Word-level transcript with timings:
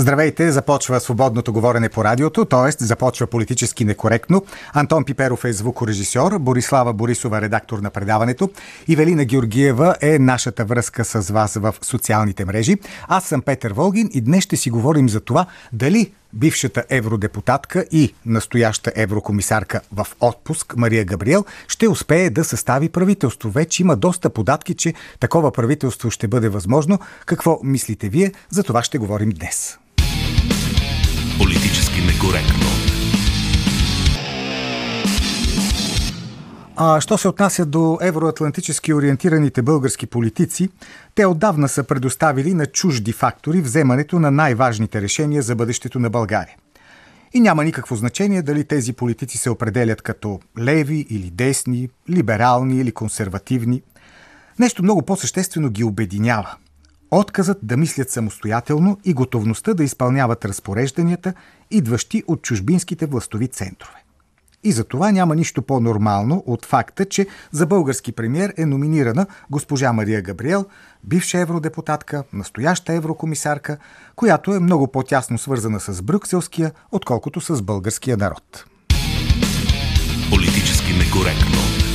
Здравейте, 0.00 0.52
започва 0.52 1.00
свободното 1.00 1.52
говорене 1.52 1.88
по 1.88 2.04
радиото, 2.04 2.44
т.е. 2.44 2.84
започва 2.84 3.26
политически 3.26 3.84
некоректно. 3.84 4.44
Антон 4.74 5.04
Пиперов 5.04 5.44
е 5.44 5.52
звукорежисьор, 5.52 6.38
Борислава 6.38 6.92
Борисова 6.92 7.40
редактор 7.40 7.78
на 7.78 7.90
предаването, 7.90 8.50
Ивелина 8.88 9.24
Георгиева 9.24 9.96
е 10.00 10.18
нашата 10.18 10.64
връзка 10.64 11.04
с 11.04 11.30
вас 11.30 11.54
в 11.54 11.74
социалните 11.82 12.44
мрежи. 12.44 12.76
Аз 13.08 13.24
съм 13.24 13.42
Петър 13.42 13.72
Волгин 13.72 14.10
и 14.12 14.20
днес 14.20 14.44
ще 14.44 14.56
си 14.56 14.70
говорим 14.70 15.08
за 15.08 15.20
това 15.20 15.46
дали 15.72 16.12
бившата 16.32 16.84
евродепутатка 16.90 17.84
и 17.92 18.14
настояща 18.26 18.92
еврокомисарка 18.96 19.80
в 19.92 20.06
отпуск 20.20 20.76
Мария 20.76 21.04
Габриел 21.04 21.44
ще 21.68 21.88
успее 21.88 22.30
да 22.30 22.44
състави 22.44 22.88
правителство. 22.88 23.50
Вече 23.50 23.82
има 23.82 23.96
доста 23.96 24.30
податки, 24.30 24.74
че 24.74 24.94
такова 25.20 25.52
правителство 25.52 26.10
ще 26.10 26.28
бъде 26.28 26.48
възможно. 26.48 26.98
Какво 27.26 27.60
мислите 27.64 28.08
вие? 28.08 28.32
За 28.50 28.62
това 28.62 28.82
ще 28.82 28.98
говорим 28.98 29.30
днес. 29.30 29.78
Политически 31.38 32.00
некоректно. 32.00 32.89
А 36.82 37.00
що 37.00 37.18
се 37.18 37.28
отнася 37.28 37.64
до 37.64 37.98
евроатлантически 38.02 38.94
ориентираните 38.94 39.62
български 39.62 40.06
политици, 40.06 40.68
те 41.14 41.26
отдавна 41.26 41.68
са 41.68 41.84
предоставили 41.84 42.54
на 42.54 42.66
чужди 42.66 43.12
фактори 43.12 43.60
вземането 43.60 44.18
на 44.18 44.30
най-важните 44.30 45.02
решения 45.02 45.42
за 45.42 45.54
бъдещето 45.54 45.98
на 45.98 46.10
България. 46.10 46.56
И 47.32 47.40
няма 47.40 47.64
никакво 47.64 47.96
значение 47.96 48.42
дали 48.42 48.64
тези 48.64 48.92
политици 48.92 49.38
се 49.38 49.50
определят 49.50 50.02
като 50.02 50.40
леви 50.58 51.06
или 51.10 51.30
десни, 51.30 51.88
либерални 52.10 52.76
или 52.76 52.92
консервативни. 52.92 53.82
Нещо 54.58 54.82
много 54.82 55.02
по-съществено 55.02 55.70
ги 55.70 55.84
обединява. 55.84 56.56
Отказът 57.10 57.58
да 57.62 57.76
мислят 57.76 58.10
самостоятелно 58.10 58.98
и 59.04 59.14
готовността 59.14 59.74
да 59.74 59.84
изпълняват 59.84 60.44
разпорежданията, 60.44 61.34
идващи 61.70 62.22
от 62.26 62.42
чужбинските 62.42 63.06
властови 63.06 63.48
центрове. 63.48 63.99
И 64.64 64.72
за 64.72 64.84
това 64.84 65.12
няма 65.12 65.36
нищо 65.36 65.62
по-нормално 65.62 66.42
от 66.46 66.66
факта, 66.66 67.04
че 67.04 67.26
за 67.52 67.66
български 67.66 68.12
премьер 68.12 68.54
е 68.56 68.66
номинирана 68.66 69.26
госпожа 69.50 69.92
Мария 69.92 70.22
Габриел, 70.22 70.66
бивша 71.04 71.38
евродепутатка, 71.38 72.24
настояща 72.32 72.92
еврокомисарка, 72.92 73.78
която 74.16 74.54
е 74.54 74.60
много 74.60 74.86
по-тясно 74.86 75.38
свързана 75.38 75.80
с 75.80 76.02
брюкселския, 76.02 76.72
отколкото 76.92 77.40
с 77.40 77.62
българския 77.62 78.16
народ. 78.16 78.64
Политически 80.30 80.92
некоректно. 80.92 81.89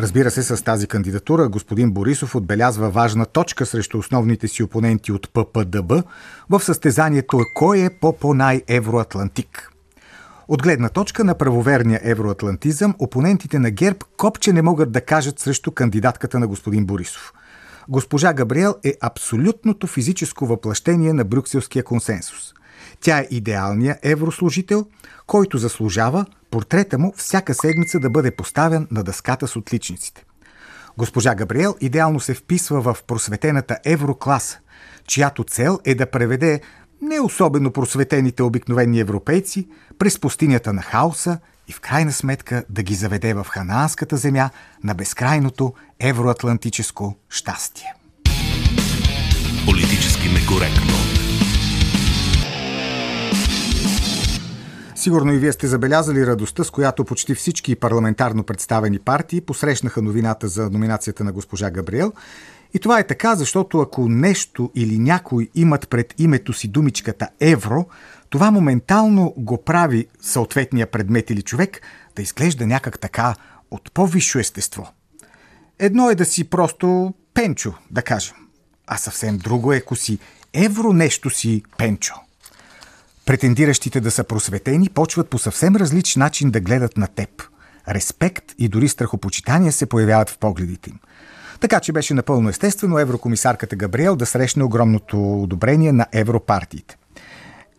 Разбира 0.00 0.30
се, 0.30 0.42
с 0.42 0.64
тази 0.64 0.86
кандидатура 0.86 1.48
господин 1.48 1.92
Борисов 1.92 2.34
отбелязва 2.34 2.90
важна 2.90 3.26
точка 3.26 3.66
срещу 3.66 3.98
основните 3.98 4.48
си 4.48 4.62
опоненти 4.62 5.12
от 5.12 5.32
ППДБ 5.32 5.92
в 6.50 6.60
състезанието 6.60 7.40
Кой 7.54 7.78
е 7.78 7.90
по-по-най-евроатлантик. 7.90 9.72
От 10.48 10.62
гледна 10.62 10.88
точка 10.88 11.24
на 11.24 11.34
правоверния 11.34 12.00
евроатлантизъм, 12.02 12.94
опонентите 12.98 13.58
на 13.58 13.70
ГЕРБ 13.70 13.98
копче 14.16 14.52
не 14.52 14.62
могат 14.62 14.92
да 14.92 15.00
кажат 15.00 15.38
срещу 15.38 15.70
кандидатката 15.70 16.38
на 16.38 16.46
господин 16.46 16.86
Борисов. 16.86 17.32
Госпожа 17.88 18.32
Габриел 18.32 18.74
е 18.84 18.94
абсолютното 19.00 19.86
физическо 19.86 20.46
въплъщение 20.46 21.12
на 21.12 21.24
брюкселския 21.24 21.84
консенсус. 21.84 22.54
Тя 23.00 23.18
е 23.18 23.26
идеалният 23.30 23.98
еврослужител, 24.02 24.86
който 25.26 25.58
заслужава 25.58 26.26
портрета 26.50 26.98
му 26.98 27.12
всяка 27.16 27.54
седмица 27.54 28.00
да 28.00 28.10
бъде 28.10 28.30
поставен 28.30 28.88
на 28.90 29.04
дъската 29.04 29.48
с 29.48 29.56
отличниците. 29.56 30.24
Госпожа 30.98 31.34
Габриел 31.34 31.74
идеално 31.80 32.20
се 32.20 32.34
вписва 32.34 32.80
в 32.80 33.02
просветената 33.06 33.78
еврокласа, 33.84 34.58
чиято 35.06 35.44
цел 35.44 35.78
е 35.84 35.94
да 35.94 36.10
преведе 36.10 36.60
не 37.02 37.20
особено 37.20 37.72
просветените 37.72 38.42
обикновени 38.42 39.00
европейци 39.00 39.68
през 39.98 40.20
пустинята 40.20 40.72
на 40.72 40.82
хаоса 40.82 41.38
и 41.68 41.72
в 41.72 41.80
крайна 41.80 42.12
сметка 42.12 42.64
да 42.70 42.82
ги 42.82 42.94
заведе 42.94 43.34
в 43.34 43.46
ханаанската 43.50 44.16
земя 44.16 44.50
на 44.84 44.94
безкрайното 44.94 45.74
евроатлантическо 46.00 47.16
щастие. 47.28 47.94
Политически 49.66 50.28
некоректно. 50.28 50.94
Сигурно 55.08 55.32
и 55.32 55.38
вие 55.38 55.52
сте 55.52 55.66
забелязали 55.66 56.26
радостта, 56.26 56.64
с 56.64 56.70
която 56.70 57.04
почти 57.04 57.34
всички 57.34 57.76
парламентарно 57.76 58.44
представени 58.44 58.98
партии 58.98 59.40
посрещнаха 59.40 60.02
новината 60.02 60.48
за 60.48 60.70
номинацията 60.70 61.24
на 61.24 61.32
госпожа 61.32 61.70
Габриел. 61.70 62.12
И 62.74 62.78
това 62.78 62.98
е 62.98 63.06
така, 63.06 63.36
защото 63.36 63.80
ако 63.80 64.08
нещо 64.08 64.70
или 64.74 64.98
някой 64.98 65.48
имат 65.54 65.88
пред 65.88 66.14
името 66.18 66.52
си 66.52 66.68
думичката 66.68 67.28
евро, 67.40 67.86
това 68.30 68.50
моментално 68.50 69.34
го 69.36 69.64
прави 69.64 70.06
съответния 70.20 70.86
предмет 70.86 71.30
или 71.30 71.42
човек 71.42 71.80
да 72.16 72.22
изглежда 72.22 72.66
някак 72.66 72.98
така 72.98 73.34
от 73.70 73.92
по-висше 73.94 74.40
естество. 74.40 74.92
Едно 75.78 76.10
е 76.10 76.14
да 76.14 76.24
си 76.24 76.50
просто 76.50 77.14
пенчо, 77.34 77.74
да 77.90 78.02
кажем, 78.02 78.36
а 78.86 78.96
съвсем 78.96 79.38
друго 79.38 79.72
е, 79.72 79.76
ако 79.76 79.96
си 79.96 80.18
евро 80.52 80.92
нещо 80.92 81.30
си 81.30 81.62
пенчо– 81.78 82.14
Претендиращите 83.28 84.00
да 84.00 84.10
са 84.10 84.24
просветени 84.24 84.88
почват 84.88 85.30
по 85.30 85.38
съвсем 85.38 85.76
различен 85.76 86.20
начин 86.20 86.50
да 86.50 86.60
гледат 86.60 86.96
на 86.96 87.06
теб. 87.06 87.28
Респект 87.88 88.44
и 88.58 88.68
дори 88.68 88.88
страхопочитание 88.88 89.72
се 89.72 89.86
появяват 89.86 90.30
в 90.30 90.38
погледите 90.38 90.90
им. 90.90 90.98
Така 91.60 91.80
че 91.80 91.92
беше 91.92 92.14
напълно 92.14 92.48
естествено 92.48 92.98
еврокомисарката 92.98 93.76
Габриел 93.76 94.16
да 94.16 94.26
срещне 94.26 94.64
огромното 94.64 95.42
одобрение 95.42 95.92
на 95.92 96.06
европартиите. 96.12 96.96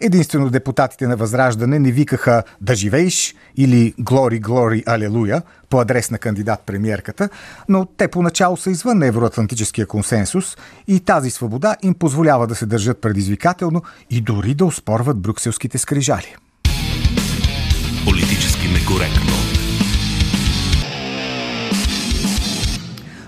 Единствено 0.01 0.49
депутатите 0.49 1.07
на 1.07 1.15
Възраждане 1.15 1.79
не 1.79 1.91
викаха 1.91 2.43
да 2.61 2.75
живееш 2.75 3.35
или 3.57 3.93
глори, 3.99 4.39
глори, 4.39 4.83
алелуя 4.85 5.41
по 5.69 5.79
адрес 5.79 6.11
на 6.11 6.17
кандидат-премьерката, 6.17 7.29
но 7.69 7.85
те 7.85 8.07
поначало 8.07 8.57
са 8.57 8.71
извън 8.71 9.03
евроатлантическия 9.03 9.87
консенсус 9.87 10.57
и 10.87 10.99
тази 10.99 11.29
свобода 11.29 11.75
им 11.83 11.93
позволява 11.93 12.47
да 12.47 12.55
се 12.55 12.65
държат 12.65 13.01
предизвикателно 13.01 13.81
и 14.09 14.21
дори 14.21 14.53
да 14.53 14.65
успорват 14.65 15.17
брюкселските 15.17 15.77
скрижали. 15.77 16.35
Политически 18.05 18.67
некоректно. 18.67 19.33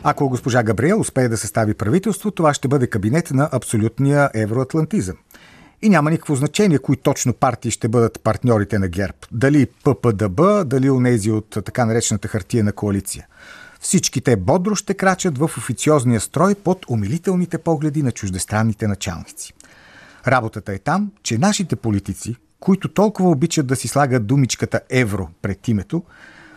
Ако 0.03 0.29
госпожа 0.29 0.63
Габриел 0.63 0.99
успее 0.99 1.29
да 1.29 1.37
състави 1.37 1.73
правителство, 1.73 2.31
това 2.31 2.53
ще 2.53 2.67
бъде 2.67 2.87
кабинет 2.87 3.31
на 3.31 3.49
абсолютния 3.51 4.29
евроатлантизъм. 4.33 5.15
И 5.81 5.89
няма 5.89 6.11
никакво 6.11 6.35
значение 6.35 6.79
кои 6.79 6.95
точно 6.95 7.33
партии 7.33 7.71
ще 7.71 7.87
бъдат 7.87 8.19
партньорите 8.23 8.79
на 8.79 8.87
ГЕРБ. 8.87 9.17
Дали 9.31 9.67
ППДБ, 9.83 10.41
дали 10.65 10.89
онези 10.89 11.31
от 11.31 11.49
така 11.49 11.85
наречената 11.85 12.27
хартия 12.27 12.63
на 12.63 12.71
коалиция. 12.73 13.27
Всички 13.79 14.21
те 14.21 14.35
бодро 14.35 14.75
ще 14.75 14.93
крачат 14.93 15.37
в 15.37 15.43
официозния 15.43 16.19
строй 16.19 16.55
под 16.55 16.85
умилителните 16.89 17.57
погледи 17.57 18.03
на 18.03 18.11
чуждестранните 18.11 18.87
началници. 18.87 19.53
Работата 20.27 20.73
е 20.73 20.79
там, 20.79 21.11
че 21.23 21.37
нашите 21.37 21.75
политици, 21.75 22.35
които 22.59 22.87
толкова 22.87 23.29
обичат 23.29 23.67
да 23.67 23.75
си 23.75 23.87
слагат 23.87 24.27
думичката 24.27 24.81
евро 24.89 25.29
пред 25.41 25.67
името, 25.67 26.03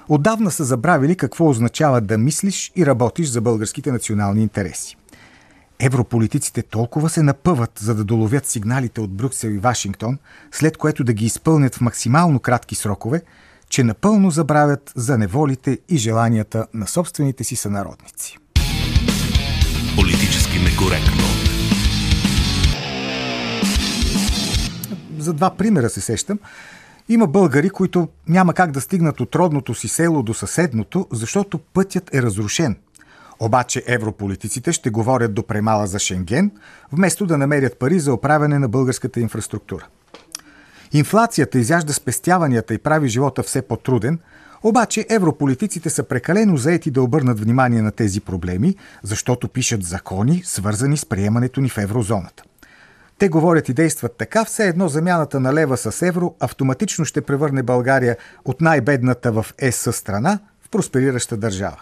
отдавна 0.08 0.50
са 0.50 0.64
забравили 0.64 1.16
какво 1.16 1.48
означава 1.48 2.00
да 2.00 2.18
мислиш 2.18 2.72
и 2.76 2.86
работиш 2.86 3.28
за 3.28 3.40
българските 3.40 3.92
национални 3.92 4.42
интереси. 4.42 4.96
Европолитиците 5.80 6.62
толкова 6.62 7.10
се 7.10 7.22
напъват, 7.22 7.70
за 7.78 7.94
да 7.94 8.04
доловят 8.04 8.46
сигналите 8.46 9.00
от 9.00 9.10
Брюксел 9.10 9.48
и 9.48 9.58
Вашингтон, 9.58 10.18
след 10.52 10.76
което 10.76 11.04
да 11.04 11.12
ги 11.12 11.24
изпълнят 11.24 11.74
в 11.74 11.80
максимално 11.80 12.40
кратки 12.40 12.74
срокове, 12.74 13.22
че 13.68 13.84
напълно 13.84 14.30
забравят 14.30 14.92
за 14.96 15.18
неволите 15.18 15.78
и 15.88 15.96
желанията 15.96 16.66
на 16.74 16.86
собствените 16.86 17.44
си 17.44 17.56
сънародници. 17.56 18.38
Политически 19.96 20.58
некоректно. 20.58 21.24
За 25.18 25.32
два 25.32 25.50
примера 25.50 25.90
се 25.90 26.00
сещам. 26.00 26.38
Има 27.08 27.26
българи, 27.26 27.70
които 27.70 28.08
няма 28.28 28.54
как 28.54 28.70
да 28.70 28.80
стигнат 28.80 29.20
от 29.20 29.34
родното 29.34 29.74
си 29.74 29.88
село 29.88 30.22
до 30.22 30.34
съседното, 30.34 31.06
защото 31.12 31.58
пътят 31.58 32.14
е 32.14 32.22
разрушен– 32.22 32.76
обаче 33.40 33.84
европолитиците 33.86 34.72
ще 34.72 34.90
говорят 34.90 35.34
до 35.34 35.46
премала 35.46 35.86
за 35.86 35.98
Шенген, 35.98 36.50
вместо 36.92 37.26
да 37.26 37.38
намерят 37.38 37.78
пари 37.78 38.00
за 38.00 38.12
оправяне 38.12 38.58
на 38.58 38.68
българската 38.68 39.20
инфраструктура. 39.20 39.86
Инфлацията 40.92 41.58
изяжда 41.58 41.92
спестяванията 41.92 42.74
и 42.74 42.78
прави 42.78 43.08
живота 43.08 43.42
все 43.42 43.62
по-труден, 43.62 44.18
обаче 44.62 45.06
европолитиците 45.08 45.90
са 45.90 46.02
прекалено 46.02 46.56
заети 46.56 46.90
да 46.90 47.02
обърнат 47.02 47.40
внимание 47.40 47.82
на 47.82 47.92
тези 47.92 48.20
проблеми, 48.20 48.74
защото 49.02 49.48
пишат 49.48 49.82
закони, 49.84 50.42
свързани 50.44 50.96
с 50.96 51.06
приемането 51.06 51.60
ни 51.60 51.68
в 51.68 51.78
еврозоната. 51.78 52.42
Те 53.18 53.28
говорят 53.28 53.68
и 53.68 53.74
действат 53.74 54.14
така, 54.18 54.44
все 54.44 54.68
едно 54.68 54.88
замяната 54.88 55.40
на 55.40 55.54
лева 55.54 55.76
с 55.76 56.02
евро 56.02 56.34
автоматично 56.40 57.04
ще 57.04 57.20
превърне 57.20 57.62
България 57.62 58.16
от 58.44 58.60
най-бедната 58.60 59.32
в 59.32 59.46
ЕС 59.58 59.88
страна 59.92 60.38
в 60.66 60.68
просперираща 60.68 61.36
държава. 61.36 61.76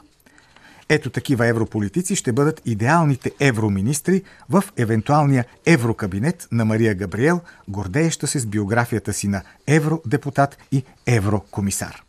Ето 0.92 1.10
такива 1.10 1.46
европолитици 1.46 2.16
ще 2.16 2.32
бъдат 2.32 2.62
идеалните 2.64 3.30
евроминистри 3.40 4.22
в 4.50 4.64
евентуалния 4.76 5.44
еврокабинет 5.66 6.48
на 6.52 6.64
Мария 6.64 6.94
Габриел, 6.94 7.40
гордееща 7.68 8.26
се 8.26 8.38
с 8.38 8.46
биографията 8.46 9.12
си 9.12 9.28
на 9.28 9.42
евродепутат 9.66 10.58
и 10.72 10.84
еврокомисар. 11.06 12.02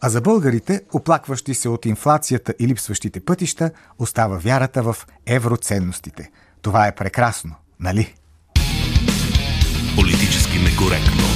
А 0.00 0.08
за 0.08 0.20
българите, 0.20 0.82
оплакващи 0.92 1.54
се 1.54 1.68
от 1.68 1.86
инфлацията 1.86 2.54
и 2.58 2.68
липсващите 2.68 3.20
пътища, 3.20 3.70
остава 3.98 4.38
вярата 4.38 4.82
в 4.82 4.96
евроценностите. 5.26 6.30
Това 6.62 6.86
е 6.86 6.94
прекрасно, 6.94 7.54
нали? 7.80 8.14
Политически 9.96 10.58
некоректно. 10.58 11.29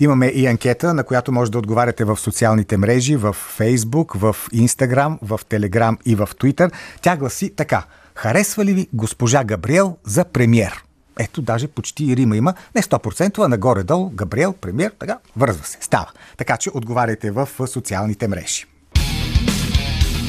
Имаме 0.00 0.26
и 0.26 0.46
анкета, 0.46 0.94
на 0.94 1.04
която 1.04 1.32
може 1.32 1.50
да 1.50 1.58
отговаряте 1.58 2.04
в 2.04 2.16
социалните 2.16 2.76
мрежи, 2.76 3.16
в 3.16 3.32
Фейсбук, 3.32 4.14
в 4.14 4.36
Инстаграм, 4.52 5.18
в 5.22 5.40
Телеграм 5.48 5.98
и 6.04 6.14
в 6.14 6.28
Твитър. 6.38 6.70
Тя 7.02 7.16
гласи 7.16 7.50
така. 7.56 7.84
Харесва 8.14 8.64
ли 8.64 8.74
ви 8.74 8.88
госпожа 8.92 9.44
Габриел 9.44 9.96
за 10.04 10.24
премьер? 10.24 10.84
Ето, 11.18 11.42
даже 11.42 11.68
почти 11.68 12.04
и 12.04 12.16
Рима 12.16 12.36
има. 12.36 12.54
Не 12.74 12.82
100%, 12.82 13.44
а 13.44 13.48
нагоре-долу 13.48 14.10
Габриел, 14.10 14.52
премьер, 14.52 14.92
така, 14.98 15.18
вързва 15.36 15.64
се. 15.64 15.78
Става. 15.80 16.10
Така 16.36 16.56
че 16.56 16.70
отговаряйте 16.74 17.30
в 17.30 17.48
социалните 17.66 18.28
мрежи. 18.28 18.64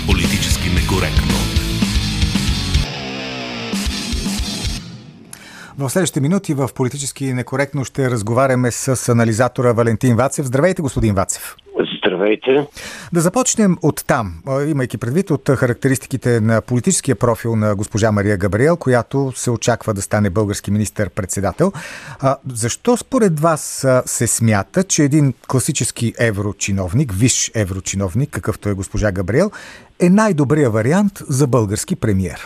Политически 0.08 0.70
некоректно. 0.70 1.49
В 5.80 5.90
следващите 5.90 6.22
минути 6.22 6.54
в 6.54 6.70
Политически 6.76 7.34
некоректно 7.34 7.86
ще 7.86 8.12
разговаряме 8.12 8.72
с 8.72 9.10
анализатора 9.10 9.72
Валентин 9.72 10.16
Вацев. 10.16 10.46
Здравейте, 10.46 10.82
господин 10.82 11.16
Вацев. 11.16 11.56
Здравейте. 11.98 12.68
Да 13.14 13.22
започнем 13.22 13.78
от 13.82 14.04
там, 14.08 14.44
имайки 14.68 14.98
предвид 14.98 15.32
от 15.32 15.50
характеристиките 15.50 16.40
на 16.42 16.62
политическия 16.62 17.16
профил 17.16 17.56
на 17.56 17.76
госпожа 17.76 18.12
Мария 18.12 18.38
Габриел, 18.38 18.78
която 18.78 19.32
се 19.36 19.52
очаква 19.52 19.94
да 19.94 20.02
стане 20.02 20.30
български 20.30 20.72
министър-председател. 20.72 21.72
Защо 22.54 22.98
според 22.98 23.40
вас 23.40 23.88
се 24.06 24.28
смята, 24.28 24.84
че 24.84 25.04
един 25.04 25.34
класически 25.48 26.14
еврочиновник, 26.20 27.14
виш 27.14 27.52
еврочиновник, 27.56 28.30
какъвто 28.30 28.70
е 28.70 28.74
госпожа 28.74 29.12
Габриел, 29.12 29.52
е 30.00 30.10
най-добрият 30.10 30.74
вариант 30.74 31.20
за 31.30 31.48
български 31.48 31.96
премьер? 31.96 32.42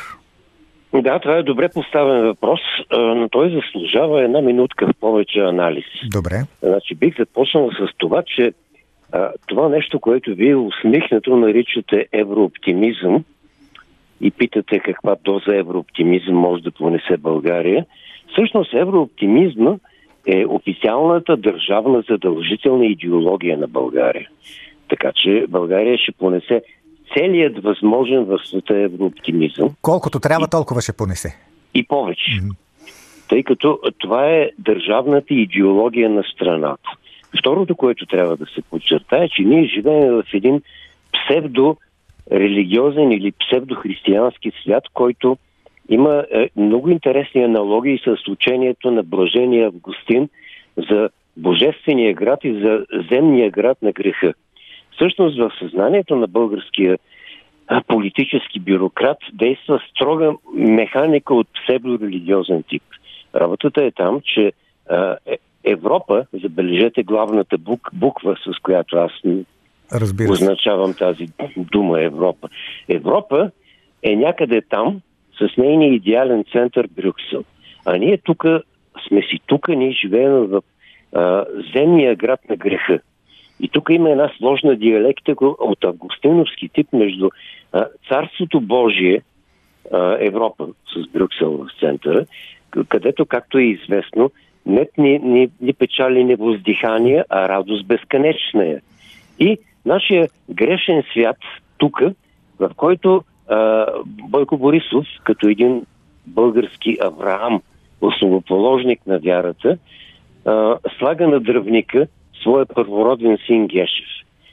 Да, 1.01 1.19
това 1.19 1.37
е 1.37 1.43
добре 1.43 1.69
поставен 1.73 2.21
въпрос, 2.21 2.59
но 2.91 3.29
той 3.29 3.49
заслужава 3.49 4.23
една 4.23 4.41
минутка 4.41 4.87
в 4.87 4.99
повече 4.99 5.39
анализ. 5.39 5.85
Добре. 6.11 6.35
Значи 6.61 6.95
бих 6.95 7.17
започнал 7.17 7.71
с 7.71 7.87
това, 7.97 8.23
че 8.23 8.53
а, 9.11 9.31
това 9.47 9.69
нещо, 9.69 9.99
което 9.99 10.35
вие 10.35 10.55
усмихнато 10.55 11.35
наричате 11.37 12.07
еврооптимизъм 12.11 13.23
и 14.21 14.31
питате 14.31 14.79
каква 14.79 15.15
доза 15.23 15.55
еврооптимизъм 15.55 16.35
може 16.35 16.63
да 16.63 16.71
понесе 16.71 17.17
България, 17.17 17.85
всъщност 18.31 18.73
еврооптимизма 18.73 19.75
е 20.27 20.45
официалната 20.45 21.37
държавна 21.37 22.03
задължителна 22.09 22.85
идеология 22.85 23.57
на 23.57 23.67
България. 23.67 24.29
Така 24.89 25.11
че 25.15 25.45
България 25.49 25.97
ще 25.97 26.11
понесе 26.11 26.61
целият 27.13 27.63
възможен 27.63 28.23
в 28.23 28.39
света 28.45 28.77
еврооптимизъм. 28.77 29.69
Колкото 29.81 30.19
трябва, 30.19 30.47
толкова 30.47 30.81
ще 30.81 30.93
понесе. 30.93 31.37
И 31.73 31.87
повече. 31.87 32.31
Mm-hmm. 32.31 32.55
Тъй 33.29 33.43
като 33.43 33.79
това 33.97 34.29
е 34.29 34.49
държавната 34.59 35.33
идеология 35.33 36.09
на 36.09 36.23
страната. 36.23 36.89
Второто, 37.39 37.75
което 37.75 38.05
трябва 38.05 38.37
да 38.37 38.45
се 38.45 38.61
подчертае, 38.61 39.23
е, 39.23 39.29
че 39.29 39.43
ние 39.43 39.65
живеем 39.65 40.13
в 40.13 40.23
един 40.33 40.61
псевдо 41.13 41.77
религиозен 42.31 43.11
или 43.11 43.31
псевдохристиянски 43.31 44.51
свят, 44.63 44.83
който 44.93 45.37
има 45.89 46.25
е, 46.31 46.49
много 46.55 46.89
интересни 46.89 47.43
аналогии 47.43 47.99
с 48.05 48.27
учението 48.27 48.91
на 48.91 49.03
Блажения 49.03 49.67
Августин 49.67 50.29
за 50.89 51.09
Божествения 51.37 52.13
град 52.13 52.39
и 52.43 52.53
за 52.53 52.85
земния 53.11 53.51
град 53.51 53.77
на 53.81 53.91
греха. 53.91 54.33
Всъщност 54.95 55.37
в 55.37 55.51
съзнанието 55.59 56.15
на 56.15 56.27
българския 56.27 56.97
политически 57.87 58.59
бюрократ 58.59 59.17
действа 59.33 59.79
строга 59.91 60.31
механика 60.53 61.33
от 61.33 61.47
псевдорелигиозен 61.53 62.63
тип. 62.63 62.83
Работата 63.35 63.83
е 63.83 63.91
там, 63.91 64.21
че 64.21 64.51
е, 65.25 65.37
Европа, 65.63 66.25
забележете 66.43 67.03
главната 67.03 67.57
бук, 67.57 67.89
буква, 67.93 68.35
с 68.45 68.59
която 68.59 68.97
аз 68.97 69.11
Разбира 69.93 70.31
означавам 70.31 70.93
тази 70.93 71.27
дума 71.57 72.01
Европа. 72.01 72.49
Европа 72.89 73.51
е 74.03 74.15
някъде 74.15 74.61
там, 74.61 75.01
с 75.39 75.57
нейния 75.57 75.93
идеален 75.93 76.43
център 76.51 76.87
Брюксел. 76.87 77.43
А 77.85 77.97
ние 77.97 78.17
тук 78.17 78.45
сме 79.07 79.21
си 79.21 79.39
тук, 79.45 79.67
ние 79.67 79.91
живеем 79.91 80.31
в 80.31 80.61
а, 81.15 81.45
земния 81.75 82.15
град 82.15 82.39
на 82.49 82.55
греха. 82.55 82.99
И 83.63 83.69
тук 83.69 83.89
има 83.89 84.09
една 84.09 84.31
сложна 84.37 84.75
диалекта 84.75 85.35
от 85.39 85.83
августиновски 85.83 86.69
тип 86.69 86.87
между 86.93 87.29
а, 87.71 87.85
Царството 88.09 88.61
Божие, 88.61 89.21
а, 89.93 90.17
Европа 90.19 90.67
с 90.67 91.07
Брюксел 91.07 91.51
в 91.51 91.79
центъра, 91.79 92.25
където, 92.89 93.25
както 93.25 93.57
е 93.57 93.63
известно, 93.63 94.31
нет 94.65 94.97
ни, 94.97 95.19
ни, 95.19 95.49
ни 95.61 95.73
печали, 95.73 96.23
ни 96.23 96.35
въздихание, 96.35 97.23
а 97.29 97.49
радост 97.49 97.85
безконечна 97.85 98.65
е. 98.65 98.77
И 99.39 99.57
нашия 99.85 100.29
грешен 100.49 101.03
свят 101.11 101.37
тук, 101.77 102.01
в 102.59 102.71
който 102.75 103.23
а, 103.47 103.85
Бойко 104.05 104.57
Борисов, 104.57 105.05
като 105.23 105.47
един 105.47 105.85
български 106.27 106.97
Авраам, 107.01 107.61
основоположник 108.01 109.07
на 109.07 109.19
вярата, 109.19 109.77
а, 110.45 110.77
слага 110.99 111.27
на 111.27 111.39
дръвника 111.39 112.07
своя 112.43 112.65
първороден 112.65 113.37
син 113.45 113.67
Гешев. 113.67 114.07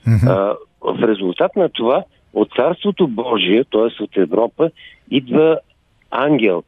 Mm-hmm. 0.06 0.29
А, 0.29 0.56
в 0.81 1.03
резултат 1.03 1.56
на 1.56 1.69
това 1.69 2.05
от 2.34 2.48
Царството 2.56 3.08
Божие, 3.08 3.65
т.е. 3.65 4.03
от 4.03 4.17
Европа, 4.17 4.70
идва 5.10 5.58
ангел, 6.10 6.62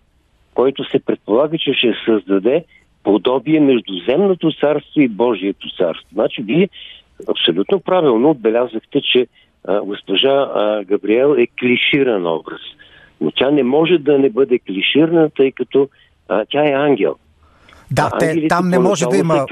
който 0.54 0.84
се 0.84 0.98
предполага, 0.98 1.58
че 1.58 1.72
ще 1.72 1.94
създаде 2.04 2.64
подобие 3.04 3.60
между 3.60 3.94
земното 4.08 4.52
царство 4.60 5.00
и 5.00 5.08
Божието 5.08 5.68
царство. 5.76 6.08
Значи 6.12 6.42
вие 6.42 6.68
абсолютно 7.28 7.80
правилно 7.80 8.30
отбелязахте, 8.30 9.00
че 9.00 9.26
а, 9.64 9.80
госпожа 9.80 10.50
а, 10.54 10.84
Габриел 10.84 11.36
е 11.38 11.46
клиширан 11.46 12.26
образ. 12.26 12.60
Но 13.20 13.30
тя 13.30 13.50
не 13.50 13.62
може 13.62 13.98
да 13.98 14.18
не 14.18 14.30
бъде 14.30 14.58
клиширана, 14.58 15.30
тъй 15.30 15.52
като 15.52 15.88
а, 16.28 16.44
тя 16.50 16.68
е 16.68 16.72
ангел. 16.72 17.16
Да, 17.92 18.10
те, 18.18 18.48
там 18.48 18.68
не 18.68 18.78
може 18.78 19.06
да 19.06 19.16
има. 19.16 19.46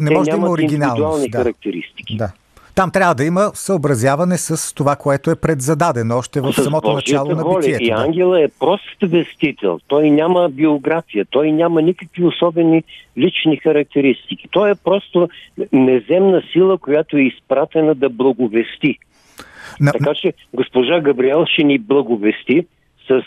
Не 0.00 0.10
може 0.10 0.30
да 0.30 0.36
има 0.36 0.50
оригиналност. 0.50 1.30
Да. 1.30 1.38
характеристики. 1.38 2.16
Да. 2.16 2.32
Там 2.74 2.90
трябва 2.90 3.14
да 3.14 3.24
има 3.24 3.50
съобразяване 3.54 4.38
с 4.38 4.74
това, 4.74 4.96
което 4.96 5.30
е 5.30 5.36
предзададено 5.36 6.18
още 6.18 6.40
в 6.40 6.52
с 6.52 6.64
самото 6.64 6.92
начало 6.92 7.30
на 7.30 7.44
битието. 7.56 7.84
И 7.84 7.90
ангела 7.90 8.42
е 8.42 8.48
прост 8.60 8.96
вестител. 9.02 9.78
Той 9.86 10.10
няма 10.10 10.48
биография, 10.48 11.24
той 11.30 11.52
няма 11.52 11.82
никакви 11.82 12.24
особени 12.24 12.82
лични 13.18 13.56
характеристики. 13.56 14.48
Той 14.50 14.70
е 14.70 14.74
просто 14.74 15.28
неземна 15.72 16.42
сила, 16.52 16.78
която 16.78 17.16
е 17.16 17.22
изпратена 17.22 17.94
да 17.94 18.08
благовести. 18.08 18.98
На... 19.80 19.92
Така 19.92 20.14
че 20.14 20.32
госпожа 20.54 21.00
Габриел 21.00 21.46
ще 21.46 21.62
ни 21.62 21.78
благовести 21.78 22.66
с 23.08 23.22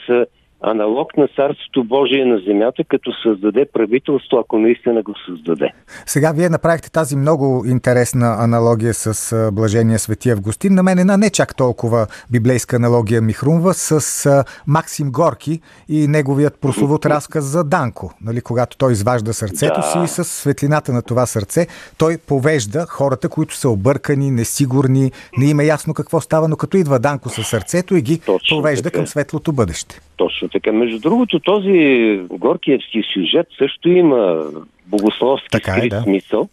аналог 0.61 1.17
на 1.17 1.27
Царството 1.27 1.83
Божие 1.83 2.25
на 2.25 2.39
земята, 2.47 2.83
като 2.83 3.11
създаде 3.23 3.65
правителство, 3.73 4.37
ако 4.37 4.57
наистина 4.57 5.01
го 5.03 5.13
създаде. 5.25 5.71
Сега 6.05 6.31
вие 6.31 6.49
направихте 6.49 6.91
тази 6.91 7.15
много 7.15 7.63
интересна 7.67 8.35
аналогия 8.39 8.93
с 8.93 9.51
Блажения 9.51 9.99
Свети 9.99 10.29
Августин. 10.29 10.73
На 10.73 10.83
мен 10.83 10.99
една 10.99 11.17
не 11.17 11.29
чак 11.29 11.55
толкова 11.55 12.07
библейска 12.31 12.75
аналогия 12.75 13.21
ми 13.21 13.33
хрумва 13.33 13.73
с 13.73 14.43
Максим 14.67 15.11
Горки 15.11 15.61
и 15.89 16.07
неговият 16.07 16.61
прословут 16.61 17.05
разказ 17.05 17.45
за 17.45 17.63
Данко. 17.63 18.13
Нали, 18.21 18.41
когато 18.41 18.77
той 18.77 18.91
изважда 18.91 19.33
сърцето 19.33 19.79
да. 19.79 19.81
си 19.81 19.97
и 20.03 20.07
с 20.07 20.23
светлината 20.23 20.93
на 20.93 21.01
това 21.01 21.25
сърце 21.25 21.67
той 21.97 22.17
повежда 22.27 22.85
хората, 22.89 23.29
които 23.29 23.55
са 23.55 23.69
объркани, 23.69 24.31
несигурни, 24.31 25.11
не 25.37 25.49
има 25.49 25.63
ясно 25.63 25.93
какво 25.93 26.21
става, 26.21 26.47
но 26.47 26.55
като 26.55 26.77
идва 26.77 26.99
Данко 26.99 27.29
със 27.29 27.47
сърцето 27.47 27.95
и 27.95 28.01
ги 28.01 28.19
Точно 28.19 28.57
повежда 28.57 28.83
така. 28.83 28.97
към 28.97 29.07
светлото 29.07 29.51
бъдеще. 29.51 29.99
Точно 30.17 30.46
така. 30.49 30.71
Между 30.71 30.99
другото, 30.99 31.39
този 31.39 32.19
Горкиевски 32.29 33.03
сюжет 33.13 33.47
също 33.57 33.89
има 33.89 34.45
богословски 34.87 35.47
така 35.51 35.79
е, 35.83 35.87
да. 35.87 36.01
смисъл, 36.01 36.49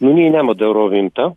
но 0.00 0.12
ние 0.12 0.30
няма 0.30 0.54
да 0.54 0.66
ровим 0.66 1.10
там. 1.10 1.32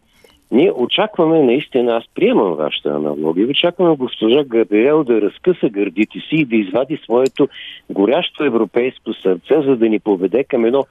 Ние 0.52 0.72
очакваме 0.72 1.44
наистина, 1.44 1.96
аз 1.96 2.04
приемам 2.16 2.54
вашата 2.54 2.90
аналогия, 2.90 3.48
очакваме 3.48 3.96
госпожа 3.96 4.44
Габриел 4.44 5.04
да 5.04 5.22
разкъса 5.22 5.70
гърдите 5.70 6.20
си 6.20 6.36
и 6.36 6.46
да 6.46 6.56
извади 6.56 7.00
своето 7.04 7.48
горящо 7.90 8.44
европейско 8.44 9.14
сърце, 9.14 9.62
за 9.62 9.76
да 9.76 9.90
ни 9.90 10.00
поведе 10.00 10.44
към 10.44 10.66
едно 10.66 10.86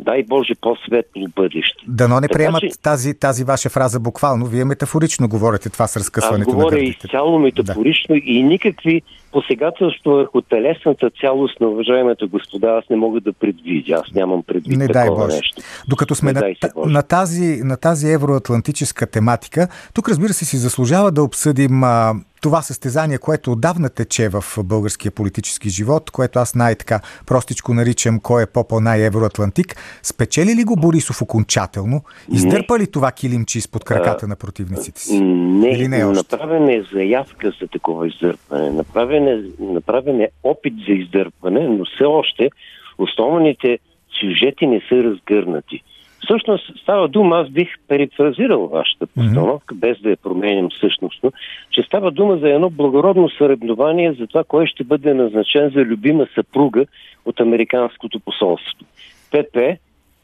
дай 0.00 0.22
Боже, 0.22 0.54
по-светло 0.60 1.26
бъдеще. 1.36 1.84
Дано 1.88 2.20
не 2.20 2.28
така, 2.28 2.38
приемат 2.38 2.60
че... 2.60 2.68
тази, 2.82 3.14
тази 3.14 3.44
ваша 3.44 3.68
фраза 3.68 4.00
буквално. 4.00 4.46
Вие 4.46 4.64
метафорично 4.64 5.28
говорите 5.28 5.70
това 5.70 5.86
с 5.86 5.96
разкъсването 5.96 6.50
Аз 6.50 6.54
говоря 6.56 6.76
на 6.76 6.82
изцяло 6.82 7.38
метафорично 7.38 8.14
да. 8.14 8.20
и 8.24 8.42
никакви 8.42 9.02
посегателства 9.32 10.12
върху 10.12 10.42
телесната 10.42 11.10
цялост 11.20 11.60
на 11.60 11.66
уважаемата 11.66 12.26
господа 12.26 12.68
аз 12.68 12.84
не 12.90 12.96
мога 12.96 13.20
да 13.20 13.32
предвидя. 13.32 13.94
Аз 13.94 14.14
нямам 14.14 14.42
предвид 14.42 14.78
не 14.78 14.88
такова 14.88 15.26
дай 15.26 15.36
нещо. 15.36 15.62
Докато 15.88 16.14
сме 16.14 16.32
на, 16.32 16.42
на, 16.86 17.02
тази, 17.02 17.60
на 17.64 17.76
тази 17.76 18.12
евроатлантическа 18.12 19.06
тематика, 19.06 19.68
тук 19.94 20.08
разбира 20.08 20.32
се 20.32 20.44
си 20.44 20.56
заслужава 20.56 21.12
да 21.12 21.22
обсъдим 21.22 21.84
а, 21.84 22.14
това 22.42 22.62
състезание, 22.62 23.18
което 23.18 23.52
отдавна 23.52 23.88
тече 23.88 24.28
в 24.28 24.44
българския 24.64 25.12
политически 25.12 25.68
живот, 25.68 26.10
което 26.10 26.38
аз 26.38 26.54
най-така 26.54 27.00
простичко 27.26 27.74
наричам 27.74 28.20
кой 28.20 28.42
е 28.42 28.46
по 28.46 28.80
най-евроатлантик, 28.80 29.76
спечели 30.02 30.54
ли 30.54 30.64
го 30.64 30.76
Борисов 30.76 31.22
окончателно? 31.22 32.02
Издърпа 32.32 32.78
ли 32.78 32.90
това 32.90 33.12
килимчи 33.12 33.58
изпод 33.58 33.84
краката 33.84 34.26
а, 34.26 34.28
на 34.28 34.36
противниците 34.36 35.00
си? 35.00 35.20
Не, 35.20 35.68
Или 35.68 35.88
не 35.88 36.04
направен 36.04 36.68
е 36.68 36.82
заявка 36.92 37.52
за 37.60 37.66
такова 37.66 38.08
издърпане. 38.08 38.70
Направен 38.70 39.28
е, 39.28 39.42
направен 39.60 40.20
е 40.20 40.28
опит 40.42 40.74
за 40.88 40.92
издърпане, 40.92 41.68
но 41.68 41.84
все 41.84 42.04
още 42.04 42.50
основните 42.98 43.78
сюжети 44.20 44.66
не 44.66 44.80
са 44.88 44.94
разгърнати. 44.94 45.82
Всъщност 46.24 46.78
става 46.82 47.08
дума, 47.08 47.36
аз 47.36 47.50
бих 47.50 47.68
перифразирал 47.88 48.66
вашата 48.66 49.06
постановка, 49.06 49.74
mm-hmm. 49.74 49.78
без 49.78 50.00
да 50.00 50.10
я 50.10 50.16
променям 50.16 50.68
същностно, 50.80 51.32
че 51.70 51.82
става 51.82 52.10
дума 52.10 52.38
за 52.38 52.48
едно 52.48 52.70
благородно 52.70 53.28
съревнование 53.28 54.12
за 54.12 54.26
това, 54.26 54.44
кой 54.44 54.66
ще 54.66 54.84
бъде 54.84 55.14
назначен 55.14 55.70
за 55.74 55.80
любима 55.80 56.26
съпруга 56.34 56.86
от 57.24 57.40
Американското 57.40 58.20
посолство. 58.20 58.86
ПП, 59.30 59.58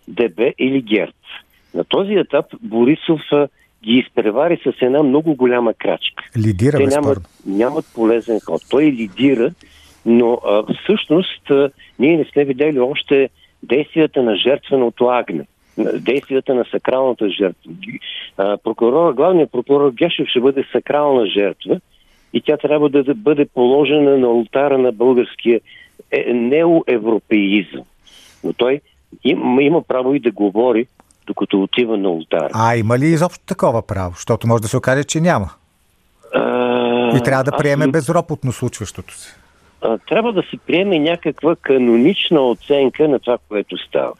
ДБ 0.09 0.41
или 0.59 0.83
ГЕРЦ. 0.83 1.15
На 1.75 1.85
този 1.85 2.13
етап 2.13 2.47
Борисов 2.63 3.21
ги 3.85 3.93
изпревари 3.93 4.61
с 4.65 4.73
една 4.83 5.03
много 5.03 5.35
голяма 5.35 5.75
крачка. 5.75 6.25
Лидира, 6.47 6.77
Те 6.77 6.87
нямат, 6.87 7.19
нямат 7.47 7.85
полезен 7.95 8.41
ход. 8.41 8.63
Той 8.71 8.85
лидира, 8.85 9.51
но 10.07 10.41
а, 10.47 10.63
всъщност 10.83 11.51
а, 11.51 11.71
ние 11.99 12.17
не 12.17 12.25
сме 12.25 12.45
видели 12.45 12.81
още 12.81 13.29
действията 13.63 14.23
на 14.23 14.37
жертвеното 14.37 15.05
агне 15.05 15.45
действията 15.79 16.55
на 16.55 16.65
сакралната 16.71 17.31
жертва. 17.31 17.73
Прокурор, 18.65 19.13
главният 19.13 19.53
прокурор 19.53 19.91
Гешев 19.91 20.29
ще 20.29 20.41
бъде 20.41 20.65
сакрална 20.73 21.27
жертва 21.27 21.81
и 22.33 22.41
тя 22.41 22.57
трябва 22.57 22.89
да 22.89 23.15
бъде 23.15 23.47
положена 23.55 24.19
на 24.19 24.27
алтара 24.27 24.79
на 24.79 24.93
българския 24.93 25.61
е, 26.11 26.33
неоевропеизъм. 26.33 27.83
Но 28.45 28.53
той 28.53 28.81
има, 29.25 29.63
има 29.63 29.83
право 29.83 30.15
и 30.15 30.21
да 30.21 30.31
говори, 30.31 30.87
докато 31.27 31.63
отива 31.63 31.97
на 31.97 32.09
алтара. 32.09 32.51
А 32.55 32.77
има 32.77 32.99
ли 32.99 33.07
изобщо 33.07 33.45
такова 33.47 33.87
право? 33.87 34.13
Защото 34.15 34.47
може 34.47 34.63
да 34.63 34.69
се 34.69 34.77
окаже, 34.77 35.05
че 35.05 35.21
няма. 35.21 35.51
А, 36.35 37.17
и 37.17 37.21
трябва 37.23 37.45
да 37.45 37.57
приеме 37.57 37.85
аз... 37.85 37.91
безропотно 37.91 38.53
случващото 38.53 39.15
се. 39.15 39.37
А, 39.83 39.99
трябва 39.99 40.33
да 40.33 40.43
се 40.43 40.57
приеме 40.67 40.99
някаква 40.99 41.57
канонична 41.57 42.41
оценка 42.41 43.09
на 43.09 43.19
това, 43.19 43.39
което 43.49 43.79
става. 43.79 44.13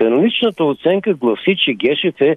Каноничната 0.00 0.64
оценка 0.64 1.14
гласи, 1.14 1.56
че 1.64 1.72
Гешев 1.72 2.20
е 2.20 2.36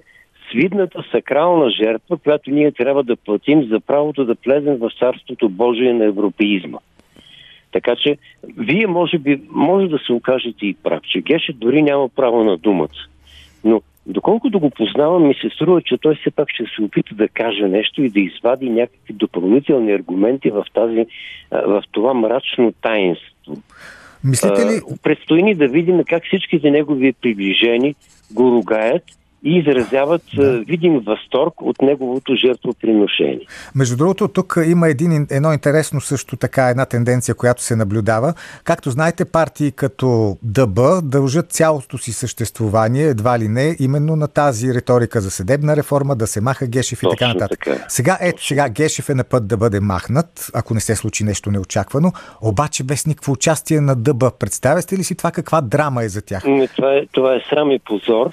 свидната 0.50 1.04
сакрална 1.10 1.70
жертва, 1.70 2.18
която 2.18 2.50
ние 2.50 2.72
трябва 2.72 3.02
да 3.02 3.16
платим 3.16 3.62
за 3.62 3.80
правото 3.80 4.24
да 4.24 4.36
влезем 4.46 4.76
в 4.76 4.90
Царството 4.98 5.48
Божие 5.48 5.92
на 5.92 6.04
европеизма. 6.04 6.78
Така 7.72 7.96
че, 7.96 8.16
вие 8.56 8.86
може 8.86 9.18
би, 9.18 9.42
може 9.50 9.88
да 9.88 9.98
се 9.98 10.12
окажете 10.12 10.66
и 10.66 10.74
прав, 10.74 11.02
че 11.02 11.20
Гешев 11.20 11.56
дори 11.56 11.82
няма 11.82 12.08
право 12.08 12.44
на 12.44 12.56
думата. 12.56 12.98
Но 13.64 13.82
доколкото 14.06 14.60
го 14.60 14.70
познавам, 14.70 15.28
ми 15.28 15.34
се 15.34 15.50
струва, 15.54 15.82
че 15.82 15.98
той 15.98 16.14
все 16.14 16.30
пак 16.30 16.50
ще 16.50 16.64
се 16.76 16.82
опита 16.82 17.14
да 17.14 17.28
каже 17.28 17.68
нещо 17.68 18.02
и 18.02 18.10
да 18.10 18.20
извади 18.20 18.70
някакви 18.70 19.12
допълнителни 19.12 19.92
аргументи 19.92 20.50
в, 20.50 20.66
тази, 20.74 21.06
в 21.50 21.82
това 21.92 22.14
мрачно 22.14 22.72
таинство. 22.82 23.56
Мислите 24.24 24.66
ли... 24.66 24.80
Предстои 25.02 25.42
ни 25.42 25.54
да 25.54 25.68
видим 25.68 26.04
как 26.08 26.24
всичките 26.24 26.70
негови 26.70 27.12
приближени 27.12 27.94
го 28.32 28.42
ругаят 28.42 29.02
и 29.44 29.58
изразяват 29.58 30.22
да. 30.34 30.60
видим 30.60 31.00
възторг 31.06 31.62
от 31.62 31.82
неговото 31.82 32.34
жертвоприношение. 32.34 33.46
Между 33.74 33.96
другото, 33.96 34.28
тук 34.28 34.58
има 34.66 34.88
един, 34.88 35.26
едно 35.30 35.52
интересно 35.52 36.00
също 36.00 36.36
така, 36.36 36.68
една 36.68 36.86
тенденция, 36.86 37.34
която 37.34 37.62
се 37.62 37.76
наблюдава. 37.76 38.34
Както 38.64 38.90
знаете, 38.90 39.24
партии 39.24 39.72
като 39.72 40.36
ДБ 40.42 40.78
дължат 41.02 41.52
цялото 41.52 41.98
си 41.98 42.12
съществувание, 42.12 43.04
едва 43.04 43.38
ли 43.38 43.48
не, 43.48 43.76
именно 43.80 44.16
на 44.16 44.28
тази 44.28 44.74
риторика 44.74 45.20
за 45.20 45.30
съдебна 45.30 45.76
реформа, 45.76 46.16
да 46.16 46.26
се 46.26 46.40
маха 46.40 46.66
Гешев 46.66 47.02
и 47.02 47.06
така 47.10 47.28
нататък. 47.28 47.60
Така. 47.64 47.84
Сега, 47.88 48.18
ето, 48.20 48.44
сега 48.44 48.68
Гешев 48.68 49.08
е 49.08 49.14
на 49.14 49.24
път 49.24 49.46
да 49.46 49.56
бъде 49.56 49.80
махнат, 49.80 50.50
ако 50.54 50.74
не 50.74 50.80
се 50.80 50.96
случи 50.96 51.24
нещо 51.24 51.50
неочаквано, 51.50 52.12
обаче 52.42 52.84
без 52.84 53.06
никакво 53.06 53.32
участие 53.32 53.80
на 53.80 53.96
ДБ. 53.96 54.24
Представяте 54.38 54.98
ли 54.98 55.04
си 55.04 55.14
това 55.14 55.30
каква 55.30 55.60
драма 55.60 56.04
е 56.04 56.08
за 56.08 56.22
тях? 56.22 56.44
Не, 56.44 56.68
това, 56.68 56.92
е, 56.92 57.06
това 57.12 57.34
е 57.34 57.40
срам 57.50 57.70
и 57.70 57.78
позор 57.78 58.30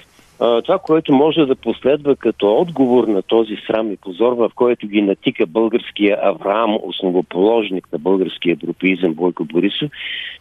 това, 0.64 0.78
което 0.78 1.12
може 1.12 1.46
да 1.46 1.56
последва 1.56 2.16
като 2.16 2.56
отговор 2.56 3.08
на 3.08 3.22
този 3.22 3.56
срам 3.66 3.92
и 3.92 3.96
позор, 3.96 4.32
в 4.32 4.50
който 4.54 4.86
ги 4.86 5.02
натика 5.02 5.46
българския 5.46 6.18
Авраам, 6.22 6.78
основоположник 6.82 7.88
на 7.92 7.98
българския 7.98 8.52
европеизъм 8.52 9.14
Бойко 9.14 9.44
Борисов, 9.44 9.90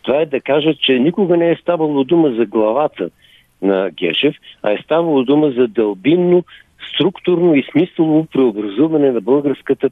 това 0.01 0.17
е 0.17 0.25
да 0.25 0.41
кажат, 0.41 0.79
че 0.79 0.99
никога 0.99 1.37
не 1.37 1.51
е 1.51 1.55
ставало 1.55 2.03
дума 2.03 2.31
за 2.31 2.45
главата 2.45 3.09
на 3.61 3.89
Гешев, 3.91 4.35
а 4.63 4.71
е 4.71 4.77
ставало 4.83 5.23
дума 5.23 5.51
за 5.51 5.67
дълбинно, 5.67 6.43
структурно 6.95 7.55
и 7.55 7.63
смислово 7.71 8.27
преобразуване 8.33 9.11
на 9.11 9.21
българската 9.21 9.89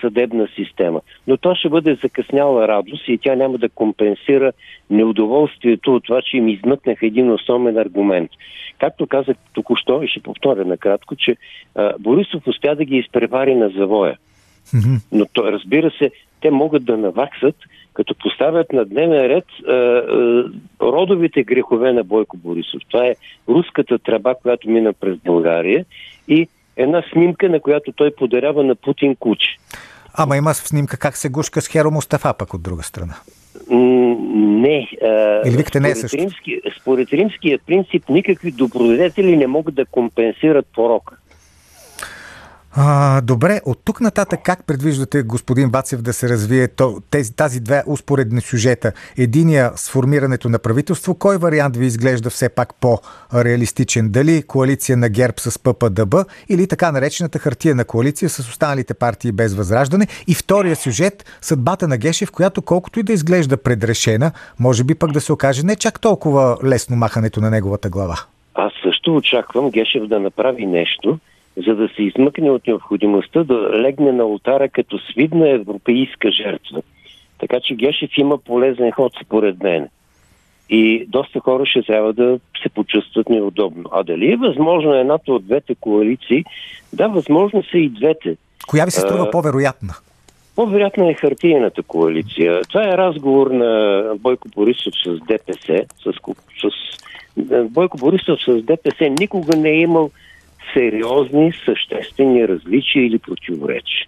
съдебна 0.00 0.48
система. 0.56 1.00
Но 1.26 1.36
то 1.36 1.54
ще 1.54 1.68
бъде 1.68 1.94
закъсняла 1.94 2.68
радост 2.68 3.08
и 3.08 3.18
тя 3.18 3.34
няма 3.34 3.58
да 3.58 3.68
компенсира 3.68 4.52
неудоволствието 4.90 5.94
от 5.94 6.04
това, 6.04 6.22
че 6.22 6.36
им 6.36 6.48
измъкнах 6.48 6.98
един 7.02 7.32
основен 7.32 7.78
аргумент. 7.78 8.30
Както 8.78 9.06
казах 9.06 9.36
току-що 9.52 10.02
и 10.02 10.08
ще 10.08 10.20
повторя 10.20 10.64
накратко, 10.64 11.16
че 11.16 11.36
а, 11.74 11.92
Борисов 11.98 12.46
успя 12.46 12.76
да 12.76 12.84
ги 12.84 12.96
изпревари 12.96 13.54
на 13.54 13.68
завоя. 13.68 14.16
Но 15.12 15.26
то, 15.32 15.52
разбира 15.52 15.90
се, 15.90 16.10
те 16.40 16.50
могат 16.50 16.84
да 16.84 16.96
наваксат, 16.96 17.56
като 17.94 18.14
поставят 18.14 18.72
на 18.72 18.84
дневен 18.84 19.26
ред 19.26 19.44
а, 19.68 19.72
а, 19.72 20.44
родовите 20.82 21.42
грехове 21.42 21.92
на 21.92 22.04
Бойко 22.04 22.36
Борисов. 22.36 22.82
Това 22.88 23.06
е 23.06 23.14
руската 23.48 23.98
тръба, 23.98 24.34
която 24.42 24.70
мина 24.70 24.92
през 24.92 25.16
България 25.16 25.84
и 26.28 26.48
една 26.82 27.02
снимка, 27.12 27.48
на 27.48 27.60
която 27.60 27.92
той 27.92 28.14
подарява 28.14 28.64
на 28.64 28.74
Путин 28.74 29.16
куче. 29.16 29.56
Ама 30.14 30.36
има 30.36 30.54
снимка 30.54 30.96
как 30.96 31.16
се 31.16 31.28
гушка 31.28 31.60
с 31.60 31.68
Херо 31.68 31.90
Мустафа 31.90 32.34
пък 32.34 32.54
от 32.54 32.62
друга 32.62 32.82
страна. 32.82 33.14
Не. 33.70 34.88
Или 35.46 35.56
викате 35.56 35.80
не 35.80 35.90
е 35.90 35.94
също? 35.94 36.16
Римски, 36.16 36.60
според 36.80 37.12
римския 37.12 37.58
принцип 37.66 38.08
никакви 38.08 38.50
добродетели 38.50 39.36
не 39.36 39.46
могат 39.46 39.74
да 39.74 39.84
компенсират 39.86 40.66
порока. 40.74 41.16
А, 42.76 43.20
добре, 43.20 43.60
от 43.64 43.78
тук 43.84 44.00
нататък 44.00 44.40
как 44.44 44.66
предвиждате 44.66 45.22
господин 45.22 45.70
Бацев 45.70 46.02
да 46.02 46.12
се 46.12 46.28
развие 46.28 46.68
тези, 47.10 47.36
тази 47.36 47.60
две 47.60 47.82
успоредни 47.86 48.40
сюжета? 48.40 48.92
Единия 49.18 49.72
с 49.74 49.90
формирането 49.90 50.48
на 50.48 50.58
правителство, 50.58 51.14
кой 51.14 51.36
вариант 51.36 51.76
ви 51.76 51.86
изглежда 51.86 52.30
все 52.30 52.48
пак 52.48 52.74
по-реалистичен? 52.80 54.08
Дали 54.10 54.42
коалиция 54.42 54.96
на 54.96 55.08
ГЕРБ 55.08 55.34
с 55.36 55.58
ППДБ 55.58 56.14
или 56.48 56.66
така 56.66 56.92
наречената 56.92 57.38
хартия 57.38 57.74
на 57.74 57.84
коалиция 57.84 58.28
с 58.28 58.38
останалите 58.38 58.94
партии 58.94 59.32
без 59.32 59.54
възраждане? 59.54 60.06
И 60.26 60.34
втория 60.34 60.76
сюжет, 60.76 61.38
съдбата 61.40 61.88
на 61.88 61.98
Гешев, 61.98 62.30
която 62.30 62.62
колкото 62.62 63.00
и 63.00 63.02
да 63.02 63.12
изглежда 63.12 63.56
предрешена, 63.56 64.32
може 64.58 64.84
би 64.84 64.94
пък 64.94 65.12
да 65.12 65.20
се 65.20 65.32
окаже 65.32 65.62
не 65.62 65.76
чак 65.76 66.00
толкова 66.00 66.56
лесно 66.64 66.96
махането 66.96 67.40
на 67.40 67.50
неговата 67.50 67.88
глава. 67.88 68.16
Аз 68.54 68.72
също 68.82 69.16
очаквам 69.16 69.70
Гешев 69.70 70.06
да 70.06 70.20
направи 70.20 70.66
нещо, 70.66 71.18
за 71.56 71.74
да 71.74 71.88
се 71.96 72.02
измъкне 72.02 72.50
от 72.50 72.66
необходимостта 72.66 73.44
да 73.44 73.54
легне 73.54 74.12
на 74.12 74.24
ултара 74.24 74.68
като 74.68 74.98
свидна 74.98 75.50
европейска 75.50 76.30
жертва. 76.30 76.82
Така 77.38 77.60
че 77.60 77.74
Гешев 77.74 78.10
има 78.16 78.38
полезен 78.38 78.90
ход, 78.90 79.12
според 79.24 79.62
мен. 79.62 79.88
И 80.70 81.06
доста 81.08 81.40
хора 81.40 81.66
ще 81.66 81.82
трябва 81.82 82.12
да 82.12 82.38
се 82.62 82.68
почувстват 82.68 83.28
неудобно. 83.28 83.84
А 83.92 84.02
дали 84.02 84.32
е 84.32 84.36
възможно 84.36 84.94
едната 84.94 85.32
от 85.32 85.46
двете 85.46 85.74
коалиции? 85.74 86.44
Да, 86.92 87.08
възможно 87.08 87.62
са 87.62 87.78
и 87.78 87.88
двете. 87.88 88.36
Коя 88.68 88.84
ви 88.84 88.90
се 88.90 89.00
струва 89.00 89.30
по-вероятна? 89.30 89.94
По-вероятна 90.56 91.10
е 91.10 91.14
хартийната 91.14 91.82
коалиция. 91.82 92.60
Това 92.62 92.88
е 92.88 92.96
разговор 92.96 93.50
на 93.50 94.02
Бойко 94.18 94.48
Борисов 94.48 94.94
с 95.04 95.18
ДПС. 95.26 95.84
С, 96.04 96.12
с, 96.60 96.70
Бойко 97.64 97.98
Борисов 97.98 98.40
с 98.46 98.62
ДПС 98.62 99.08
никога 99.20 99.56
не 99.56 99.70
е 99.70 99.80
имал 99.80 100.10
сериозни, 100.74 101.52
съществени 101.64 102.48
различия 102.48 103.06
или 103.06 103.18
противоречия. 103.18 104.06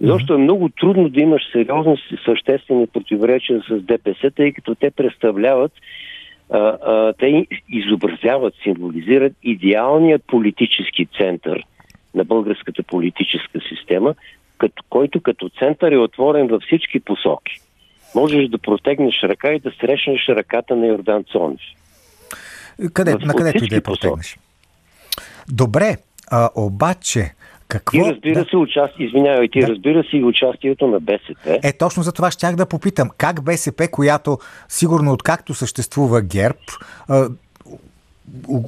Защото 0.00 0.34
е 0.34 0.38
много 0.38 0.68
трудно 0.68 1.08
да 1.08 1.20
имаш 1.20 1.42
сериозни 1.52 1.96
съществени 2.24 2.86
противоречия 2.86 3.62
с 3.68 3.80
ДПС, 3.80 4.30
тъй 4.30 4.52
като 4.52 4.74
те 4.74 4.90
представляват 4.90 5.72
а, 6.50 6.58
а, 6.58 7.12
те 7.12 7.46
изобразяват, 7.68 8.54
символизират 8.62 9.32
идеалният 9.42 10.22
политически 10.26 11.06
център 11.18 11.64
на 12.14 12.24
българската 12.24 12.82
политическа 12.82 13.58
система, 13.68 14.14
като, 14.58 14.82
който 14.90 15.20
като 15.20 15.48
център 15.48 15.92
е 15.92 15.98
отворен 15.98 16.46
във 16.46 16.62
всички 16.62 17.00
посоки. 17.00 17.60
Можеш 18.14 18.48
да 18.48 18.58
протегнеш 18.58 19.22
ръка 19.22 19.52
и 19.52 19.60
да 19.60 19.72
срещнеш 19.80 20.28
ръката 20.28 20.76
на 20.76 20.86
Йордан 20.86 21.24
Цонев. 21.24 21.60
Къде, 22.92 23.14
на 23.20 23.34
където 23.34 23.64
и 23.64 23.68
да 23.68 23.74
я 23.74 23.82
протегнеш. 23.82 24.36
Добре, 25.48 25.96
а, 26.30 26.50
обаче, 26.54 27.34
какво... 27.68 27.98
И 27.98 28.00
разбира 28.00 28.44
се, 28.50 28.56
участие, 28.56 29.06
извинявайте, 29.06 29.60
да. 29.60 29.68
разбира 29.68 30.04
се 30.10 30.16
и 30.16 30.24
участието 30.24 30.86
на 30.86 31.00
БСП. 31.00 31.60
Е, 31.62 31.72
точно 31.72 32.02
за 32.02 32.12
това 32.12 32.30
щях 32.30 32.56
да 32.56 32.66
попитам. 32.66 33.10
Как 33.18 33.44
БСП, 33.44 33.88
която 33.88 34.38
сигурно 34.68 35.12
откакто 35.12 35.54
съществува 35.54 36.22
ГЕРБ, 36.22 36.58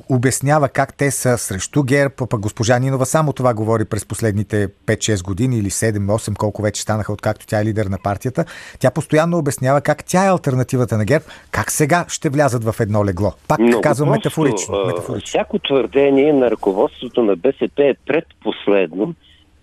обяснява 0.08 0.68
как 0.68 0.94
те 0.94 1.10
са 1.10 1.38
срещу 1.38 1.82
ГЕРБ, 1.82 2.14
пък 2.30 2.40
госпожа 2.40 2.78
Нинова 2.78 3.06
само 3.06 3.32
това 3.32 3.54
говори 3.54 3.84
през 3.84 4.06
последните 4.06 4.68
5-6 4.68 5.24
години 5.24 5.58
или 5.58 5.70
7-8, 5.70 6.36
колко 6.36 6.62
вече 6.62 6.82
станаха, 6.82 7.12
откакто 7.12 7.46
тя 7.46 7.60
е 7.60 7.64
лидер 7.64 7.86
на 7.86 7.98
партията. 8.02 8.44
Тя 8.78 8.90
постоянно 8.90 9.38
обяснява 9.38 9.80
как 9.80 10.04
тя 10.04 10.24
е 10.24 10.28
альтернативата 10.28 10.96
на 10.96 11.04
ГЕРБ, 11.04 11.24
как 11.50 11.70
сега 11.70 12.04
ще 12.08 12.28
влязат 12.28 12.64
в 12.64 12.74
едно 12.80 13.04
легло. 13.04 13.32
Пак 13.48 13.58
Много 13.58 13.80
казвам 13.80 14.08
просто, 14.08 14.18
метафорично, 14.18 14.86
метафорично. 14.86 15.26
Всяко 15.26 15.58
твърдение 15.58 16.32
на 16.32 16.50
ръководството 16.50 17.22
на 17.22 17.36
БСП 17.36 17.84
е 17.84 17.94
предпоследно, 18.06 19.14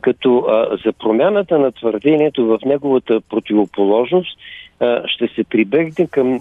като 0.01 0.37
а, 0.37 0.77
за 0.85 0.93
промяната 0.93 1.59
на 1.59 1.71
твърдението 1.71 2.45
в 2.47 2.59
неговата 2.65 3.21
противоположност 3.29 4.37
а, 4.79 5.01
ще 5.05 5.27
се 5.27 5.43
прибегне 5.43 6.07
към 6.07 6.39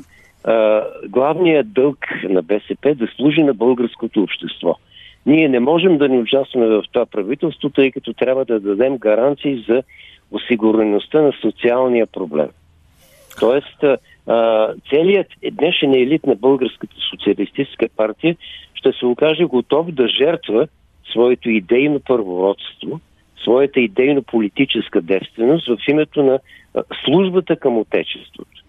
главният 1.09 1.73
дълг 1.73 1.99
на 2.29 2.43
БСП 2.43 2.95
да 2.95 3.07
служи 3.07 3.43
на 3.43 3.55
българското 3.55 4.23
общество. 4.23 4.77
Ние 5.27 5.49
не 5.49 5.61
можем 5.61 5.99
да 5.99 6.09
не 6.09 6.19
участваме 6.19 6.67
в 6.67 6.85
това 6.93 7.07
правителство, 7.07 7.71
тъй 7.71 7.91
като 7.91 8.13
трябва 8.13 8.45
да 8.45 8.61
дадем 8.61 8.99
гаранции 8.99 9.65
за 9.69 9.83
осигуреността 10.31 11.23
на 11.23 11.33
социалния 11.41 12.07
проблем. 12.07 12.49
Тоест, 13.41 13.85
целият 14.91 15.27
днешен 15.53 15.95
елит 15.95 16.27
на 16.27 16.35
Българската 16.35 16.95
социалистическа 17.11 17.89
партия 17.97 18.37
ще 18.75 18.93
се 18.93 19.07
окаже 19.07 19.45
готов 19.45 19.93
да 19.93 20.09
жертва 20.09 20.69
своето 21.13 21.51
идейно 21.51 22.01
първородство, 22.01 23.01
своята 23.43 23.81
идейно-политическа 23.81 25.01
девственост 25.01 25.69
в 25.69 25.79
името 25.89 26.23
на 26.23 26.39
службата 27.05 27.57
към 27.57 27.79
Отечеството. 27.79 28.60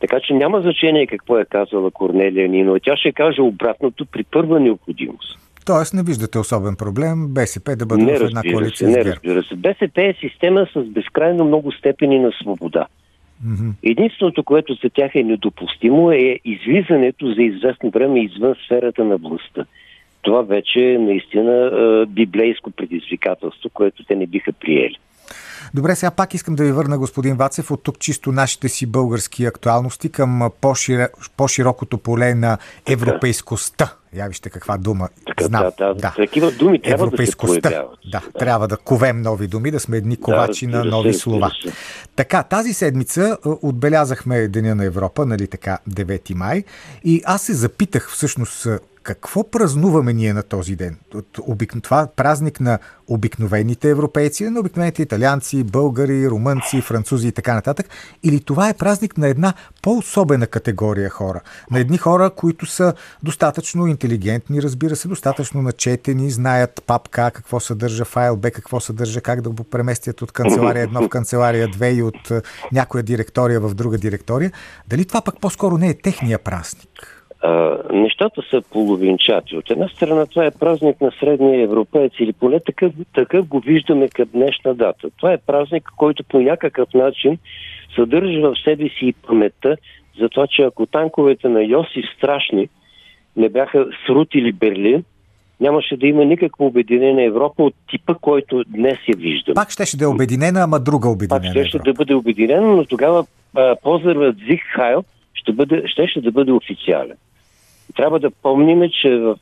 Така 0.00 0.20
че 0.20 0.34
няма 0.34 0.60
значение 0.60 1.06
какво 1.06 1.38
е 1.38 1.44
казала 1.44 1.90
Корнелия 1.90 2.48
Нино. 2.48 2.76
Тя 2.82 2.96
ще 2.96 3.12
каже 3.12 3.42
обратното 3.42 4.06
при 4.06 4.24
първа 4.24 4.60
необходимост. 4.60 5.38
Тоест 5.66 5.94
не 5.94 6.02
виждате 6.02 6.38
особен 6.38 6.76
проблем 6.76 7.26
БСП 7.28 7.76
да 7.76 7.86
бъде 7.86 8.02
не, 8.02 8.18
в 8.18 8.22
една 8.22 8.42
коалиция 8.42 8.90
се, 8.90 8.98
не, 8.98 9.04
разбира 9.04 9.42
се. 9.42 9.54
БСП 9.54 10.02
е 10.02 10.14
система 10.20 10.66
с 10.74 10.82
безкрайно 10.82 11.44
много 11.44 11.72
степени 11.72 12.18
на 12.18 12.32
свобода. 12.42 12.86
Mm-hmm. 13.46 13.72
Единственото, 13.82 14.44
което 14.44 14.74
за 14.74 14.90
тях 14.90 15.14
е 15.14 15.22
недопустимо 15.22 16.12
е 16.12 16.38
излизането 16.44 17.34
за 17.34 17.42
известно 17.42 17.90
време 17.90 18.20
извън 18.20 18.54
сферата 18.64 19.04
на 19.04 19.16
властта. 19.16 19.64
Това 20.22 20.42
вече 20.42 20.80
е 20.80 20.98
наистина 20.98 21.70
библейско 22.08 22.70
предизвикателство, 22.70 23.70
което 23.74 24.04
те 24.04 24.16
не 24.16 24.26
биха 24.26 24.52
приели. 24.52 24.96
Добре, 25.74 25.94
сега 25.94 26.10
пак 26.10 26.34
искам 26.34 26.54
да 26.54 26.64
ви 26.64 26.72
върна, 26.72 26.98
господин 26.98 27.36
Вацев, 27.36 27.70
от 27.70 27.82
тук 27.82 27.98
чисто 27.98 28.32
нашите 28.32 28.68
си 28.68 28.86
български 28.86 29.44
актуалности 29.44 30.08
към 30.08 30.50
по-широкото 31.36 31.98
поле 31.98 32.34
на 32.34 32.58
европейскостта. 32.86 33.92
Я 34.14 34.26
вижте 34.26 34.50
каква 34.50 34.78
дума. 34.78 35.08
Така, 35.26 35.44
Знам. 35.44 35.62
Да, 35.78 35.86
да, 35.86 35.94
да. 35.94 36.14
Такива 36.16 36.50
думи 36.50 36.82
трябва 36.82 37.10
да 37.10 37.26
се 37.26 37.36
появяват. 37.36 37.98
Да, 38.12 38.20
да, 38.20 38.38
трябва 38.38 38.68
да 38.68 38.76
ковем 38.76 39.22
нови 39.22 39.46
думи, 39.46 39.70
да 39.70 39.80
сме 39.80 39.96
едни 39.96 40.16
ковачи 40.16 40.66
да, 40.66 40.78
на 40.78 40.84
нови 40.84 41.12
се, 41.12 41.18
слова. 41.18 41.50
Се. 41.62 41.72
Така, 42.16 42.42
тази 42.42 42.72
седмица 42.72 43.38
отбелязахме 43.44 44.48
Деня 44.48 44.74
на 44.74 44.84
Европа, 44.84 45.26
нали 45.26 45.46
така, 45.46 45.78
9 45.90 46.34
май. 46.34 46.64
И 47.04 47.22
аз 47.24 47.42
се 47.42 47.52
запитах 47.54 48.10
всъщност 48.10 48.66
какво 49.06 49.50
празнуваме 49.50 50.12
ние 50.12 50.32
на 50.32 50.42
този 50.42 50.76
ден? 50.76 50.96
Това 51.82 52.02
е 52.02 52.06
празник 52.16 52.60
на 52.60 52.78
обикновените 53.08 53.90
европейци, 53.90 54.50
на 54.50 54.60
обикновените 54.60 55.02
италианци, 55.02 55.64
българи, 55.64 56.28
румънци, 56.30 56.80
французи 56.80 57.28
и 57.28 57.32
така 57.32 57.54
нататък? 57.54 57.86
Или 58.22 58.40
това 58.40 58.68
е 58.68 58.74
празник 58.74 59.18
на 59.18 59.28
една 59.28 59.54
по-особена 59.82 60.46
категория 60.46 61.10
хора? 61.10 61.40
На 61.70 61.78
едни 61.78 61.98
хора, 61.98 62.30
които 62.30 62.66
са 62.66 62.94
достатъчно 63.22 63.86
интелигентни, 63.86 64.62
разбира 64.62 64.96
се, 64.96 65.08
достатъчно 65.08 65.62
начетени, 65.62 66.30
знаят 66.30 66.82
папка 66.86 67.30
какво 67.34 67.60
съдържа 67.60 68.04
файл, 68.04 68.36
бе 68.36 68.50
какво 68.50 68.80
съдържа, 68.80 69.20
как 69.20 69.40
да 69.40 69.50
го 69.50 69.64
преместят 69.64 70.22
от 70.22 70.32
канцелария 70.32 70.88
1 70.88 71.06
в 71.06 71.08
канцелария 71.08 71.68
2 71.68 71.94
и 71.94 72.02
от 72.02 72.30
е, 72.30 72.42
някоя 72.72 73.02
директория 73.02 73.60
в 73.60 73.74
друга 73.74 73.98
директория. 73.98 74.52
Дали 74.88 75.04
това 75.04 75.20
пък 75.20 75.40
по-скоро 75.40 75.78
не 75.78 75.88
е 75.88 75.94
техния 75.94 76.38
празник? 76.38 77.15
А, 77.42 77.78
нещата 77.92 78.42
са 78.50 78.62
половинчати. 78.72 79.56
От 79.56 79.70
една 79.70 79.88
страна 79.88 80.26
това 80.26 80.46
е 80.46 80.50
празник 80.50 81.00
на 81.00 81.12
средния 81.20 81.62
европеец 81.62 82.12
или 82.20 82.32
поне 82.32 82.60
такъв, 82.60 82.92
такъв 83.14 83.46
го 83.46 83.60
виждаме 83.60 84.08
към 84.08 84.28
днешна 84.32 84.74
дата. 84.74 85.10
Това 85.16 85.32
е 85.32 85.38
празник, 85.38 85.90
който 85.96 86.24
по 86.24 86.40
някакъв 86.40 86.94
начин 86.94 87.38
съдържа 87.96 88.40
в 88.40 88.54
себе 88.64 88.88
си 88.88 89.06
и 89.06 89.12
паметта 89.12 89.76
за 90.20 90.28
това, 90.28 90.46
че 90.46 90.62
ако 90.62 90.86
танковете 90.86 91.48
на 91.48 91.62
Йосиф 91.62 92.04
Страшни 92.16 92.68
не 93.36 93.48
бяха 93.48 93.86
срутили 94.06 94.52
Берлин, 94.52 95.04
нямаше 95.60 95.96
да 95.96 96.06
има 96.06 96.24
никакво 96.24 96.66
обединена 96.66 97.22
Европа 97.22 97.62
от 97.62 97.74
типа, 97.90 98.14
който 98.14 98.64
днес 98.66 98.98
я 99.08 99.16
виждам. 99.16 99.54
Пак 99.54 99.70
щеше 99.70 99.96
да 99.96 100.04
е 100.04 100.08
обединена, 100.08 100.60
ама 100.60 100.80
друга 100.80 101.08
обединена 101.08 101.42
Пак 101.42 101.50
щеше 101.50 101.78
да 101.78 101.92
бъде 101.92 102.14
обединена, 102.14 102.66
но 102.76 102.84
тогава 102.84 103.26
позорът 103.82 104.36
Зиг 104.48 104.60
Хайл 104.74 105.04
ще, 105.34 105.52
бъде, 105.52 105.82
щеше 105.86 106.20
да 106.20 106.32
бъде 106.32 106.52
официален. 106.52 107.16
Трябва 107.96 108.18
да 108.18 108.30
помним, 108.30 108.90
че 109.02 109.16
в 109.16 109.38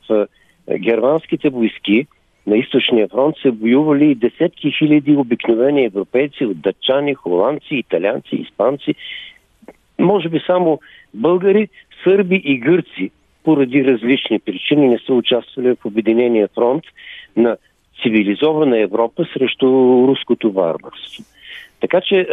германските 0.79 1.51
войски 1.51 2.07
на 2.47 2.57
източния 2.57 3.09
фронт 3.09 3.37
се 3.43 3.51
воювали 3.51 4.11
и 4.11 4.14
десетки 4.14 4.73
хиляди 4.79 5.17
обикновени 5.17 5.85
европейци 5.85 6.45
от 6.45 6.61
дъчани, 6.61 7.14
холандци, 7.14 7.75
италианци, 7.75 8.37
испанци, 8.37 8.95
може 9.99 10.29
би 10.29 10.40
само 10.47 10.81
българи, 11.14 11.69
сърби 12.05 12.43
и 12.45 12.59
гърци 12.59 13.11
поради 13.45 13.85
различни 13.85 14.38
причини 14.38 14.88
не 14.88 14.99
са 14.99 15.14
участвали 15.14 15.69
в 15.69 15.85
Обединения 15.85 16.49
фронт 16.49 16.85
на 17.37 17.57
цивилизована 18.03 18.79
Европа 18.79 19.25
срещу 19.33 19.67
руското 20.09 20.53
варварство. 20.53 21.25
Така 21.85 22.01
че 22.01 22.27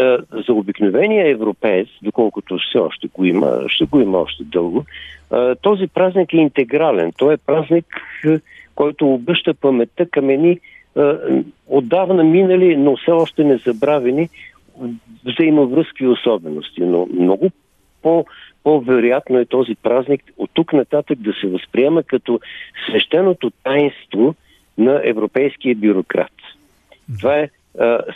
за 0.47 0.53
обикновения 0.53 1.29
европеец, 1.29 1.87
доколкото 2.01 2.57
все 2.57 2.77
още 2.77 3.07
го 3.07 3.25
има, 3.25 3.63
ще 3.67 3.85
го 3.85 4.01
има 4.01 4.17
още 4.17 4.43
дълго, 4.43 4.85
този 5.61 5.87
празник 5.87 6.33
е 6.33 6.37
интегрален. 6.37 7.11
Той 7.17 7.33
е 7.33 7.37
празник, 7.37 7.85
който 8.75 9.13
обръща 9.13 9.53
паметта 9.53 10.05
към 10.05 10.29
едни 10.29 10.59
отдавна 11.67 12.23
минали, 12.23 12.77
но 12.77 12.97
все 12.97 13.11
още 13.11 13.43
не 13.43 13.57
забравени 13.57 14.29
взаимовръзки 15.25 16.03
и 16.03 16.07
особености. 16.07 16.81
Но 16.81 17.07
много 17.19 17.49
по, 18.01 18.25
по-вероятно 18.63 19.39
е 19.39 19.45
този 19.45 19.75
празник 19.75 20.23
от 20.37 20.49
тук 20.53 20.73
нататък 20.73 21.19
да 21.19 21.33
се 21.33 21.47
възприема 21.47 22.03
като 22.03 22.39
свещеното 22.87 23.51
таинство 23.63 24.35
на 24.77 25.01
европейския 25.03 25.75
бюрократ. 25.75 26.31
Това 27.19 27.35
е 27.35 27.49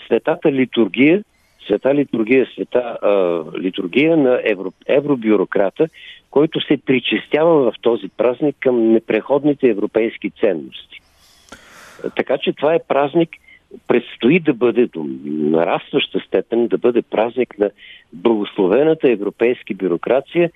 светата 0.06 0.52
литургия, 0.52 1.24
света 1.66 1.96
литургия, 1.96 2.48
света 2.54 2.80
а, 3.02 3.44
литургия 3.60 4.18
на 4.18 4.42
евро, 4.44 4.74
евробюрократа, 4.88 5.88
който 6.32 6.62
се 6.62 6.78
причестява 6.86 7.72
в 7.72 7.74
този 7.82 8.08
празник 8.18 8.56
към 8.60 8.92
непреходните 8.92 9.70
европейски 9.70 10.32
ценности. 10.32 11.02
Така 12.16 12.38
че 12.38 12.54
това 12.54 12.74
е 12.74 12.84
празник, 12.88 13.30
предстои 13.88 14.40
да 14.40 14.54
бъде 14.54 14.88
до 14.88 15.06
нарастваща 15.26 16.20
степен, 16.20 16.68
да 16.68 16.78
бъде 16.78 17.02
празник 17.02 17.60
на 17.60 17.70
благословената 18.14 19.12
европейски 19.12 19.74
бюрокрация, 19.74 20.52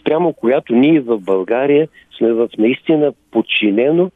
спрямо 0.00 0.32
която 0.32 0.74
ние 0.74 1.00
в 1.00 1.18
България 1.18 1.88
сме 2.18 2.32
в 2.32 2.48
наистина 2.58 3.12
подчинено 3.30 4.10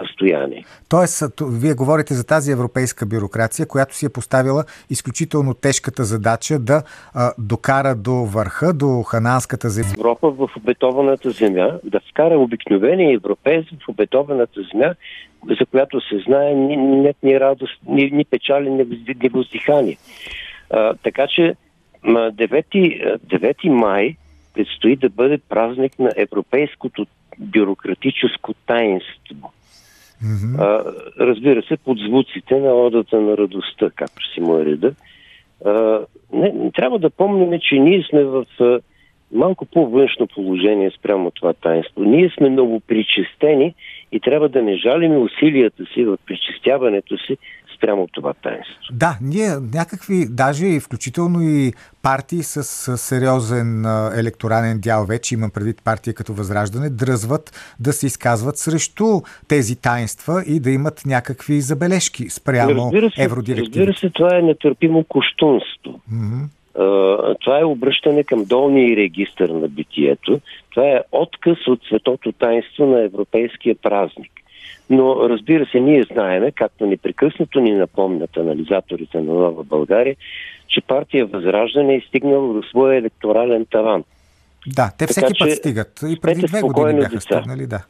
състояние. 0.00 0.64
Тоест, 0.88 1.22
вие 1.40 1.74
говорите 1.74 2.14
за 2.14 2.26
тази 2.26 2.52
европейска 2.52 3.06
бюрокрация, 3.06 3.66
която 3.66 3.96
си 3.96 4.06
е 4.06 4.08
поставила 4.08 4.64
изключително 4.90 5.54
тежката 5.54 6.04
задача 6.04 6.58
да 6.58 6.82
а, 7.14 7.32
докара 7.38 7.94
до 7.94 8.12
върха, 8.12 8.72
до 8.72 9.02
хананската 9.02 9.68
земя. 9.68 9.88
Европа 9.98 10.30
в 10.30 10.48
обетованата 10.56 11.30
земя, 11.30 11.78
да 11.84 12.00
вкара 12.10 12.38
обикновения 12.38 13.14
европеец 13.14 13.64
в 13.84 13.88
обетованата 13.88 14.60
земя, 14.72 14.94
за 15.60 15.66
която 15.66 16.00
се 16.00 16.18
знае 16.18 16.54
ни, 16.54 16.76
нет 16.76 17.16
ни 17.22 17.40
радост, 17.40 17.80
ни, 17.86 18.10
ни 18.10 18.24
печали, 18.24 18.70
ни, 18.70 18.84
ни 19.22 19.28
въздихание. 19.28 19.96
А, 20.70 20.94
така 20.94 21.26
че 21.26 21.54
9, 22.04 23.18
9 23.26 23.68
май 23.68 24.16
предстои 24.54 24.96
да 24.96 25.08
бъде 25.08 25.38
празник 25.48 25.98
на 25.98 26.12
европейското 26.16 27.06
бюрократическо 27.38 28.54
таинство. 28.66 29.52
Mm-hmm. 30.24 30.58
А, 30.58 30.84
разбира 31.20 31.62
се, 31.62 31.76
под 31.76 31.98
звуците 31.98 32.54
на 32.60 32.72
одата 32.72 33.20
на 33.20 33.36
радостта, 33.36 33.90
както 33.90 34.32
си 34.34 34.40
му 34.40 34.58
е 34.58 34.64
реда. 34.64 34.94
А, 35.64 36.00
не, 36.32 36.52
не 36.52 36.70
трябва 36.72 36.98
да 36.98 37.10
помним, 37.10 37.60
че 37.60 37.78
ние 37.78 38.06
сме 38.10 38.24
в 38.24 38.46
а, 38.60 38.80
малко 39.32 39.66
по-външно 39.66 40.26
положение 40.26 40.90
спрямо 40.90 41.30
това 41.30 41.52
таинство. 41.52 42.02
Ние 42.02 42.30
сме 42.30 42.48
много 42.48 42.80
причестени 42.80 43.74
и 44.12 44.20
трябва 44.20 44.48
да 44.48 44.62
не 44.62 44.76
жалиме 44.76 45.16
усилията 45.16 45.84
си 45.94 46.04
в 46.04 46.18
причестяването 46.26 47.18
си 47.18 47.36
спрямо 47.78 48.06
това 48.12 48.32
таинство. 48.32 48.74
Да, 48.92 49.18
ние 49.22 49.48
някакви, 49.74 50.26
даже 50.30 50.80
включително 50.80 51.42
и 51.42 51.72
партии 52.02 52.42
с, 52.42 52.62
с 52.62 52.98
сериозен 52.98 53.84
електорален 54.18 54.80
дял, 54.80 55.04
вече 55.04 55.34
имам 55.34 55.50
предвид 55.50 55.84
партия 55.84 56.14
като 56.14 56.32
Възраждане, 56.32 56.90
дръзват 56.90 57.74
да 57.80 57.92
се 57.92 58.06
изказват 58.06 58.56
срещу 58.56 59.20
тези 59.48 59.82
таинства 59.82 60.44
и 60.46 60.60
да 60.60 60.70
имат 60.70 61.02
някакви 61.06 61.60
забележки 61.60 62.30
спрямо 62.30 62.84
разбира 62.84 63.10
се, 63.10 63.22
евродирективите. 63.22 63.78
Разбира 63.78 63.96
се, 63.96 64.10
това 64.10 64.36
е 64.36 64.42
нетърпимо 64.42 65.04
коштунство. 65.04 66.00
Mm-hmm. 66.12 66.48
Това 67.40 67.60
е 67.60 67.64
обръщане 67.64 68.24
към 68.24 68.44
долния 68.44 68.96
регистър 68.96 69.48
на 69.48 69.68
битието. 69.68 70.40
Това 70.70 70.86
е 70.86 71.00
отказ 71.12 71.58
от 71.66 71.80
светото 71.88 72.32
таинство 72.32 72.86
на 72.86 73.02
европейския 73.02 73.74
празник. 73.82 74.32
Но 74.90 75.28
разбира 75.28 75.66
се, 75.66 75.80
ние 75.80 76.04
знаеме, 76.12 76.52
както 76.52 76.86
непрекъснато 76.86 77.60
ни 77.60 77.72
напомнят 77.72 78.36
анализаторите 78.36 79.18
на 79.18 79.32
Нова 79.32 79.64
България, 79.64 80.16
че 80.68 80.80
партия 80.80 81.26
Възраждане 81.26 81.94
е 81.94 82.00
стигнала 82.08 82.54
до 82.54 82.62
своя 82.62 82.98
електорален 82.98 83.66
таван. 83.70 84.04
Да, 84.66 84.92
те 84.98 85.06
всеки 85.06 85.26
така, 85.26 85.44
път 85.44 85.52
стигат. 85.52 86.00
И 86.08 86.20
преди 86.20 86.42
две 86.46 86.60
години 86.60 87.00
бяха 87.00 87.20
стигнали, 87.20 87.66
да 87.66 87.84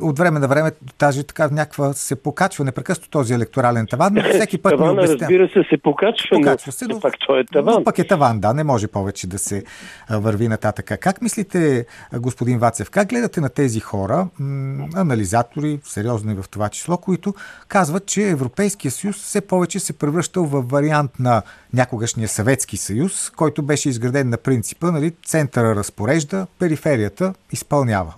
от 0.00 0.18
време 0.18 0.40
на 0.40 0.48
време 0.48 0.70
тази 0.98 1.24
така 1.24 1.48
някаква 1.52 1.92
се 1.92 2.16
покачва 2.16 2.64
непрекъснато 2.64 3.10
този 3.10 3.34
електорален 3.34 3.86
таван, 3.86 4.12
но 4.14 4.22
всеки 4.22 4.58
път 4.58 4.72
Тавана, 4.72 4.92
обясня... 4.92 5.16
разбира 5.20 5.48
се, 5.48 5.64
се 5.70 5.78
покачва, 5.82 6.36
покачва 6.36 6.72
се, 6.72 6.86
но, 6.88 7.00
пак 7.00 7.14
той 7.26 7.40
е 7.40 7.44
таван. 7.44 7.74
Но 7.74 7.84
пък 7.84 7.98
е 7.98 8.06
таван, 8.06 8.40
да, 8.40 8.54
не 8.54 8.64
може 8.64 8.88
повече 8.88 9.26
да 9.26 9.38
се 9.38 9.64
върви 10.10 10.48
нататък. 10.48 10.92
Как 11.00 11.22
мислите, 11.22 11.86
господин 12.14 12.58
Вацев, 12.58 12.90
как 12.90 13.08
гледате 13.08 13.40
на 13.40 13.48
тези 13.48 13.80
хора, 13.80 14.28
анализатори, 14.96 15.80
сериозни 15.84 16.34
в 16.34 16.44
това 16.50 16.68
число, 16.68 16.96
които 16.96 17.34
казват, 17.68 18.06
че 18.06 18.28
Европейския 18.28 18.90
съюз 18.90 19.16
все 19.16 19.40
повече 19.40 19.80
се 19.80 19.98
превръщал 19.98 20.44
в 20.44 20.62
вариант 20.62 21.10
на 21.18 21.42
някогашния 21.74 22.28
Съветски 22.28 22.76
съюз, 22.76 23.30
който 23.36 23.62
беше 23.62 23.88
изграден 23.88 24.28
на 24.28 24.36
принципа, 24.36 24.90
нали, 24.90 25.12
центъра 25.24 25.76
разпорежда, 25.76 26.46
периферията 26.58 27.34
изпълнява. 27.52 28.14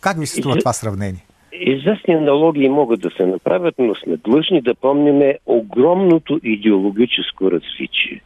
Как 0.00 0.18
ви 0.18 0.26
се 0.26 0.36
струва 0.36 0.56
това 0.56 0.72
сравнение? 0.72 1.24
Известни 1.52 2.14
аналогии 2.14 2.68
могат 2.68 3.00
да 3.00 3.10
се 3.10 3.26
направят, 3.26 3.74
но 3.78 3.94
сме 3.94 4.16
длъжни 4.16 4.60
да 4.60 4.74
помниме 4.74 5.38
огромното 5.46 6.40
идеологическо 6.42 7.50
различие. 7.50 8.20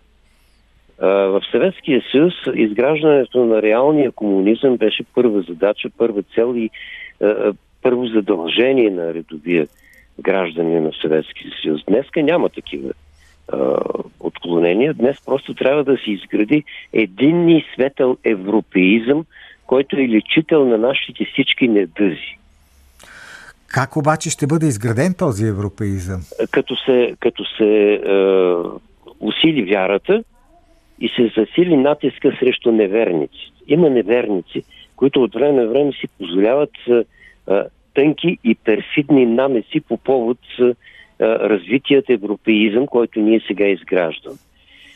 В 0.98 1.42
Съветския 1.50 2.02
съюз 2.10 2.34
изграждането 2.54 3.44
на 3.44 3.62
реалния 3.62 4.12
комунизъм 4.12 4.76
беше 4.76 5.04
първа 5.14 5.42
задача, 5.42 5.88
първа 5.98 6.22
цел 6.22 6.54
и 6.56 6.70
първо 7.82 8.06
задължение 8.06 8.90
на 8.90 9.14
редовия 9.14 9.66
граждани 10.20 10.80
на 10.80 10.92
Съветския 11.02 11.50
съюз. 11.62 11.80
Днеска 11.88 12.22
няма 12.22 12.48
такива 12.48 12.92
отклонения. 14.20 14.94
Днес 14.94 15.16
просто 15.26 15.54
трябва 15.54 15.84
да 15.84 15.96
се 16.04 16.10
изгради 16.10 16.64
единни 16.92 17.64
светъл 17.74 18.16
европеизъм, 18.24 19.24
който 19.72 19.96
е 19.96 20.08
лечител 20.08 20.64
на 20.64 20.78
нашите 20.78 21.24
всички 21.24 21.68
недъзи. 21.68 22.38
Как 23.66 23.96
обаче 23.96 24.30
ще 24.30 24.46
бъде 24.46 24.66
изграден 24.66 25.14
този 25.18 25.46
европеизъм? 25.46 26.20
Като 26.50 26.76
се, 26.76 27.14
като 27.20 27.44
се 27.56 27.92
е, 27.92 28.00
усили 29.20 29.64
вярата 29.64 30.24
и 31.00 31.08
се 31.08 31.32
засили 31.36 31.76
натиска 31.76 32.36
срещу 32.40 32.72
неверници. 32.72 33.52
Има 33.66 33.90
неверници, 33.90 34.62
които 34.96 35.22
от 35.22 35.34
време 35.34 35.62
на 35.62 35.68
време 35.68 35.92
си 35.92 36.08
позволяват 36.18 36.70
е, 36.88 37.04
тънки 37.94 38.38
и 38.44 38.54
перфидни 38.54 39.26
намеси 39.26 39.80
по 39.80 39.96
повод 39.96 40.38
е, 40.60 40.74
развитият 41.24 42.10
европеизъм, 42.10 42.86
който 42.86 43.20
ние 43.20 43.40
сега 43.48 43.66
изграждаме. 43.66 44.36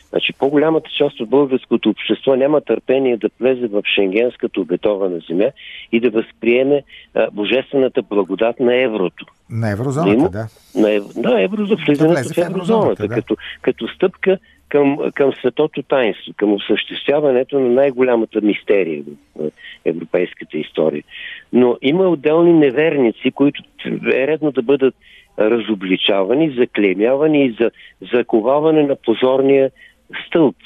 Значи 0.09 0.33
по-голямата 0.33 0.89
част 0.97 1.19
от 1.19 1.29
българското 1.29 1.89
общество 1.89 2.35
няма 2.35 2.61
търпение 2.61 3.17
да 3.17 3.29
влезе 3.39 3.67
в 3.67 3.81
шенгенската 3.95 4.61
обетована 4.61 5.19
земя 5.29 5.51
и 5.91 5.99
да 5.99 6.09
възприеме 6.09 6.83
а, 7.15 7.27
божествената 7.31 8.01
благодат 8.01 8.59
на 8.59 8.75
еврото. 8.75 9.25
На 9.49 9.71
еврозоната, 9.71 10.29
да. 10.29 10.47
На, 10.81 10.91
ев... 10.91 11.03
да, 11.17 11.41
евро 11.41 11.65
за 11.65 11.75
влизането 11.75 12.29
да 12.29 12.33
в 12.33 12.47
еврозоната, 12.49 13.07
да. 13.07 13.15
като, 13.15 13.37
като 13.61 13.87
стъпка 13.87 14.37
към, 14.69 14.97
към 15.13 15.33
светото 15.33 15.83
таинство, 15.83 16.33
към 16.37 16.53
осъществяването 16.53 17.59
на 17.59 17.69
най-голямата 17.69 18.41
мистерия 18.41 19.03
в 19.35 19.49
европейската 19.85 20.57
история. 20.57 21.03
Но 21.53 21.77
има 21.81 22.03
отделни 22.03 22.53
неверници, 22.53 23.31
които 23.31 23.63
е 24.13 24.27
редно 24.27 24.51
да 24.51 24.61
бъдат 24.61 24.95
разобличавани, 25.39 26.55
заклемявани 26.57 27.45
и 27.45 27.55
за 27.59 27.71
заковаване 28.13 28.83
на 28.83 28.95
позорния 28.95 29.71
stilts. 30.27 30.57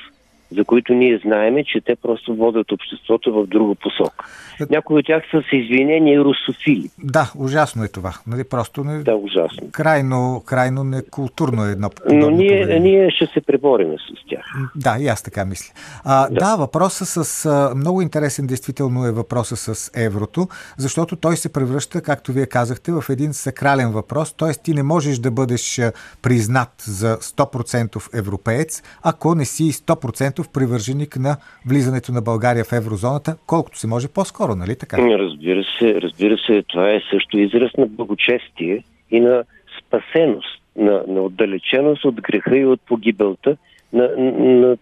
За 0.56 0.64
които 0.66 0.94
ние 0.94 1.22
знаеме, 1.26 1.64
че 1.64 1.82
те 1.82 1.96
просто 1.96 2.36
водят 2.36 2.72
обществото 2.72 3.34
в 3.34 3.48
друга 3.48 3.76
посока. 3.76 4.26
Някои 4.70 5.00
от 5.00 5.06
тях 5.06 5.24
са 5.32 5.42
с 5.42 5.54
извинени 5.54 6.20
русофили. 6.20 6.90
Да, 7.04 7.32
ужасно 7.38 7.84
е 7.84 7.88
това. 7.88 8.14
Нали, 8.28 8.44
просто 8.44 8.84
не... 8.84 9.04
Да, 9.04 9.16
ужасно. 9.16 9.72
Крайно, 9.72 10.44
крайно 10.46 10.84
некултурно 10.84 11.66
е 11.66 11.72
едно 11.72 11.90
Но 12.12 12.30
ние, 12.30 12.80
ние 12.80 13.12
ще 13.12 13.26
се 13.26 13.42
пребориме 13.42 13.96
с 13.98 14.30
тях. 14.30 14.46
Да, 14.76 14.98
и 15.00 15.08
аз 15.08 15.24
така 15.24 15.46
мисля. 15.46 15.74
А, 16.04 16.30
да. 16.30 16.40
да, 16.40 16.56
въпросът 16.56 17.08
с... 17.08 17.50
Много 17.76 18.02
интересен 18.02 18.48
действително 18.48 19.06
е 19.06 19.12
въпроса 19.12 19.56
с 19.56 19.92
еврото, 19.96 20.48
защото 20.78 21.16
той 21.16 21.38
се 21.38 21.54
превръща, 21.54 22.02
както 22.02 22.32
вие 22.32 22.46
казахте, 22.46 22.92
в 22.92 23.04
един 23.10 23.34
сакрален 23.34 23.92
въпрос. 23.92 24.34
Т.е. 24.34 24.54
ти 24.54 24.74
не 24.74 24.84
можеш 24.84 25.18
да 25.18 25.32
бъдеш 25.32 25.82
признат 26.22 26.70
за 26.80 27.18
100% 27.18 28.20
европеец, 28.20 28.84
ако 29.04 29.36
не 29.36 29.46
си 29.46 29.64
100% 29.64 30.41
привърженик 30.50 31.18
на 31.20 31.38
влизането 31.66 32.12
на 32.12 32.22
България 32.22 32.64
в 32.64 32.74
еврозоната, 32.74 33.38
колкото 33.48 33.80
се 33.80 33.88
може 33.88 34.08
по-скоро 34.08 34.42
скоро, 34.42 34.56
нали 34.56 34.76
така? 34.76 34.98
Разбира 34.98 35.64
се, 35.80 36.02
разбира 36.02 36.38
се, 36.38 36.64
това 36.68 36.90
е 36.92 37.02
също 37.12 37.40
израз 37.40 37.72
на 37.78 37.86
благочестие 37.86 38.84
и 39.12 39.20
на 39.20 39.44
спасеност, 39.80 40.62
на, 40.76 41.04
на 41.08 41.22
отдалеченост 41.22 42.06
от 42.06 42.22
греха 42.22 42.58
и 42.58 42.66
от 42.66 42.82
погибелта, 42.82 43.58
на, 43.94 44.10
на 44.18 44.78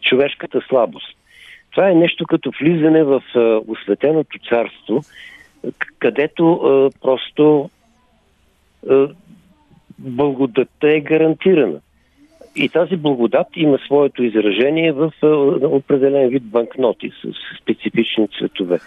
човешката 0.00 0.60
слабост. 0.68 1.16
Това 1.70 1.90
е 1.90 1.94
нещо 1.94 2.26
като 2.26 2.50
влизане 2.60 3.04
в 3.04 3.22
а, 3.34 3.60
осветеното 3.68 4.38
царство, 4.48 5.02
където 5.98 6.52
а, 6.52 6.90
просто 7.00 7.70
а, 8.90 9.08
благодатта 9.98 10.88
е 10.96 11.00
гарантирана. 11.00 11.80
И 12.56 12.68
тази 12.68 12.96
благодат 12.96 13.46
има 13.56 13.78
своето 13.78 14.22
изражение 14.22 14.92
в 14.92 15.12
определен 15.62 16.28
вид 16.28 16.42
банкноти 16.44 17.10
с 17.22 17.32
специфични 17.62 18.28
цветове. 18.38 18.78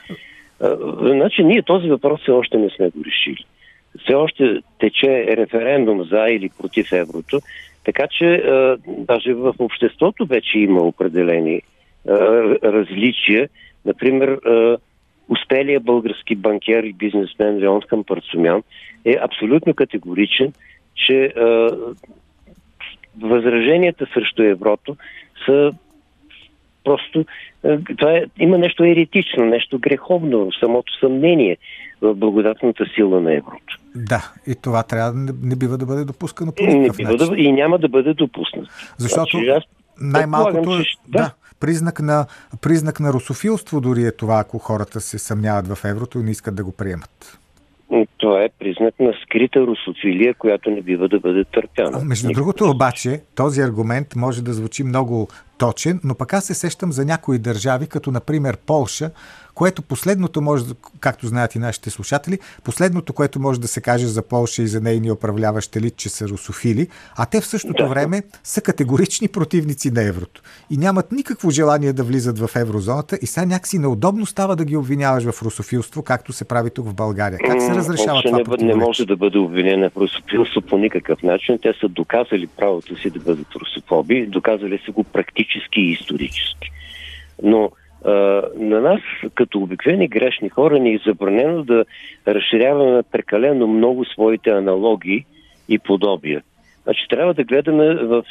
Значи 1.01 1.43
ние 1.43 1.61
този 1.61 1.89
въпрос 1.89 2.21
все 2.21 2.31
още 2.31 2.57
не 2.57 2.69
сме 2.69 2.89
го 2.89 3.05
решили. 3.05 3.45
Все 4.03 4.13
още 4.13 4.61
тече 4.79 5.37
референдум 5.37 6.03
за 6.03 6.25
или 6.29 6.49
против 6.57 6.91
еврото, 6.91 7.39
така 7.85 8.07
че 8.07 8.43
даже 8.87 9.33
в 9.33 9.55
обществото 9.59 10.25
вече 10.25 10.59
има 10.59 10.81
определени 10.81 11.61
различия. 12.63 13.49
Например, 13.85 14.39
успелия 15.29 15.79
български 15.79 16.35
банкер 16.35 16.83
и 16.83 16.93
бизнесмен 16.93 17.59
Леон 17.59 17.81
Кампарцумян 17.81 18.63
е 19.05 19.17
абсолютно 19.21 19.73
категоричен, 19.73 20.53
че 20.95 21.33
възраженията 23.21 24.05
срещу 24.13 24.43
еврото 24.43 24.97
са 25.45 25.71
просто... 26.83 27.25
Е, 27.63 27.77
това 27.97 28.11
е, 28.11 28.23
има 28.39 28.57
нещо 28.57 28.83
еретично, 28.83 29.45
нещо 29.45 29.79
греховно 29.79 30.51
самото 30.59 30.99
съмнение 30.99 31.57
в 32.01 32.13
благодатната 32.13 32.85
сила 32.95 33.21
на 33.21 33.33
еврото. 33.33 33.79
Да, 33.95 34.31
и 34.47 34.55
това 34.55 34.83
трябва 34.83 35.19
не, 35.19 35.31
не 35.43 35.55
бива 35.55 35.77
да 35.77 35.85
бъде 35.85 36.05
допускано 36.05 36.51
по 36.51 36.63
не 36.63 36.89
бива 36.97 37.17
Да, 37.17 37.35
и 37.37 37.51
няма 37.51 37.79
да 37.79 37.89
бъде 37.89 38.13
допуснато. 38.13 38.69
Защото 38.97 39.37
значи, 39.37 39.49
аз 39.49 39.63
най-малкото 40.01 40.77
е, 40.77 40.83
да, 41.07 41.31
признак, 41.59 41.99
на, 42.01 42.25
признак 42.61 42.99
на 42.99 43.13
русофилство 43.13 43.81
дори 43.81 44.03
е 44.03 44.11
това, 44.11 44.39
ако 44.39 44.59
хората 44.59 45.01
се 45.01 45.19
съмняват 45.19 45.67
в 45.67 45.85
еврото 45.85 46.19
и 46.19 46.23
не 46.23 46.31
искат 46.31 46.55
да 46.55 46.63
го 46.63 46.71
приемат. 46.71 47.39
Това 48.17 48.43
е 48.43 48.49
признак 48.59 48.93
на 48.99 49.13
скрита 49.23 49.59
русофилия, 49.59 50.33
която 50.33 50.69
не 50.69 50.81
бива 50.81 51.07
да 51.07 51.19
бъде 51.19 51.43
търпяна. 51.43 52.05
Между 52.05 52.31
другото 52.31 52.69
обаче, 52.69 53.21
този 53.35 53.61
аргумент 53.61 54.15
може 54.15 54.43
да 54.43 54.53
звучи 54.53 54.83
много 54.83 55.27
точен, 55.57 55.99
но 56.03 56.15
пък 56.15 56.33
аз 56.33 56.45
се 56.45 56.53
сещам 56.53 56.91
за 56.91 57.05
някои 57.05 57.39
държави, 57.39 57.87
като 57.87 58.11
например 58.11 58.57
Полша, 58.65 59.11
което 59.55 59.81
последното 59.81 60.41
може, 60.41 60.65
както 60.99 61.27
знаят 61.27 61.55
и 61.55 61.59
нашите 61.59 61.89
слушатели, 61.89 62.39
последното, 62.63 63.13
което 63.13 63.39
може 63.39 63.59
да 63.59 63.67
се 63.67 63.81
каже 63.81 64.07
за 64.07 64.21
Полша 64.21 64.61
и 64.61 64.67
за 64.67 64.81
нейния 64.81 65.13
управляващ 65.13 65.75
елит, 65.75 65.97
че 65.97 66.09
са 66.09 66.27
русофили, 66.27 66.87
а 67.17 67.25
те 67.25 67.41
в 67.41 67.45
същото 67.45 67.83
да. 67.83 67.89
време 67.89 68.23
са 68.43 68.61
категорични 68.61 69.27
противници 69.27 69.91
на 69.91 70.03
еврото 70.03 70.41
и 70.69 70.77
нямат 70.77 71.11
никакво 71.11 71.49
желание 71.51 71.93
да 71.93 72.03
влизат 72.03 72.39
в 72.39 72.49
еврозоната 72.55 73.19
и 73.21 73.25
сега 73.25 73.45
някакси 73.45 73.79
неудобно 73.79 74.25
става 74.25 74.55
да 74.55 74.65
ги 74.65 74.77
обвиняваш 74.77 75.23
в 75.23 75.41
русофилство, 75.41 76.03
както 76.03 76.33
се 76.33 76.45
прави 76.45 76.69
тук 76.69 76.87
в 76.87 76.93
България. 76.93 77.39
Как 77.39 77.61
се 77.61 77.69
разрешава 77.69 78.21
Полша 78.21 78.43
това? 78.43 78.57
Не, 78.57 78.65
не 78.65 78.75
може 78.75 79.05
да 79.05 79.15
бъде 79.15 79.37
обвинена 79.37 79.89
в 79.89 79.97
русофилство 79.97 80.61
по 80.61 80.77
никакъв 80.77 81.23
начин. 81.23 81.59
Те 81.61 81.73
са 81.81 81.89
доказали 81.89 82.47
правото 82.47 83.01
си 83.01 83.09
да 83.09 83.19
бъдат 83.19 83.55
русофоби, 83.55 84.25
доказали 84.25 84.81
са 84.85 84.91
го 84.91 85.03
практически 85.03 85.81
и 85.81 85.91
исторически. 85.91 86.71
Но 87.43 87.71
на 88.55 88.81
нас, 88.81 89.01
като 89.35 89.59
обикновени 89.59 90.07
грешни 90.07 90.49
хора, 90.49 90.79
ни 90.79 90.93
е 90.93 90.99
забранено 91.05 91.63
да 91.63 91.85
разширяваме 92.27 93.03
прекалено 93.11 93.67
много 93.67 94.05
своите 94.05 94.49
аналогии 94.49 95.25
и 95.69 95.79
подобия. 95.79 96.43
Значи 96.83 97.07
трябва 97.09 97.33
да 97.33 97.43
гледаме 97.43 97.95
в 97.95 98.23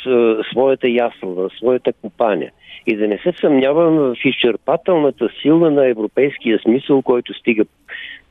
своята 0.53 0.89
ясла, 0.89 1.35
в 1.35 1.51
своята 1.59 1.93
компания 1.93 2.53
и 2.87 2.97
да 2.97 3.09
не 3.09 3.19
се 3.19 3.33
съмняваме 3.41 4.01
в 4.01 4.17
изчерпателната 4.25 5.29
сила 5.43 5.71
на 5.71 5.87
европейския 5.87 6.59
смисъл, 6.59 7.03
който 7.03 7.35
стига 7.35 7.65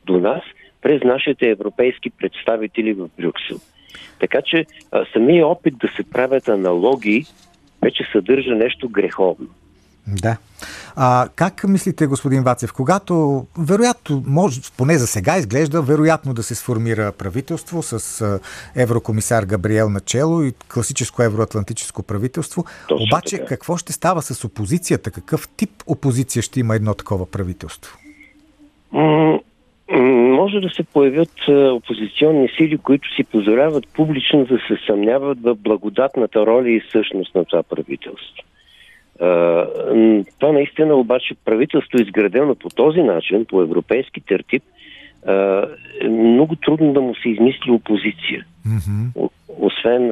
до 0.06 0.20
нас 0.20 0.42
през 0.82 1.02
нашите 1.02 1.48
европейски 1.48 2.10
представители 2.10 2.92
в 2.92 3.08
Брюксел. 3.18 3.56
Така 4.20 4.42
че 4.42 4.66
самия 5.12 5.46
опит 5.46 5.78
да 5.78 5.88
се 5.88 6.10
правят 6.10 6.48
аналогии 6.48 7.22
вече 7.82 8.04
съдържа 8.12 8.54
нещо 8.54 8.88
греховно. 8.88 9.48
Да. 10.06 10.36
А, 10.96 11.28
как 11.36 11.64
мислите, 11.64 12.06
господин 12.06 12.42
Вацев, 12.42 12.72
когато 12.72 13.46
вероятно, 13.58 14.22
може, 14.26 14.60
поне 14.76 14.98
за 14.98 15.06
сега 15.06 15.38
изглежда 15.38 15.82
вероятно 15.82 16.34
да 16.34 16.42
се 16.42 16.54
сформира 16.54 17.12
правителство 17.12 17.82
с 17.82 18.40
еврокомисар 18.76 19.44
Габриел 19.44 19.88
начело 19.88 20.42
и 20.42 20.52
класическо 20.68 21.22
евроатлантическо 21.22 22.02
правителство, 22.02 22.64
Точно 22.88 23.04
обаче 23.04 23.36
така. 23.36 23.48
какво 23.48 23.76
ще 23.76 23.92
става 23.92 24.22
с 24.22 24.44
опозицията? 24.44 25.10
Какъв 25.10 25.48
тип 25.56 25.70
опозиция 25.86 26.42
ще 26.42 26.60
има 26.60 26.76
едно 26.76 26.94
такова 26.94 27.30
правителство? 27.30 27.98
може 30.42 30.60
да 30.60 30.70
се 30.70 30.82
появят 30.82 31.48
опозиционни 31.48 32.48
сили, 32.56 32.78
които 32.78 33.14
си 33.14 33.24
позволяват 33.24 33.88
публично 33.94 34.44
да 34.44 34.58
се 34.68 34.78
съмняват 34.86 35.38
в 35.42 35.54
благодатната 35.54 36.46
роля 36.46 36.70
и 36.70 36.82
същност 36.92 37.34
на 37.34 37.44
това 37.44 37.62
правителство. 37.62 38.44
Това 40.38 40.52
наистина 40.52 40.94
обаче 40.94 41.34
правителство 41.44 41.98
изградено 41.98 42.54
по 42.54 42.68
този 42.68 43.02
начин, 43.02 43.44
по 43.44 43.62
европейски 43.62 44.20
тертип, 44.20 44.62
е 46.00 46.08
много 46.08 46.56
трудно 46.56 46.92
да 46.92 47.00
му 47.00 47.14
се 47.14 47.28
измисли 47.28 47.70
опозиция. 47.70 48.46
Mm-hmm. 48.66 49.30
Освен 49.48 50.10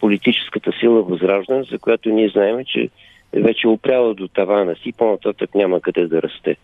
политическата 0.00 0.72
сила 0.80 1.02
възраждане, 1.02 1.62
за 1.62 1.78
която 1.78 2.08
ние 2.08 2.28
знаем, 2.28 2.64
че 2.66 2.88
е 3.32 3.40
вече 3.40 3.68
опряла 3.68 4.14
до 4.14 4.28
тавана 4.28 4.74
си, 4.74 4.92
по-нататък 4.98 5.54
няма 5.54 5.80
къде 5.80 6.06
да 6.06 6.22
расте. 6.22 6.56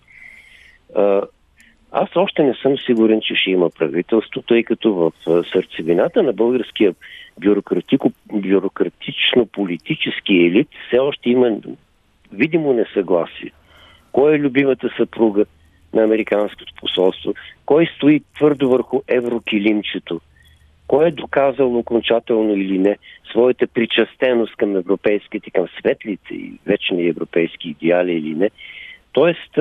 Аз 1.96 2.16
още 2.16 2.42
не 2.42 2.54
съм 2.54 2.78
сигурен, 2.78 3.20
че 3.20 3.34
ще 3.34 3.50
има 3.50 3.70
правителство, 3.70 4.42
тъй 4.42 4.62
като 4.62 4.94
в 4.94 5.12
сърцевината 5.52 6.22
на 6.22 6.32
българския 6.32 6.94
бюрократично-политически 7.40 10.34
елит 10.34 10.68
все 10.86 10.98
още 10.98 11.30
има 11.30 11.58
видимо 12.32 12.72
несъгласие. 12.72 13.52
Кой 14.12 14.34
е 14.34 14.38
любимата 14.38 14.90
съпруга 14.96 15.44
на 15.92 16.02
Американското 16.02 16.74
посолство? 16.80 17.34
Кой 17.66 17.86
стои 17.96 18.22
твърдо 18.36 18.68
върху 18.68 19.00
еврокилимчето? 19.08 20.20
Кой 20.86 21.08
е 21.08 21.10
доказал 21.10 21.78
окончателно 21.78 22.54
или 22.54 22.78
не 22.78 22.98
своята 23.30 23.66
причастеност 23.66 24.56
към 24.56 24.76
европейските, 24.76 25.50
към 25.50 25.66
светлите 25.78 26.34
и 26.34 26.52
вечни 26.66 27.08
европейски 27.08 27.68
идеали 27.68 28.12
или 28.12 28.34
не? 28.34 28.50
Тоест, 29.12 29.58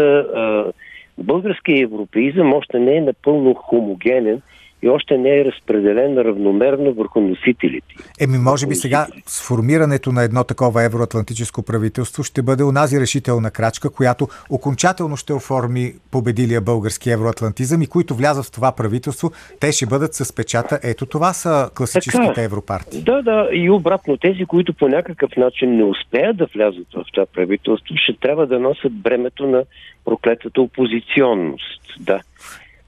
българският 1.17 1.91
европеизъм 1.91 2.53
още 2.53 2.79
не 2.79 2.95
е 2.95 3.01
напълно 3.01 3.53
хомогенен 3.53 4.41
и 4.83 4.89
още 4.89 5.17
не 5.17 5.39
е 5.39 5.45
разпределен 5.45 6.17
равномерно 6.17 6.93
върху 6.93 7.21
носителите. 7.21 7.95
Еми, 8.19 8.37
може 8.37 8.67
би 8.67 8.75
сега 8.75 9.07
сформирането 9.25 10.11
на 10.11 10.23
едно 10.23 10.43
такова 10.43 10.83
евроатлантическо 10.83 11.63
правителство 11.63 12.23
ще 12.23 12.41
бъде 12.41 12.63
онази 12.63 12.99
решителна 12.99 13.51
крачка, 13.51 13.89
която 13.89 14.27
окончателно 14.49 15.17
ще 15.17 15.33
оформи 15.33 15.93
победилия 16.11 16.61
български 16.61 17.11
евроатлантизъм 17.11 17.81
и 17.81 17.87
които 17.87 18.15
влязат 18.15 18.45
в 18.45 18.51
това 18.51 18.71
правителство, 18.75 19.31
те 19.59 19.71
ще 19.71 19.85
бъдат 19.85 20.13
с 20.13 20.35
печата. 20.35 20.79
Ето 20.83 21.05
това 21.05 21.33
са 21.33 21.69
класическите 21.77 22.27
така, 22.27 22.41
европартии. 22.41 23.01
Да, 23.01 23.21
да, 23.21 23.49
и 23.51 23.69
обратно. 23.69 24.17
Тези, 24.17 24.45
които 24.45 24.73
по 24.73 24.87
някакъв 24.87 25.31
начин 25.37 25.75
не 25.75 25.83
успеят 25.83 26.37
да 26.37 26.47
влязат 26.55 26.87
в 26.93 27.05
това 27.13 27.25
правителство, 27.25 27.95
ще 27.97 28.13
трябва 28.13 28.47
да 28.47 28.59
носят 28.59 28.93
бремето 28.93 29.47
на 29.47 29.63
проклетата 30.05 30.61
опозиционност. 30.61 31.81
Да. 31.99 32.21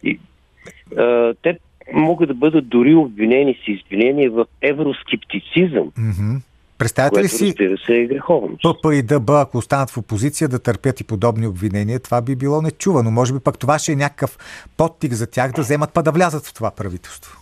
И, 0.04 0.20
а, 0.98 1.34
те 1.42 1.58
могат 1.94 2.28
да 2.28 2.34
бъдат 2.34 2.68
дори 2.68 2.96
обвинени 2.96 3.54
с 3.54 3.68
извинение 3.68 4.30
в 4.30 4.46
евроскептицизъм. 4.62 5.92
Mm-hmm. 5.92 6.42
Представете 6.78 7.24
ли 7.24 7.28
си 7.28 7.54
се 7.86 8.02
е. 8.02 8.08
ПП 8.64 8.94
и 8.94 9.02
ДБ, 9.02 9.30
ако 9.30 9.58
останат 9.58 9.90
в 9.90 9.98
опозиция, 9.98 10.48
да 10.48 10.60
търпят 10.60 11.00
и 11.00 11.04
подобни 11.04 11.48
обвинения, 11.48 12.00
това 12.00 12.22
би 12.22 12.36
било 12.36 12.62
нечувано. 12.62 13.12
Може 13.12 13.34
би 13.34 13.40
пък 13.40 13.60
това 13.60 13.80
ще 13.80 13.92
е 13.92 13.96
някакъв 13.96 14.38
подтик 14.78 15.14
за 15.14 15.28
тях 15.28 15.52
да 15.52 15.62
вземат 15.62 15.94
па 15.94 16.04
да 16.04 16.12
влязат 16.12 16.46
в 16.46 16.54
това 16.54 16.72
правителство. 16.72 17.42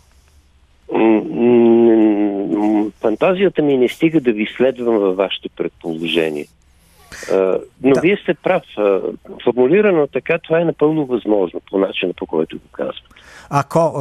Фантазията 3.02 3.62
ми 3.62 3.78
не 3.78 3.90
стига 3.90 4.22
да 4.22 4.32
ви 4.32 4.48
следвам 4.58 4.98
във 4.98 5.16
вашите 5.16 5.50
предположения. 5.50 6.46
Но 7.84 7.94
да. 7.94 8.02
вие 8.02 8.18
сте 8.18 8.34
прав. 8.34 8.64
Формулирано 9.44 10.08
така, 10.08 10.40
това 10.44 10.60
е 10.60 10.66
напълно 10.66 11.06
възможно 11.06 11.62
по 11.72 11.78
начина 11.78 12.14
по 12.14 12.26
който 12.26 12.58
го 12.58 12.64
казвате. 12.72 13.08
Ако 13.50 13.94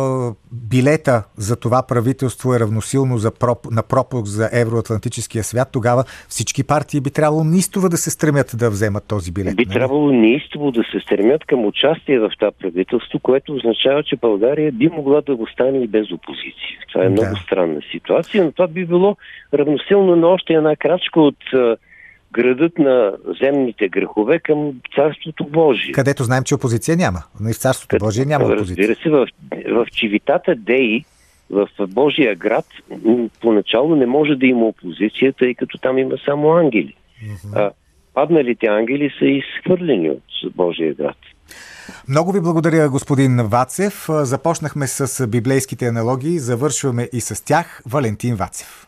билета 0.52 1.24
за 1.36 1.56
това 1.56 1.82
правителство 1.88 2.54
е 2.54 2.60
равносилно 2.60 3.18
за 3.18 3.30
проп, 3.30 3.58
на 3.70 3.82
пропуск 3.82 4.26
за 4.26 4.50
евроатлантическия 4.52 5.44
свят, 5.44 5.68
тогава 5.72 6.04
всички 6.28 6.64
партии 6.64 7.00
би 7.00 7.10
трябвало 7.10 7.44
неистово 7.44 7.88
да 7.88 7.96
се 7.96 8.10
стремят 8.10 8.54
да 8.58 8.70
вземат 8.70 9.04
този 9.08 9.32
билет. 9.32 9.56
Би 9.56 9.66
не? 9.66 9.72
трябвало 9.72 10.12
неистово 10.12 10.70
да 10.70 10.82
се 10.92 11.00
стремят 11.00 11.44
към 11.44 11.66
участие 11.66 12.18
в 12.18 12.30
това 12.38 12.52
правителство, 12.52 13.18
което 13.18 13.54
означава, 13.54 14.02
че 14.02 14.16
България 14.16 14.72
би 14.72 14.88
могла 14.88 15.20
да 15.20 15.36
го 15.36 15.46
стане 15.46 15.78
и 15.78 15.86
без 15.86 16.12
опозиция. 16.12 16.78
Това 16.92 17.04
е 17.04 17.08
много 17.08 17.34
да. 17.34 17.40
странна 17.40 17.80
ситуация, 17.92 18.44
но 18.44 18.52
това 18.52 18.68
би 18.68 18.86
било 18.86 19.16
равносилно 19.54 20.16
на 20.16 20.26
още 20.26 20.52
една 20.52 20.76
крачка 20.76 21.20
от 21.20 21.36
градът 22.32 22.78
на 22.78 23.12
земните 23.42 23.88
грехове 23.88 24.38
към 24.38 24.72
Царството 24.94 25.44
Божие. 25.44 25.92
Където 25.92 26.24
знаем, 26.24 26.44
че 26.44 26.54
опозиция 26.54 26.96
няма. 26.96 27.22
Но 27.40 27.48
и 27.48 27.52
в 27.52 27.58
Царството 27.58 27.90
Къд, 27.90 28.00
Божие 28.00 28.24
няма 28.24 28.44
опозиция. 28.44 28.88
Разбира 28.88 29.02
се, 29.02 29.10
в, 29.10 29.26
в 29.68 29.86
Чивитата 29.92 30.54
Деи, 30.54 31.04
в 31.50 31.68
Божия 31.88 32.34
град, 32.36 32.66
поначало 33.40 33.96
не 33.96 34.06
може 34.06 34.34
да 34.34 34.46
има 34.46 34.66
опозиция, 34.66 35.32
тъй 35.32 35.54
като 35.54 35.78
там 35.78 35.98
има 35.98 36.14
само 36.24 36.52
ангели. 36.52 36.94
Mm-hmm. 37.24 37.56
А, 37.56 37.70
падналите 38.14 38.66
ангели 38.66 39.10
са 39.18 39.24
изхвърлени 39.24 40.10
от 40.10 40.54
Божия 40.54 40.94
град. 40.94 41.16
Много 42.08 42.32
ви 42.32 42.40
благодаря, 42.40 42.88
господин 42.88 43.36
Вацев. 43.36 44.06
Започнахме 44.08 44.86
с 44.86 45.26
библейските 45.26 45.86
аналогии, 45.86 46.38
завършваме 46.38 47.08
и 47.12 47.20
с 47.20 47.44
тях. 47.44 47.82
Валентин 47.86 48.34
Вацев. 48.34 48.86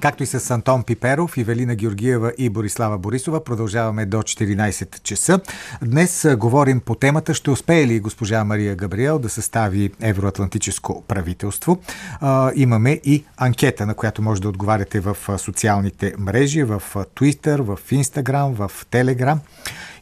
Както 0.00 0.22
и 0.22 0.26
с 0.26 0.50
Антон 0.50 0.82
Пиперов, 0.82 1.36
Ивелина 1.36 1.74
Георгиева 1.74 2.32
и 2.38 2.50
Борислава 2.50 2.98
Борисова. 2.98 3.44
Продължаваме 3.44 4.06
до 4.06 4.16
14 4.16 5.02
часа. 5.02 5.40
Днес 5.82 6.26
говорим 6.36 6.80
по 6.80 6.94
темата 6.94 7.34
ще 7.34 7.50
успее 7.50 7.86
ли 7.86 8.00
госпожа 8.00 8.44
Мария 8.44 8.76
Габриел 8.76 9.18
да 9.18 9.28
състави 9.28 9.92
евроатлантическо 10.02 11.04
правителство. 11.08 11.78
Имаме 12.54 13.00
и 13.04 13.24
анкета, 13.36 13.86
на 13.86 13.94
която 13.94 14.22
може 14.22 14.42
да 14.42 14.48
отговаряте 14.48 15.00
в 15.00 15.16
социалните 15.38 16.14
мрежи, 16.18 16.64
в 16.64 16.82
Twitter, 16.94 17.60
в 17.60 17.78
Instagram, 17.90 18.52
в 18.52 18.86
Telegram 18.90 19.38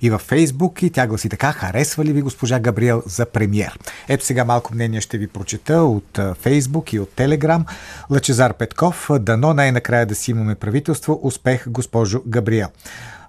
и 0.02 0.10
във 0.10 0.22
Фейсбук 0.22 0.82
и 0.82 0.90
тя 0.90 1.06
гласи 1.06 1.28
така, 1.28 1.52
харесва 1.52 2.04
ли 2.04 2.12
ви 2.12 2.22
госпожа 2.22 2.60
Габриел 2.60 3.02
за 3.06 3.26
премьер? 3.26 3.78
Ето 4.08 4.24
сега 4.24 4.44
малко 4.44 4.74
мнение 4.74 5.00
ще 5.00 5.18
ви 5.18 5.28
прочета 5.28 5.74
от 5.74 6.18
Фейсбук 6.40 6.92
и 6.92 7.00
от 7.00 7.10
Телеграм. 7.10 7.66
Лъчезар 8.10 8.54
Петков, 8.54 9.10
дано 9.20 9.54
най-накрая 9.54 9.83
да 9.90 10.14
си 10.14 10.30
имаме 10.30 10.54
правителство, 10.54 11.20
успех 11.22 11.68
госпожо 11.68 12.22
Габриел. 12.26 12.68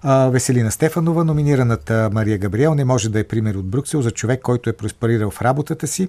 Веселина 0.04 0.70
Стефанова, 0.70 1.24
номинираната 1.24 2.10
Мария 2.12 2.38
Габриел, 2.38 2.74
не 2.74 2.84
може 2.84 3.08
да 3.08 3.18
е 3.18 3.24
пример 3.24 3.54
от 3.54 3.66
Брюксел 3.66 4.02
за 4.02 4.10
човек, 4.10 4.40
който 4.42 4.70
е 4.70 4.72
просперирал 4.72 5.30
в 5.30 5.42
работата 5.42 5.86
си 5.86 6.08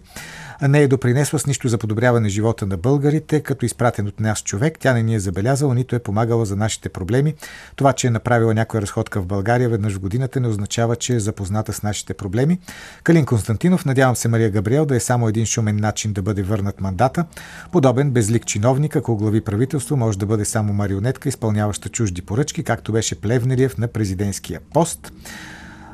не 0.61 0.81
е 0.81 0.87
допринесла 0.87 1.39
с 1.39 1.47
нищо 1.47 1.67
за 1.67 1.77
подобряване 1.77 2.29
живота 2.29 2.65
на 2.65 2.77
българите, 2.77 3.41
като 3.41 3.65
изпратен 3.65 4.07
от 4.07 4.19
нас 4.19 4.43
човек. 4.43 4.77
Тя 4.79 4.93
не 4.93 5.03
ни 5.03 5.15
е 5.15 5.19
забелязала, 5.19 5.75
нито 5.75 5.95
е 5.95 5.99
помагала 5.99 6.45
за 6.45 6.55
нашите 6.55 6.89
проблеми. 6.89 7.35
Това, 7.75 7.93
че 7.93 8.07
е 8.07 8.09
направила 8.09 8.53
някоя 8.53 8.81
разходка 8.81 9.21
в 9.21 9.25
България 9.25 9.69
веднъж 9.69 9.93
в 9.93 9.99
годината, 9.99 10.39
не 10.39 10.47
означава, 10.47 10.95
че 10.95 11.15
е 11.15 11.19
запозната 11.19 11.73
с 11.73 11.83
нашите 11.83 12.13
проблеми. 12.13 12.59
Калин 13.03 13.25
Константинов, 13.25 13.85
надявам 13.85 14.15
се 14.15 14.27
Мария 14.27 14.49
Габриел 14.49 14.85
да 14.85 14.95
е 14.95 14.99
само 14.99 15.27
един 15.27 15.45
шумен 15.45 15.75
начин 15.75 16.13
да 16.13 16.21
бъде 16.21 16.43
върнат 16.43 16.81
мандата. 16.81 17.25
Подобен 17.71 18.11
безлик 18.11 18.45
чиновник, 18.45 18.95
ако 18.95 19.17
глави 19.17 19.41
правителство, 19.41 19.97
може 19.97 20.19
да 20.19 20.25
бъде 20.25 20.45
само 20.45 20.73
марионетка, 20.73 21.29
изпълняваща 21.29 21.89
чужди 21.89 22.21
поръчки, 22.21 22.63
както 22.63 22.91
беше 22.91 23.21
Плевнелиев 23.21 23.77
на 23.77 23.87
президентския 23.87 24.59
пост. 24.73 25.11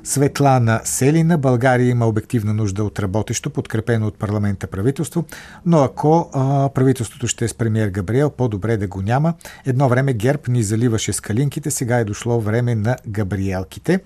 Светлана 0.04 0.82
Селина. 0.84 1.38
България 1.38 1.90
има 1.90 2.08
обективна 2.08 2.54
нужда 2.54 2.84
от 2.84 3.00
работещо, 3.00 3.50
подкрепено 3.50 4.08
от 4.08 4.20
парламента 4.20 4.68
правителство, 4.68 5.26
но 5.66 5.84
ако 5.84 6.30
а, 6.34 6.70
правителството 6.70 7.28
ще 7.28 7.46
е 7.46 7.48
с 7.48 7.54
премьер 7.54 7.90
Габриел, 7.90 8.30
по-добре 8.30 8.78
да 8.78 8.88
го 8.88 9.02
няма. 9.02 9.34
Едно 9.66 9.90
време 9.90 10.14
ГЕРБ 10.14 10.42
ни 10.48 10.64
заливаше 10.64 11.14
с 11.14 11.22
калинките, 11.22 11.72
сега 11.72 11.98
е 11.98 12.06
дошло 12.06 12.42
време 12.42 12.76
на 12.76 12.98
Габриелките. 13.08 14.00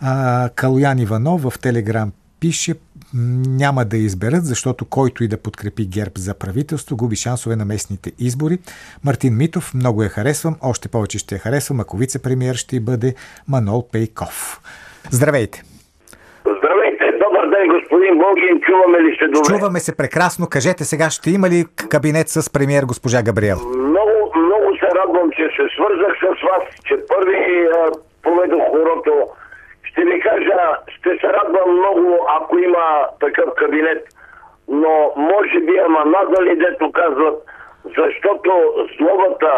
А, 0.00 0.50
Калуян 0.54 0.98
Иванов 0.98 1.42
в 1.42 1.58
Телеграм 1.58 2.12
пише 2.40 2.74
няма 3.14 3.84
да 3.84 3.96
изберат, 3.96 4.46
защото 4.46 4.84
който 4.84 5.24
и 5.24 5.28
да 5.28 5.36
подкрепи 5.36 5.86
ГЕРБ 5.86 6.12
за 6.16 6.34
правителство, 6.34 6.96
губи 6.96 7.16
шансове 7.16 7.56
на 7.56 7.64
местните 7.64 8.12
избори. 8.18 8.58
Мартин 9.04 9.36
Митов, 9.36 9.74
много 9.74 10.02
я 10.02 10.08
харесвам, 10.08 10.56
още 10.60 10.88
повече 10.88 11.18
ще 11.18 11.34
я 11.34 11.38
харесвам, 11.38 11.80
ако 11.80 11.98
вице-премьер 11.98 12.54
ще 12.54 12.80
бъде 12.80 13.14
Манол 13.48 13.88
Пейков. 13.92 14.60
Здравейте! 15.10 15.62
Здравейте, 16.58 17.04
добър 17.24 17.46
ден, 17.48 17.68
господин 17.68 18.14
Волгин. 18.22 18.60
Чуваме 18.60 18.98
ли 19.00 19.16
се 19.16 19.26
добре? 19.26 19.48
Чуваме 19.48 19.80
се 19.80 19.96
прекрасно. 19.96 20.46
Кажете 20.50 20.84
сега, 20.84 21.10
ще 21.10 21.30
има 21.30 21.48
ли 21.48 21.64
кабинет 21.90 22.28
с 22.28 22.52
премьер 22.52 22.82
госпожа 22.84 23.22
Габриел? 23.22 23.58
Много, 23.76 24.14
много 24.36 24.76
се 24.80 24.88
радвам, 25.00 25.30
че 25.36 25.44
се 25.56 25.64
свързах 25.74 26.12
с 26.22 26.42
вас, 26.48 26.64
че 26.86 26.94
първи 27.12 27.66
а, 27.66 27.90
поведох 28.22 28.62
хорото. 28.70 29.14
Ще 29.82 30.02
ви 30.04 30.20
кажа, 30.20 30.60
ще 30.96 31.10
се 31.20 31.28
радвам 31.38 31.70
много, 31.78 32.26
ако 32.38 32.58
има 32.58 33.06
такъв 33.20 33.48
кабинет. 33.56 34.02
Но 34.68 35.12
може 35.16 35.60
би, 35.60 35.74
ама 35.86 36.04
надали 36.04 36.56
дето 36.56 36.92
казват, 36.92 37.36
защото 37.98 38.50
словата, 38.96 39.52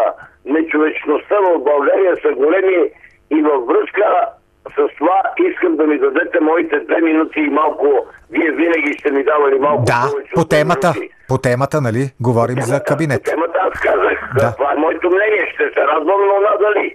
нечовечността 0.45 1.35
в 1.39 1.59
България 1.59 2.15
са 2.21 2.31
големи 2.31 2.89
и 3.31 3.41
във 3.41 3.65
връзка 3.67 4.27
с 4.75 4.97
това 4.97 5.21
искам 5.49 5.75
да 5.75 5.87
ми 5.87 5.99
дадете 5.99 6.39
моите 6.39 6.79
две 6.79 7.01
минути 7.01 7.39
и 7.39 7.49
малко. 7.49 7.87
Вие 8.31 8.51
винаги 8.51 8.93
сте 8.99 9.11
ми 9.11 9.23
давали 9.23 9.59
малко 9.59 9.83
да, 9.85 10.01
повече. 10.11 10.31
по 10.35 10.45
темата. 10.45 10.91
Минути. 10.95 11.13
По 11.27 11.37
темата, 11.37 11.81
нали? 11.81 12.03
Говорим 12.21 12.55
темата, 12.55 12.71
за 12.73 12.83
кабинет. 12.83 13.23
По 13.23 13.31
темата 13.31 13.57
аз 13.67 13.79
казах. 13.79 14.17
Да. 14.39 14.55
Това 14.57 14.73
е 14.73 14.81
моето 14.85 15.07
мнение. 15.15 15.51
Ще 15.53 15.63
се 15.75 15.81
радвам, 15.91 16.21
но 16.29 16.35
надали. 16.49 16.87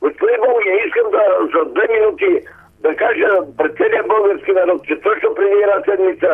Господин 0.00 0.38
Богия, 0.46 0.74
искам 0.86 1.06
да 1.16 1.22
за 1.54 1.60
две 1.74 1.86
минути 1.96 2.30
да 2.84 2.96
кажа 2.96 3.28
пред 3.58 3.76
целия 3.76 4.02
български 4.12 4.52
народ, 4.52 4.78
че 4.88 5.00
точно 5.00 5.34
преди 5.34 5.56
една 5.66 5.78
седмица 5.88 6.30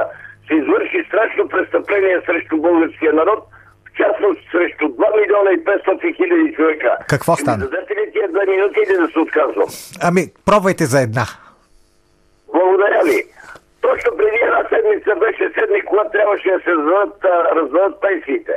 се 0.46 0.54
извърши 0.54 1.04
страшно 1.08 1.48
престъпление 1.48 2.22
срещу 2.26 2.56
българския 2.56 3.12
народ– 3.12 3.40
частност 3.96 4.40
срещу 4.52 4.84
2 4.84 5.20
милиона 5.20 5.50
и 5.52 5.64
500 5.64 6.16
хиляди 6.16 6.54
човека. 6.56 6.96
Какво 7.08 7.36
стана? 7.36 7.58
Дадете 7.58 7.94
ли 7.94 8.12
тия 8.12 8.28
две 8.28 8.46
минути 8.46 8.80
или 8.86 8.96
да 8.96 9.08
се 9.08 9.18
отказвам? 9.18 9.68
Ами, 10.02 10.22
пробвайте 10.46 10.84
за 10.84 11.00
една. 11.00 11.26
Благодаря 12.52 13.02
ви. 13.04 13.18
Точно 13.80 14.16
преди 14.16 14.38
една 14.42 14.62
седмица 14.68 15.10
беше 15.24 15.44
седмик, 15.54 15.84
когато 15.84 16.10
трябваше 16.10 16.50
да 16.50 16.60
се 16.60 16.70
раздадат, 16.70 17.24
раздадат 17.56 18.00
пенсиите. 18.00 18.54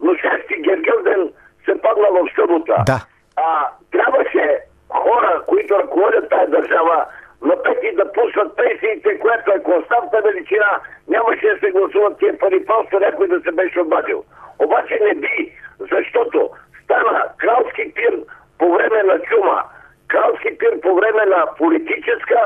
Но 0.00 0.14
шести 0.14 0.54
Гергелден 0.62 1.22
се 1.64 1.82
падна 1.82 2.08
в 2.16 2.18
събота. 2.36 2.76
Да. 2.86 3.00
А, 3.36 3.68
трябваше 3.92 4.58
хора, 4.88 5.42
които 5.46 5.78
ръководят 5.78 6.28
тази 6.30 6.50
държава, 6.50 7.06
на 7.42 7.62
пети 7.62 7.96
да 7.96 8.12
пуснат 8.12 8.56
пенсиите, 8.56 9.18
което 9.18 9.50
е 9.50 9.62
константна 9.62 10.20
величина, 10.20 10.70
нямаше 11.08 11.46
да 11.46 11.58
се 11.60 11.70
гласуват 11.70 12.18
тия 12.18 12.38
пари, 12.38 12.66
просто 12.66 13.00
някой 13.00 13.28
да 13.28 13.40
се 13.40 13.52
беше 13.52 13.80
обадил. 13.80 14.24
Обаче 14.58 14.98
не 15.02 15.14
би, 15.14 15.52
защото 15.92 16.50
стана 16.84 17.22
кралски 17.36 17.94
пир 17.94 18.14
по 18.58 18.72
време 18.72 19.02
на 19.02 19.20
чума, 19.20 19.62
кралски 20.08 20.58
пир 20.58 20.80
по 20.82 20.94
време 20.94 21.24
на 21.26 21.46
политическа, 21.58 22.40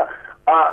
а, 0.46 0.70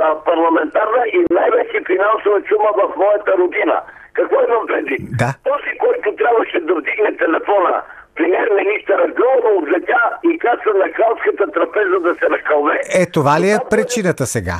а, 0.00 0.24
парламентарна 0.24 1.02
и 1.06 1.24
най-вече 1.30 1.82
финансова 1.86 2.42
чума 2.42 2.70
в 2.76 2.96
моята 2.96 3.32
родина. 3.38 3.80
Какво 4.12 4.36
имам 4.48 4.66
предвид? 4.66 5.00
Да. 5.18 5.34
Този, 5.44 5.78
който 5.78 6.16
трябваше 6.16 6.60
да 6.60 6.74
вдигне 6.74 7.16
телефона, 7.16 7.82
премьер-министъра 8.16 9.06
гълно 9.08 9.58
облетя 9.58 10.02
и 10.24 10.38
каца 10.38 10.70
на 10.74 10.92
кралската 10.92 11.46
трапеза 11.52 11.98
да 12.00 12.14
се 12.14 12.28
накълне. 12.28 12.80
Е, 13.00 13.10
това 13.10 13.40
ли 13.40 13.50
е 13.50 13.58
причината 13.70 14.26
сега? 14.26 14.58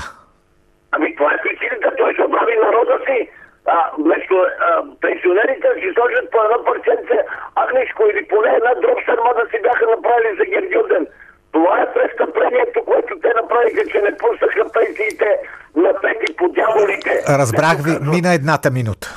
Ами 0.93 1.17
това 1.17 1.31
е 1.35 1.43
причината. 1.43 1.97
Той 1.99 2.15
забрави 2.21 2.57
народа 2.65 2.99
си 3.07 3.31
а, 3.66 3.79
вместо 3.98 4.35
а, 4.37 4.68
пенсионерите 5.01 5.66
да 5.75 5.79
си 5.81 5.88
сложат 5.94 6.31
по 6.33 6.38
едно 6.44 6.59
парченце 6.68 7.18
агнешко 7.64 8.03
или 8.11 8.22
поне 8.31 8.51
една 8.59 8.72
дроб 8.83 8.98
сърма 9.07 9.33
да 9.38 9.44
си 9.51 9.57
бяха 9.66 9.85
направили 9.94 10.31
за 10.38 10.44
Гергюден. 10.53 11.05
Това 11.53 11.75
е 11.83 11.92
престъплението, 11.94 12.79
което 12.90 13.12
те 13.25 13.31
направиха, 13.40 13.83
че 13.90 13.98
не 14.07 14.12
пуснаха 14.22 14.62
пенсиите 14.77 15.31
на 15.77 15.90
пети 16.03 16.29
по 16.38 16.48
дяволите. 16.48 17.12
Разбрах 17.40 17.77
ви, 17.87 17.92
мина 18.12 18.35
едната 18.35 18.70
минута. 18.70 19.09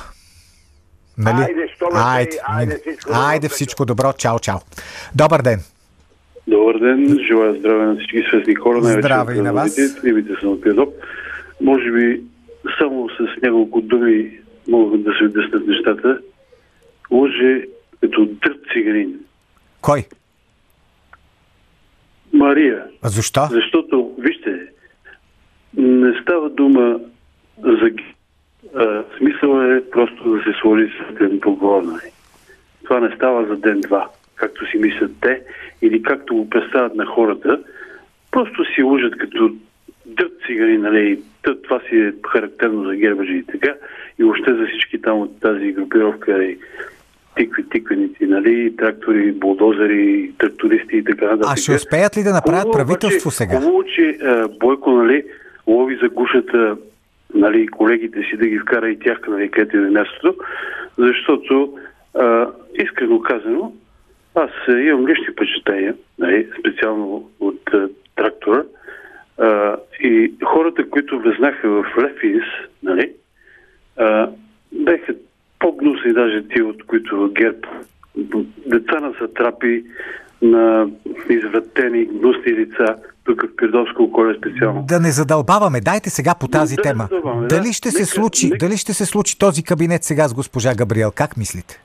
Нали? 1.18 1.42
Айде, 1.42 1.66
айде, 1.94 2.38
айде, 2.46 2.76
всичко, 2.80 3.12
айде 3.14 3.48
всичко 3.48 3.84
добро. 3.84 4.12
Чао, 4.12 4.38
чао. 4.38 4.58
Добър 5.14 5.42
ден. 5.42 5.60
Добър 6.46 6.78
ден, 6.78 7.18
желая 7.28 7.54
здраве 7.54 7.84
на 7.84 7.96
всички 7.96 8.28
светли 8.28 8.54
хора. 8.54 8.80
Здраве 8.82 9.34
и 9.34 9.40
на 9.40 9.52
вас. 9.52 9.76
Любите 10.04 10.40
се 10.40 10.46
на 10.46 10.60
Пиадоп. 10.60 10.94
Може 11.60 11.90
би 11.90 12.22
само 12.78 13.08
с 13.08 13.42
няколко 13.42 13.80
думи 13.80 14.40
могат 14.68 15.02
да 15.02 15.12
се 15.18 15.24
обяснат 15.24 15.66
нещата. 15.66 16.20
Лъже 17.10 17.64
като 18.00 18.26
дърт 18.26 18.60
циганин. 18.72 19.20
Кой? 19.80 20.04
Мария. 22.32 22.84
А 23.02 23.08
защо? 23.08 23.40
Защото, 23.50 24.14
вижте, 24.18 24.66
не 25.76 26.22
става 26.22 26.50
дума 26.50 27.00
за 27.58 27.90
а, 28.74 29.04
смисъл 29.18 29.60
е 29.60 29.90
просто 29.90 30.30
да 30.30 30.42
се 30.42 30.52
сложи 30.60 30.88
с 30.88 31.40
по 31.40 31.82
Това 32.84 33.00
не 33.00 33.16
става 33.16 33.46
за 33.46 33.56
ден-два, 33.56 34.08
както 34.34 34.70
си 34.70 34.78
мислят 34.78 35.10
те, 35.20 35.42
или 35.82 36.02
както 36.02 36.34
го 36.34 36.50
представят 36.50 36.94
на 36.94 37.06
хората. 37.06 37.60
Просто 38.30 38.64
си 38.74 38.82
лъжат 38.82 39.18
като 39.18 39.56
дърт 40.06 40.32
цигари, 40.46 40.78
нали, 40.78 41.22
това 41.62 41.80
си 41.80 41.96
е 41.96 42.12
характерно 42.32 42.84
за 42.84 42.96
гербаджи 42.96 43.36
и 43.36 43.42
така, 43.42 43.74
и 44.18 44.24
още 44.24 44.54
за 44.54 44.66
всички 44.66 45.02
там 45.02 45.20
от 45.20 45.40
тази 45.40 45.72
групировка 45.72 46.44
и 46.44 46.58
тикви, 47.36 47.68
тиквеници, 47.68 48.26
нали, 48.26 48.76
трактори, 48.76 49.32
булдозери, 49.32 50.32
трактористи 50.38 50.96
и 50.96 51.04
така 51.04 51.24
нататък. 51.24 51.52
А 51.52 51.56
ще 51.56 51.72
успеят 51.72 52.16
ли 52.16 52.22
да 52.22 52.32
направят 52.32 52.62
хубаво, 52.62 52.78
правителство 52.78 53.30
че, 53.30 53.36
сега? 53.36 53.60
Хубаво, 53.60 53.84
че 53.84 54.18
а, 54.22 54.48
Бойко, 54.48 54.90
нали, 54.90 55.24
лови 55.66 55.98
за 56.02 56.08
гушата 56.08 56.76
нали, 57.34 57.68
колегите 57.68 58.22
си 58.22 58.36
да 58.36 58.46
ги 58.46 58.58
вкара 58.58 58.90
и 58.90 58.98
тях, 58.98 59.20
нали, 59.28 59.50
където 59.50 59.76
е 59.76 59.90
мястото, 59.90 60.34
защото, 60.98 61.78
а, 62.14 62.46
искрено 62.74 63.20
казано, 63.20 63.72
аз 64.34 64.50
имам 64.68 65.08
лични 65.08 65.26
впечатления, 65.32 65.94
нали, 66.18 66.48
специално 66.60 67.30
от 67.40 67.60
а, 67.72 67.88
трактора, 68.16 68.62
а, 69.38 69.76
и 70.00 70.32
хората, 70.44 70.90
които 70.90 71.18
влезнаха 71.20 71.68
в 71.68 71.84
Лефинс, 71.98 72.44
нали, 72.82 73.12
а, 73.96 74.28
бяха 74.74 75.14
по-гнусни 75.58 76.12
даже 76.12 76.48
ти, 76.48 76.62
от 76.62 76.86
които 76.86 77.32
ГЕРБ 77.32 77.58
деца 78.66 79.00
на 79.00 79.12
сатрапи, 79.18 79.84
на 80.42 80.86
извратени, 81.30 82.04
гнусни 82.04 82.52
лица, 82.52 82.86
тук 83.24 83.42
в 83.42 83.56
Пирдовско 83.56 84.02
околе 84.02 84.34
специално. 84.34 84.82
Да 84.82 85.00
не 85.00 85.10
задълбаваме. 85.10 85.80
Дайте 85.80 86.10
сега 86.10 86.34
по 86.34 86.48
тази 86.48 86.76
Да, 86.76 86.82
тема. 86.82 87.02
задълбаваме, 87.02 87.46
Дали 87.48 87.66
да. 87.66 87.72
ще 87.72 87.90
се 87.90 87.98
Нека- 87.98 88.06
случи, 88.06 88.46
нека- 88.46 88.58
дали 88.58 88.76
ще 88.76 88.92
се 88.94 89.06
случи 89.06 89.38
този 89.38 89.62
кабинет 89.62 90.04
сега 90.04 90.28
с 90.28 90.34
госпожа 90.34 90.74
Габриел? 90.74 91.10
Как 91.10 91.36
мислите? 91.36 91.80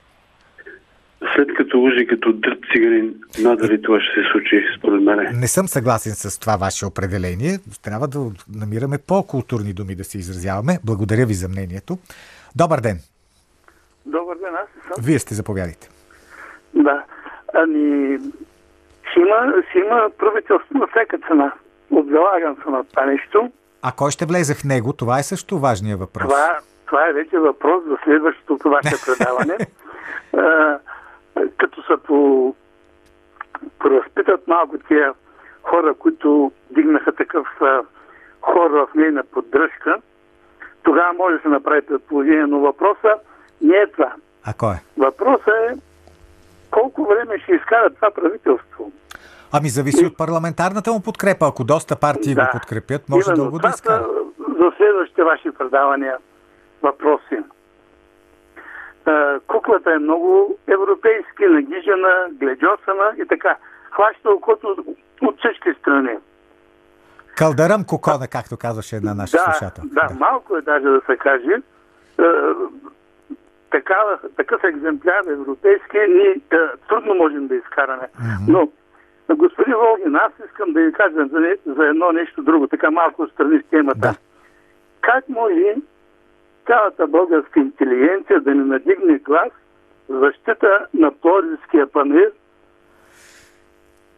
След 1.41 1.57
като 1.57 1.79
лъжи 1.79 2.07
като 2.07 2.33
дрът 2.33 2.59
циганин, 2.73 3.15
надали 3.43 3.81
това 3.81 3.99
ще 3.99 4.21
се 4.21 4.27
случи, 4.31 4.65
според 4.77 5.01
мен. 5.01 5.39
Не 5.39 5.47
съм 5.47 5.67
съгласен 5.67 6.13
с 6.13 6.39
това 6.39 6.57
ваше 6.57 6.85
определение. 6.85 7.57
Трябва 7.83 8.07
да 8.07 8.19
намираме 8.59 8.97
по-културни 9.07 9.73
думи 9.73 9.95
да 9.95 10.03
се 10.03 10.17
изразяваме. 10.17 10.79
Благодаря 10.85 11.25
ви 11.25 11.33
за 11.33 11.47
мнението. 11.49 11.97
Добър 12.55 12.79
ден. 12.79 12.97
Добър 14.05 14.35
ден, 14.37 14.53
аз 14.63 14.67
съм. 14.83 15.03
Вие 15.05 15.19
сте 15.19 15.33
заповядайте. 15.35 15.89
Да. 16.73 17.03
Ами, 17.53 18.17
ще 19.11 19.19
има, 19.19 19.53
ще 19.69 19.79
има 19.79 20.09
правителство 20.17 20.77
на 20.77 20.87
всяка 20.87 21.17
цена. 21.27 21.53
Отзалагам 21.91 22.55
се 22.63 22.69
на 22.69 22.83
това 22.83 23.05
нещо. 23.05 23.51
А 23.81 23.91
кой 23.91 24.11
ще 24.11 24.25
влезе 24.25 24.55
в 24.55 24.63
него? 24.63 24.93
Това 24.93 25.19
е 25.19 25.23
също 25.23 25.59
важния 25.59 25.97
въпрос. 25.97 26.27
Това, 26.27 26.59
това 26.85 27.07
е 27.09 27.13
вече 27.13 27.37
въпрос 27.37 27.83
за 27.87 27.97
следващото 28.03 28.69
ваше 28.69 28.95
предаване. 29.05 29.57
Като 31.57 31.81
се 31.81 31.97
по, 32.03 32.55
поразпитат 33.79 34.47
малко 34.47 34.77
тия 34.87 35.13
хора, 35.63 35.93
които 35.93 36.51
дигнаха 36.69 37.11
такъв 37.11 37.47
а, 37.61 37.81
хор 38.41 38.71
в 38.71 38.87
нейна 38.95 39.23
поддръжка, 39.23 39.95
тогава 40.83 41.13
може 41.13 41.35
да 41.35 41.41
се 41.41 41.47
направи 41.47 41.81
предположение, 41.81 42.45
но 42.45 42.59
въпроса 42.59 43.13
не 43.61 43.75
е 43.75 43.87
това. 43.87 44.13
А 44.45 44.53
кой 44.53 44.73
е? 44.73 44.81
Въпросът 44.97 45.47
е 45.47 45.77
колко 46.71 47.05
време 47.05 47.39
ще 47.39 47.51
изкара 47.51 47.89
това 47.89 48.11
правителство. 48.11 48.91
Ами 49.53 49.69
зависи 49.69 50.05
от 50.05 50.17
парламентарната 50.17 50.91
му 50.91 51.01
подкрепа. 51.01 51.47
Ако 51.47 51.63
доста 51.63 51.95
партии 51.95 52.35
го 52.35 52.41
подкрепят, 52.51 53.09
може 53.09 53.23
Именно 53.27 53.43
дълго 53.43 53.59
да 53.59 53.69
изкара. 53.69 54.07
за 54.39 54.71
следващите 54.77 55.23
ваши 55.23 55.51
предавания 55.51 56.17
въпроси. 56.81 57.37
А, 59.05 59.39
Куклата 59.47 59.91
е 59.93 59.99
много 59.99 60.57
европейски, 60.67 61.45
нагижена, 61.45 62.27
гледжосана 62.31 63.13
и 63.17 63.25
така. 63.27 63.57
Хваща 63.91 64.29
окото 64.29 64.75
от 65.21 65.39
всички 65.39 65.73
страни. 65.79 66.17
Кълдарам 67.37 67.83
кокона, 67.87 68.27
както 68.27 68.57
казваше 68.57 68.95
една 68.95 69.13
наша 69.13 69.37
Да, 69.37 69.43
слушател. 69.43 69.83
да, 69.85 70.09
малко 70.19 70.57
е 70.57 70.61
даже 70.61 70.85
да 70.85 71.01
се 71.05 71.17
каже. 71.17 71.55
Такава, 73.71 74.19
такъв 74.37 74.63
екземпляр 74.63 75.23
европейски 75.27 75.97
ние 76.09 76.35
а, 76.51 76.57
трудно 76.89 77.13
можем 77.13 77.47
да 77.47 77.55
изкараме. 77.55 78.07
Но, 78.47 78.69
господин 79.35 79.75
Волгин, 79.75 80.15
аз 80.15 80.31
искам 80.45 80.73
да 80.73 80.81
ви 80.81 80.93
кажа 80.93 81.25
за, 81.31 81.55
за 81.65 81.87
едно 81.87 82.11
нещо 82.11 82.43
друго, 82.43 82.67
така 82.67 82.91
малко 82.91 83.27
страни 83.27 83.59
с 83.59 83.69
темата. 83.69 83.99
Да. 83.99 84.15
Как 85.01 85.29
може 85.29 85.75
цялата 86.65 87.07
българска 87.07 87.59
интелигенция 87.59 88.41
да 88.41 88.51
ни 88.51 88.63
надигне 88.65 89.17
глас 89.17 89.49
защита 90.09 90.67
на 90.93 91.11
Пловдивския 91.11 91.87
панир, 91.87 92.31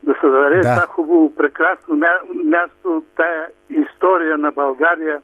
да 0.03 0.13
се 0.13 0.27
даде 0.27 0.55
Да. 0.55 0.61
това 0.75 0.87
хубаво, 0.87 1.35
прекрасно 1.35 1.95
мя- 1.95 2.43
място, 2.45 3.03
тая 3.17 3.47
история 3.71 4.37
на 4.37 4.51
България, 4.51 5.21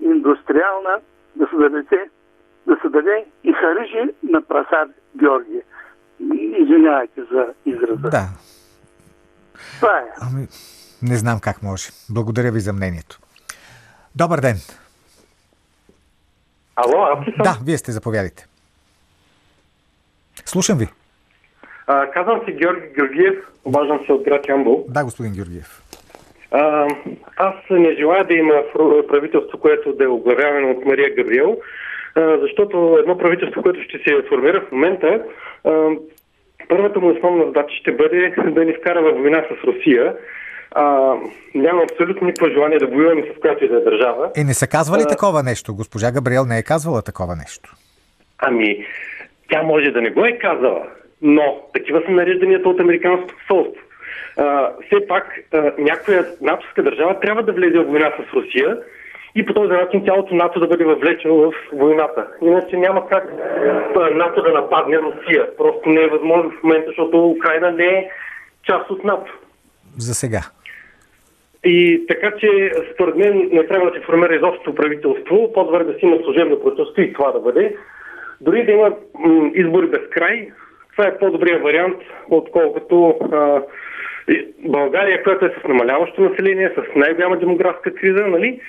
индустриална, 0.00 1.00
да 1.36 1.46
се 1.46 1.56
даде, 1.56 2.10
да 2.66 2.76
се 2.82 2.88
даде 2.88 3.24
и 3.44 3.52
харижи 3.52 4.14
на 4.22 4.42
прасар 4.42 4.86
Георги. 5.16 5.60
Извинявайте 6.58 7.20
за 7.22 7.46
израза. 7.66 7.96
Да. 8.10 8.24
Това 9.76 9.98
е. 9.98 10.04
Ами, 10.22 10.46
не 11.02 11.16
знам 11.16 11.40
как 11.40 11.62
може. 11.62 11.88
Благодаря 12.10 12.52
ви 12.52 12.60
за 12.60 12.72
мнението. 12.72 13.18
Добър 14.14 14.40
ден. 14.40 14.56
Ало, 16.76 17.02
аз 17.02 17.26
ли 17.26 17.32
съм? 17.32 17.42
Да, 17.42 17.58
вие 17.66 17.78
сте, 17.78 17.92
заповядайте. 17.92 18.46
Слушам 20.44 20.78
ви. 20.78 20.88
А, 21.86 22.10
казвам 22.10 22.40
се 22.44 22.52
Георги 22.52 22.88
Георгиев, 22.96 23.34
обаждам 23.64 24.00
се 24.06 24.12
от 24.12 24.24
град 24.24 24.48
Ямбол. 24.48 24.84
Да, 24.88 25.04
господин 25.04 25.32
Георгиев. 25.32 25.82
А, 26.50 26.88
аз 27.36 27.54
не 27.70 27.94
желая 27.94 28.24
да 28.24 28.34
има 28.34 28.62
правителство, 29.08 29.58
което 29.58 29.92
да 29.92 30.04
е 30.04 30.08
оглавявано 30.08 30.70
от 30.70 30.84
Мария 30.84 31.14
Габриел, 31.14 31.56
защото 32.16 32.96
едно 33.00 33.18
правителство, 33.18 33.62
което 33.62 33.82
ще 33.82 33.98
се 33.98 34.28
формира 34.28 34.60
в 34.60 34.72
момента, 34.72 35.22
първата 36.68 37.00
му 37.00 37.10
основна 37.10 37.46
задача 37.46 37.74
ще 37.80 37.92
бъде 37.92 38.34
да 38.46 38.64
ни 38.64 38.72
вкара 38.72 39.02
във 39.02 39.18
война 39.18 39.44
с 39.50 39.64
Русия. 39.64 40.16
А, 40.78 41.14
няма 41.54 41.82
абсолютно 41.82 42.26
никакво 42.26 42.54
желание 42.54 42.78
да 42.78 42.86
воюваме 42.86 43.22
с 43.36 43.40
която 43.40 43.64
и 43.64 43.68
да 43.68 43.76
е 43.76 43.80
държава. 43.80 44.30
Е, 44.36 44.44
не 44.44 44.54
са 44.54 44.66
казвали 44.66 45.02
такова 45.08 45.42
нещо? 45.42 45.74
Госпожа 45.74 46.12
Габриел 46.12 46.44
не 46.44 46.58
е 46.58 46.62
казвала 46.62 47.02
такова 47.02 47.36
нещо. 47.36 47.74
Ами, 48.38 48.86
тя 49.50 49.62
може 49.62 49.90
да 49.90 50.02
не 50.02 50.10
го 50.10 50.24
е 50.24 50.38
казала, 50.38 50.82
но 51.22 51.60
такива 51.74 52.02
са 52.06 52.10
нарежданията 52.10 52.68
от 52.68 52.80
Американското 52.80 53.34
посолство. 53.36 53.82
А, 54.36 54.70
все 54.86 55.06
пак, 55.08 55.24
а, 55.54 55.72
някоя 55.78 56.26
натовска 56.40 56.82
държава 56.82 57.20
трябва 57.20 57.42
да 57.42 57.52
влезе 57.52 57.78
в 57.78 57.86
война 57.86 58.12
с 58.18 58.34
Русия 58.34 58.78
и 59.34 59.44
по 59.44 59.54
този 59.54 59.72
начин 59.72 60.04
цялото 60.04 60.34
НАТО 60.34 60.60
да 60.60 60.66
бъде 60.66 60.84
въвлечено 60.84 61.34
в 61.34 61.52
войната. 61.72 62.26
Иначе 62.42 62.76
няма 62.76 63.08
как 63.08 63.24
а, 63.96 64.10
НАТО 64.10 64.42
да 64.42 64.52
нападне 64.52 64.98
Русия. 64.98 65.56
Просто 65.56 65.88
не 65.88 66.02
е 66.02 66.08
възможно 66.08 66.50
в 66.50 66.62
момента, 66.62 66.86
защото 66.88 67.30
Украина 67.30 67.70
не 67.70 67.86
е 67.86 68.10
част 68.64 68.90
от 68.90 69.04
НАТО. 69.04 69.32
За 69.98 70.14
сега. 70.14 70.40
И 71.66 72.06
така 72.08 72.32
че, 72.40 72.72
според 72.94 73.16
мен, 73.16 73.48
не 73.52 73.66
трябва 73.66 73.90
да 73.90 73.96
се 73.96 74.06
формира 74.06 74.36
изобщо 74.36 74.74
правителство, 74.74 75.52
по-добре 75.52 75.84
да 75.84 75.92
си 75.92 75.98
има 76.02 76.16
служебно 76.24 76.60
правителство 76.60 77.02
и 77.02 77.12
това 77.12 77.32
да 77.32 77.40
бъде. 77.40 77.76
Дори 78.40 78.64
да 78.64 78.72
има 78.72 78.92
м, 79.18 79.50
избори 79.54 79.86
без 79.86 80.00
край, 80.10 80.48
това 80.92 81.08
е 81.08 81.18
по-добрият 81.18 81.62
вариант, 81.62 81.96
отколкото 82.30 83.18
а, 83.32 83.62
България, 84.68 85.22
която 85.22 85.44
е 85.44 85.54
с 85.60 85.68
намаляващо 85.68 86.20
население, 86.20 86.72
с 86.76 86.96
най-голяма 86.96 87.38
демографска 87.38 87.94
криза, 87.94 88.26
нали? 88.26 88.60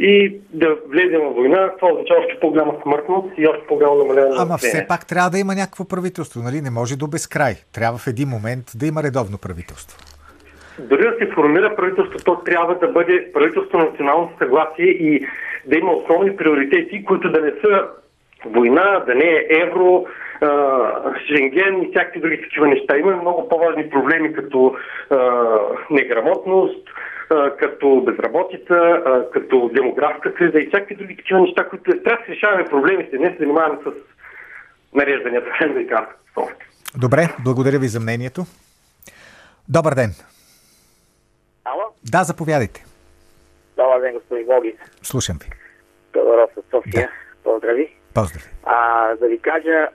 И 0.00 0.40
да 0.52 0.76
влезем 0.88 1.20
в 1.20 1.34
война, 1.34 1.72
това 1.78 1.92
означава 1.92 2.20
още 2.20 2.40
по-голяма 2.40 2.74
смъртност 2.82 3.28
и 3.38 3.46
още 3.46 3.66
по-голямо 3.68 3.94
намаляване 3.94 4.34
на 4.34 4.42
Ама 4.42 4.52
население. 4.52 4.80
все 4.80 4.88
пак 4.88 5.06
трябва 5.06 5.30
да 5.30 5.38
има 5.38 5.54
някакво 5.54 5.88
правителство, 5.88 6.40
нали? 6.42 6.60
Не 6.60 6.70
може 6.70 6.96
до 6.96 7.06
безкрай. 7.06 7.54
Трябва 7.74 7.98
в 7.98 8.06
един 8.06 8.28
момент 8.28 8.64
да 8.74 8.86
има 8.86 9.02
редовно 9.02 9.38
правителство. 9.38 9.98
Дори 10.78 11.02
да 11.02 11.16
се 11.18 11.32
формира 11.34 11.76
правителство, 11.76 12.18
то 12.24 12.36
трябва 12.36 12.78
да 12.78 12.88
бъде 12.88 13.32
правителство 13.32 13.78
на 13.78 13.84
национално 13.84 14.32
съгласие 14.38 14.86
и 14.86 15.26
да 15.66 15.78
има 15.78 15.92
основни 15.92 16.36
приоритети, 16.36 17.04
които 17.04 17.32
да 17.32 17.40
не 17.40 17.50
са 17.50 17.84
война, 18.44 19.04
да 19.06 19.14
не 19.14 19.24
е 19.24 19.46
евро, 19.50 20.06
Шенген 21.26 21.82
и 21.82 21.88
всякакви 21.90 22.20
други 22.20 22.42
такива 22.42 22.68
неща. 22.68 22.96
Има 22.96 23.16
много 23.16 23.48
по-важни 23.48 23.90
проблеми, 23.90 24.32
като 24.32 24.76
неграмотност, 25.90 26.88
като 27.58 28.02
безработица, 28.06 29.02
като 29.32 29.70
демографска 29.74 30.34
криза 30.34 30.58
и 30.58 30.66
всякакви 30.66 30.94
други 30.94 31.16
такива 31.16 31.40
неща, 31.40 31.68
които 31.68 31.84
трябва 31.84 32.24
да 32.26 32.32
решаваме 32.34 32.64
проблемите, 32.64 33.18
не 33.18 33.30
се 33.30 33.36
занимаваме 33.38 33.78
с 33.84 33.90
нарежданията 34.94 35.46
на 35.60 35.66
американската. 35.66 36.20
Добре, 36.98 37.28
благодаря 37.44 37.78
ви 37.78 37.88
за 37.88 38.00
мнението. 38.00 38.42
Добър 39.68 39.94
ден. 39.94 40.10
Ало? 41.66 41.82
Да, 42.12 42.24
заповядайте. 42.24 42.84
Добър 43.76 44.00
ден, 44.00 44.14
господин 44.14 44.46
Боги. 44.46 44.76
Слушам 45.02 45.36
ви. 45.44 45.50
Тодоров 46.12 46.50
от 46.56 46.64
София. 46.70 47.10
Поздрави. 47.44 47.96
Поздрави. 48.14 48.44
А, 48.64 48.76
да 49.14 49.26
ви 49.28 49.38
кажа, 49.38 49.88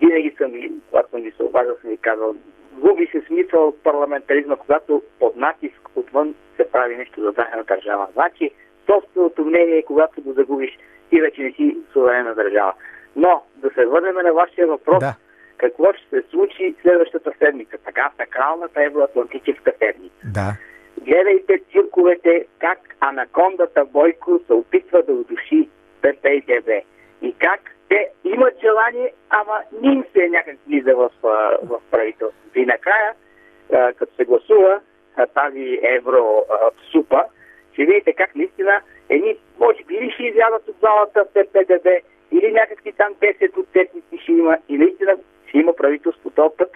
винаги 0.00 0.34
съм 0.38 0.50
ви, 0.50 0.72
когато 0.90 1.10
съм 1.10 1.22
ви 1.22 1.32
се 1.36 1.42
обаждал, 1.42 1.76
съм 1.80 1.90
ви 1.90 1.96
казал, 1.96 2.34
губи 2.72 3.08
се 3.12 3.22
смисъл 3.26 3.68
от 3.68 3.82
парламентаризма, 3.82 4.56
когато 4.56 5.02
под 5.18 5.36
натиск 5.36 5.88
отвън 5.96 6.34
се 6.56 6.70
прави 6.72 6.96
нещо 6.96 7.20
за 7.20 7.32
дадена 7.32 7.64
държава. 7.64 8.06
Значи, 8.12 8.50
собственото 8.86 9.44
мнение, 9.44 9.82
когато 9.82 10.22
го 10.22 10.32
загубиш, 10.32 10.78
ти 11.10 11.20
вече 11.20 11.42
не 11.42 11.52
си 11.52 11.76
суверенна 11.92 12.34
държава. 12.34 12.72
Но, 13.16 13.42
да 13.56 13.70
се 13.70 13.86
върнем 13.86 14.14
на 14.14 14.32
вашия 14.32 14.66
въпрос, 14.66 14.98
Да. 15.00 15.14
какво 15.56 15.84
ще 15.92 16.08
се 16.10 16.28
случи 16.30 16.74
следващата 16.82 17.32
седмица, 17.38 17.76
така 17.84 18.10
сакралната 18.16 18.82
евроатлантическа 18.82 19.72
седмица. 19.78 20.14
Да. 20.24 20.56
Гледайте 21.04 21.60
цирковете 21.72 22.46
как 22.58 22.78
анакондата 23.00 23.84
Бойко 23.84 24.40
се 24.46 24.52
опитва 24.52 25.02
да 25.02 25.12
удуши 25.12 25.68
ППДБ. 26.02 26.70
И 27.22 27.34
как 27.38 27.60
те 27.88 28.08
имат 28.24 28.54
желание, 28.60 29.12
ама 29.30 29.58
не 29.82 30.04
се 30.12 30.28
някак 30.28 30.56
влиза 30.66 30.94
в, 30.96 31.10
в 31.62 31.80
правителството. 31.90 32.58
И 32.58 32.66
накрая, 32.66 33.14
като 33.96 34.14
се 34.14 34.24
гласува 34.24 34.80
тази 35.34 35.78
евро 35.82 36.44
супа, 36.92 37.24
ще 37.72 37.84
видите 37.84 38.12
как 38.12 38.34
наистина 38.34 38.80
едни, 39.08 39.36
може 39.58 39.84
би, 39.84 39.94
или 39.94 40.10
ще 40.10 40.22
излязат 40.22 40.68
от 40.68 40.76
залата 40.80 41.24
ППДБ, 41.24 41.86
или 42.30 42.52
някакви 42.52 42.92
там 42.92 43.14
10 43.14 43.56
отцепници 43.56 44.18
ще 44.22 44.32
има 44.32 44.58
и 44.68 44.78
наистина 44.78 45.16
ще 45.48 45.58
има 45.58 45.72
правителство 45.76 46.30
този 46.30 46.56
път, 46.56 46.70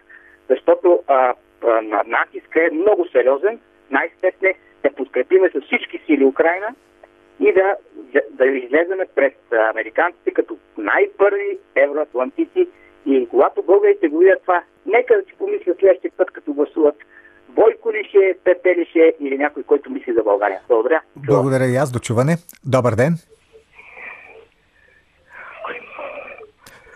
защото 0.48 1.02
а, 1.06 1.34
а, 1.62 1.80
натиска 2.06 2.66
е 2.66 2.70
много 2.70 3.08
сериозен, 3.08 3.60
най-сетне 3.90 4.54
да 4.82 4.90
подкрепиме 4.92 5.50
с 5.50 5.60
всички 5.60 6.00
сили 6.06 6.24
Украина 6.24 6.74
и 7.40 7.52
да, 7.52 7.76
да 8.30 8.46
излеземе 8.46 9.04
пред 9.14 9.36
американците 9.70 10.30
като 10.30 10.56
най-първи 10.78 11.58
евроатлантици 11.74 12.68
и 13.06 13.28
когато 13.30 13.62
българите 13.62 14.08
го 14.08 14.18
видят 14.18 14.42
това, 14.42 14.62
нека 14.86 15.14
да 15.16 15.22
си 15.22 15.32
помислят 15.38 15.78
следващия 15.78 16.12
път, 16.16 16.30
като 16.30 16.52
гласуват 16.52 16.96
Бойко 17.48 17.92
ли 17.92 18.04
ще, 18.08 18.38
Пепе 18.44 18.76
ли 18.76 18.86
ще 18.90 19.14
или 19.20 19.38
някой, 19.38 19.62
който 19.62 19.90
мисли 19.90 20.12
за 20.12 20.22
България. 20.22 20.60
Благодаря. 20.68 21.00
Благодаря 21.16 21.66
и 21.66 21.76
аз. 21.76 21.92
До 21.92 21.98
чуване. 21.98 22.36
Добър 22.64 22.94
ден. 22.94 23.14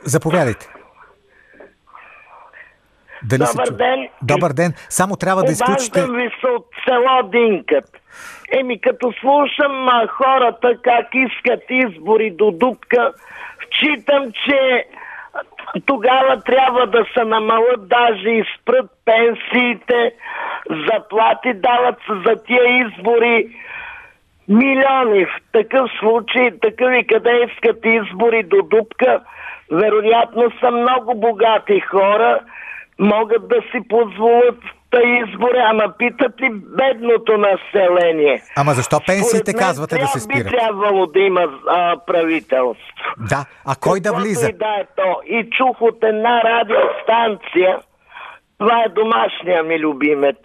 Заповядайте. 0.05 0.82
Дали 3.25 3.39
Добър 3.39 3.67
се... 3.67 3.73
ден. 3.73 4.09
Добър 4.23 4.53
ден. 4.53 4.73
Само 4.89 5.17
трябва 5.17 5.43
да 5.43 5.53
изключите... 5.53 6.01
Обаждам 6.01 6.17
ви 6.17 6.31
се 6.41 6.47
от 6.47 6.67
село 6.85 7.31
Динкът. 7.31 7.85
Еми, 8.53 8.81
като 8.81 9.13
слушам 9.21 9.89
а, 9.89 10.07
хората 10.07 10.77
как 10.83 11.07
искат 11.15 11.63
избори 11.71 12.31
до 12.31 12.51
дупка, 12.51 13.13
вчитам, 13.67 14.33
че 14.45 14.85
тогава 15.87 16.41
трябва 16.41 16.87
да 16.87 17.05
се 17.15 17.25
намалят 17.25 17.89
даже 17.89 18.29
и 18.29 18.45
спрат 18.55 18.91
пенсиите, 19.05 20.13
заплати 20.71 21.55
дават 21.55 21.97
се 22.07 22.13
за 22.27 22.45
тия 22.45 22.87
избори 22.87 23.49
милиони. 24.49 25.25
В 25.25 25.29
такъв 25.53 25.91
случай, 25.99 26.51
такъв 26.63 26.93
къде 27.09 27.49
искат 27.51 27.79
избори 27.85 28.43
до 28.43 28.63
дупка, 28.63 29.21
вероятно 29.71 30.53
са 30.61 30.71
много 30.71 31.15
богати 31.15 31.81
хора, 31.81 32.41
могат 33.03 33.49
да 33.49 33.57
си 33.73 33.89
позволят 33.89 34.59
избори, 35.01 35.59
ама 35.59 35.93
питат 35.99 36.41
ли 36.41 36.51
бедното 36.53 37.33
население? 37.39 38.43
Ама 38.57 38.73
защо 38.73 39.01
пенсиите 39.07 39.51
Според 39.51 39.67
казвате 39.67 39.99
да 39.99 40.07
се 40.07 40.21
спират? 40.21 40.45
би 40.45 40.51
трябвало 40.51 41.07
да 41.07 41.21
има 41.21 41.61
а, 41.69 41.97
правителство. 42.07 42.83
Да, 43.19 43.45
а 43.67 43.75
кой 43.81 44.01
да 44.01 44.13
влиза? 44.13 44.49
И 44.49 44.53
да 44.53 44.77
е 44.81 44.85
то. 44.97 45.21
И 45.27 45.51
чух 45.51 45.81
от 45.81 46.05
една 46.05 46.43
радиостанция, 46.45 47.79
това 48.59 48.85
е 48.87 48.89
домашния 48.89 49.63
ми 49.63 49.79
любимец. 49.79 50.37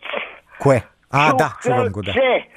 Кое? 0.59 0.83
А, 1.11 1.29
чух, 1.29 1.37
да, 1.37 1.53
чувам 1.61 1.89
го, 1.89 2.01
да. 2.01 2.13
Че 2.13 2.47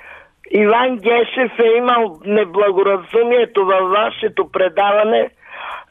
Иван 0.50 0.96
Гешев 0.96 1.52
е 1.58 1.76
имал 1.76 2.20
неблагоразумието 2.24 3.64
във 3.66 3.90
вашето 3.90 4.50
предаване 4.52 5.30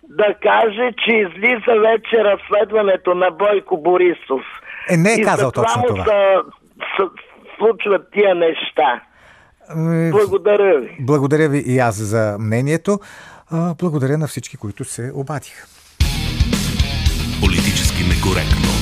да 0.09 0.35
каже, 0.43 0.91
че 1.05 1.11
излиза 1.11 1.79
вече 1.81 2.23
разследването 2.23 3.13
на 3.13 3.31
Бойко 3.31 3.77
Борисов. 3.77 4.41
Е, 4.89 4.97
не 4.97 5.13
е 5.13 5.21
казал 5.21 5.51
точно 5.51 5.83
това. 5.87 6.05
Са, 6.05 6.43
са, 6.97 7.09
случват 7.57 8.11
тия 8.11 8.35
неща. 8.35 9.01
Ами, 9.69 10.11
благодаря 10.11 10.79
ви. 10.79 10.97
Благодаря 10.99 11.49
ви 11.49 11.63
и 11.65 11.79
аз 11.79 11.95
за 11.95 12.37
мнението. 12.39 12.99
Благодаря 13.79 14.17
на 14.17 14.27
всички, 14.27 14.57
които 14.57 14.83
се 14.83 15.11
обадиха. 15.15 15.67
Политически 17.41 18.03
некоректно. 18.03 18.78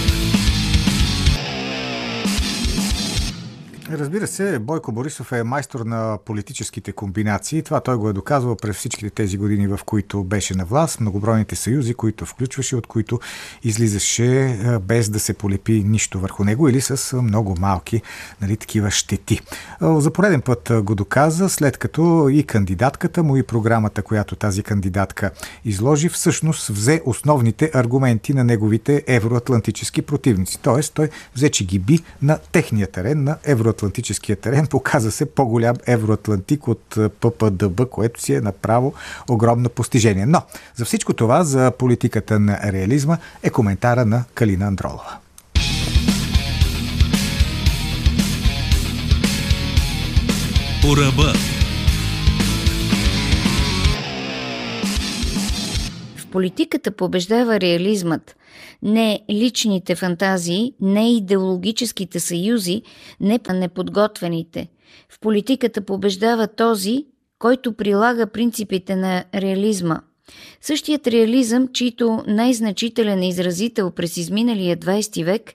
Разбира 3.92 4.28
се, 4.28 4.60
Бойко 4.60 4.92
Борисов 4.92 5.32
е 5.32 5.44
майстор 5.44 5.80
на 5.80 6.18
политическите 6.26 6.92
комбинации. 6.92 7.64
Това 7.64 7.80
той 7.80 7.96
го 7.96 8.10
е 8.10 8.14
доказвал 8.14 8.56
през 8.56 8.76
всичките 8.76 9.10
тези 9.10 9.38
години, 9.38 9.68
в 9.68 9.80
които 9.86 10.24
беше 10.24 10.56
на 10.56 10.66
власт. 10.66 11.00
Многобройните 11.00 11.56
съюзи, 11.56 11.94
които 11.94 12.26
включваше, 12.26 12.76
от 12.76 12.88
които 12.88 13.20
излизаше 13.64 14.60
без 14.82 15.10
да 15.10 15.20
се 15.20 15.34
полепи 15.34 15.84
нищо 15.88 16.20
върху 16.20 16.44
него 16.44 16.70
или 16.70 16.82
с 16.82 17.22
много 17.22 17.56
малки 17.60 18.02
нали, 18.42 18.58
такива 18.58 18.92
щети. 18.92 19.42
За 19.82 20.12
пореден 20.12 20.42
път 20.42 20.72
го 20.84 20.96
доказа, 20.96 21.50
след 21.50 21.78
като 21.78 22.30
и 22.32 22.44
кандидатката 22.44 23.24
му 23.24 23.38
и 23.38 23.44
програмата, 23.44 24.02
която 24.02 24.36
тази 24.36 24.64
кандидатка 24.64 25.32
изложи, 25.66 26.10
всъщност 26.10 26.68
взе 26.68 27.02
основните 27.06 27.72
аргументи 27.74 28.34
на 28.34 28.44
неговите 28.44 29.04
евроатлантически 29.08 30.02
противници. 30.02 30.60
Тоест, 30.62 30.94
той 30.94 31.10
взе, 31.36 31.50
че 31.50 31.66
ги 31.66 31.80
би 31.80 32.00
на 32.22 32.38
техния 32.52 32.88
терен, 32.88 33.24
на 33.24 33.38
евроатлантически 33.44 33.77
евроатлантическия 33.78 34.36
терен, 34.36 34.68
показа 34.70 35.12
се 35.12 35.26
по-голям 35.26 35.76
евроатлантик 35.88 36.68
от 36.68 36.98
ППДБ, 37.20 37.90
което 37.90 38.22
си 38.22 38.34
е 38.34 38.42
направо 38.42 38.94
огромно 39.30 39.70
постижение. 39.70 40.26
Но 40.26 40.42
за 40.76 40.86
всичко 40.86 41.14
това, 41.14 41.44
за 41.44 41.72
политиката 41.72 42.40
на 42.40 42.60
реализма, 42.74 43.18
е 43.44 43.50
коментара 43.50 44.06
на 44.06 44.24
Калина 44.34 44.66
Андролова. 44.66 45.18
По 50.82 50.98
ръба. 50.98 51.34
В 56.18 56.28
политиката 56.32 56.92
побеждава 56.92 57.60
реализмът– 57.60 58.36
не 58.82 59.26
личните 59.32 59.96
фантазии, 59.96 60.74
не 60.82 61.14
идеологическите 61.16 62.20
съюзи, 62.20 62.82
не 63.20 63.40
неподготвените. 63.54 64.68
В 65.10 65.20
политиката 65.20 65.82
побеждава 65.82 66.48
този, 66.48 67.06
който 67.40 67.74
прилага 67.74 68.28
принципите 68.28 68.96
на 68.96 69.24
реализма. 69.36 70.02
Същият 70.62 71.08
реализъм, 71.08 71.68
чийто 71.74 72.24
най-значителен 72.28 73.24
изразител 73.24 73.92
през 73.92 74.18
изминалия 74.18 74.78
20 74.78 75.24
век 75.24 75.54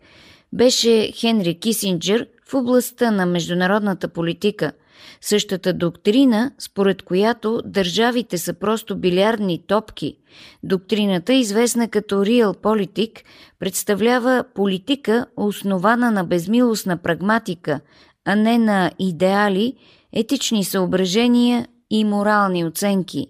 беше 0.52 1.12
Хенри 1.14 1.54
Кисинджер 1.54 2.26
в 2.48 2.54
областта 2.54 3.10
на 3.10 3.26
международната 3.26 4.08
политика– 4.08 4.72
Същата 5.20 5.72
доктрина, 5.72 6.50
според 6.58 7.02
която 7.02 7.62
държавите 7.64 8.38
са 8.38 8.54
просто 8.54 8.96
билярдни 8.96 9.62
топки. 9.66 10.16
Доктрината, 10.62 11.32
известна 11.32 11.88
като 11.88 12.26
Realpolitik, 12.26 13.22
представлява 13.58 14.44
политика, 14.54 15.26
основана 15.36 16.10
на 16.10 16.24
безмилостна 16.24 16.96
прагматика, 16.96 17.80
а 18.24 18.34
не 18.34 18.58
на 18.58 18.90
идеали, 18.98 19.74
етични 20.12 20.64
съображения 20.64 21.66
и 21.90 22.04
морални 22.04 22.64
оценки. 22.64 23.26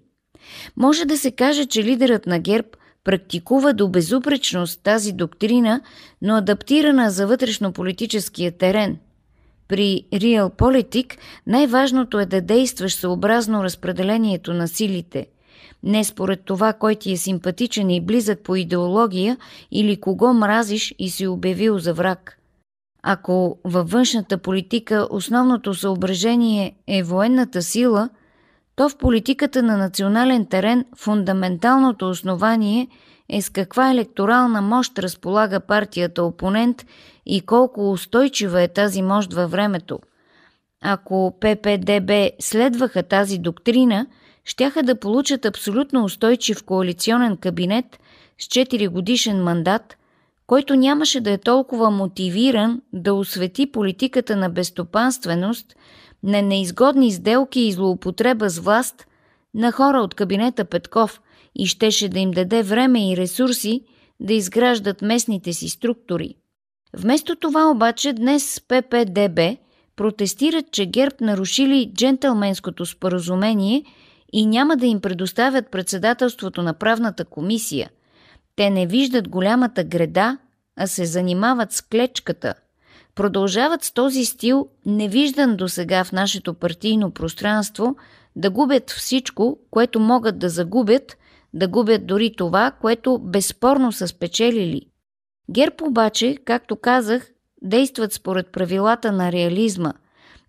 Може 0.77 1.05
да 1.05 1.19
се 1.19 1.31
каже, 1.31 1.67
че 1.67 1.85
лидерът 1.85 2.27
на 2.27 2.39
ГЕРБ 2.39 2.69
практикува 3.05 3.73
до 3.73 3.89
безупречност 3.89 4.83
тази 4.83 5.13
доктрина, 5.13 5.81
но 6.23 6.37
адаптирана 6.37 7.11
за 7.11 7.27
вътрешно-политическия 7.27 8.59
терен– 8.59 8.99
при 9.73 10.05
Realpolitik 10.13 11.19
най-важното 11.47 12.21
е 12.21 12.27
да 12.27 12.41
действаш 12.41 12.95
съобразно 12.95 13.65
разпределението 13.65 14.55
на 14.55 14.69
силите. 14.69 15.27
Не 15.83 16.05
според 16.05 16.45
това, 16.45 16.73
кой 16.73 16.95
ти 16.95 17.13
е 17.13 17.17
симпатичен 17.17 17.91
и 17.91 18.01
близък 18.01 18.41
по 18.41 18.57
идеология 18.57 19.37
или 19.71 20.01
кого 20.01 20.33
мразиш 20.33 20.95
и 20.99 21.11
си 21.11 21.27
обявил 21.27 21.79
за 21.79 21.95
враг. 21.95 22.39
Ако 23.03 23.59
във 23.65 23.91
външната 23.91 24.39
политика 24.39 25.09
основното 25.11 25.75
съображение 25.75 26.75
е 26.87 27.03
военната 27.03 27.63
сила, 27.63 28.09
то 28.77 28.89
в 28.89 28.97
политиката 28.97 29.63
на 29.63 29.77
национален 29.77 30.47
терен 30.47 30.85
фундаменталното 30.97 32.09
основание 32.09 32.89
е 33.29 33.43
с 33.43 33.51
каква 33.51 33.91
електорална 33.91 34.63
мощ 34.63 34.99
разполага 34.99 35.61
партията 35.61 36.23
опонент 36.23 36.87
и 37.27 37.41
колко 37.41 37.93
устойчива 37.93 38.63
е 38.63 38.69
тази 38.69 39.03
мощ 39.03 39.33
във 39.33 39.51
времето. 39.51 39.99
Ако 40.83 41.35
ППДБ 41.41 42.11
следваха 42.41 43.03
тази 43.03 43.39
доктрина, 43.39 44.07
щяха 44.45 44.83
да 44.83 45.01
получат 45.01 45.45
абсолютно 45.45 46.05
устойчив 46.05 46.65
коалиционен 46.65 47.37
кабинет 47.37 48.01
с 48.39 48.45
4 48.45 48.89
годишен 48.89 49.43
мандат, 49.43 49.97
който 50.47 50.77
нямаше 50.77 51.21
да 51.21 51.31
е 51.31 51.39
толкова 51.39 51.91
мотивиран 51.91 52.83
да 52.93 53.15
освети 53.15 53.73
политиката 53.73 54.37
на 54.37 54.51
безстопанственост, 54.51 55.77
на 56.23 56.43
неизгодни 56.43 57.13
сделки 57.13 57.61
и 57.61 57.73
злоупотреба 57.73 58.49
с 58.49 58.59
власт 58.59 59.07
на 59.55 59.73
хора 59.73 59.99
от 59.99 60.15
кабинета 60.15 60.65
Петков 60.65 61.21
и 61.55 61.67
щеше 61.67 62.09
да 62.09 62.19
им 62.19 62.31
даде 62.31 62.63
време 62.63 63.13
и 63.13 63.17
ресурси 63.17 63.85
да 64.21 64.35
изграждат 64.35 65.03
местните 65.03 65.53
си 65.53 65.69
структури. 65.69 66.35
Вместо 66.97 67.37
това 67.37 67.71
обаче 67.71 68.13
днес 68.13 68.61
ППДБ 68.69 69.41
протестират, 69.97 70.71
че 70.71 70.87
ГЕРБ 70.87 71.17
нарушили 71.21 71.93
джентълменското 71.95 72.87
споразумение 72.87 73.85
и 74.33 74.47
няма 74.47 74.77
да 74.77 74.87
им 74.87 75.01
предоставят 75.01 75.71
председателството 75.71 76.63
на 76.63 76.75
правната 76.75 77.25
комисия. 77.25 77.91
Те 78.57 78.71
не 78.71 78.87
виждат 78.87 79.29
голямата 79.29 79.85
греда, 79.85 80.39
а 80.77 80.87
се 80.87 81.07
занимават 81.07 81.73
с 81.73 81.83
клечката. 81.83 82.55
Продължават 83.15 83.85
с 83.85 83.93
този 83.93 84.25
стил, 84.25 84.69
невиждан 84.87 85.57
до 85.57 85.69
сега 85.69 86.05
в 86.05 86.13
нашето 86.13 86.55
партийно 86.55 87.11
пространство, 87.11 87.97
да 88.37 88.51
губят 88.51 88.91
всичко, 88.91 89.59
което 89.71 90.01
могат 90.01 90.39
да 90.39 90.49
загубят, 90.49 91.17
да 91.55 91.69
губят 91.69 92.07
дори 92.07 92.35
това, 92.37 92.71
което 92.71 93.19
безспорно 93.19 93.93
са 93.93 94.09
спечелили. 94.09 94.83
ГЕРБ 95.51 95.77
обаче, 95.83 96.37
както 96.45 96.77
казах, 96.77 97.31
действат 97.63 98.13
според 98.13 98.53
правилата 98.53 99.13
на 99.13 99.33
реализма. 99.33 99.93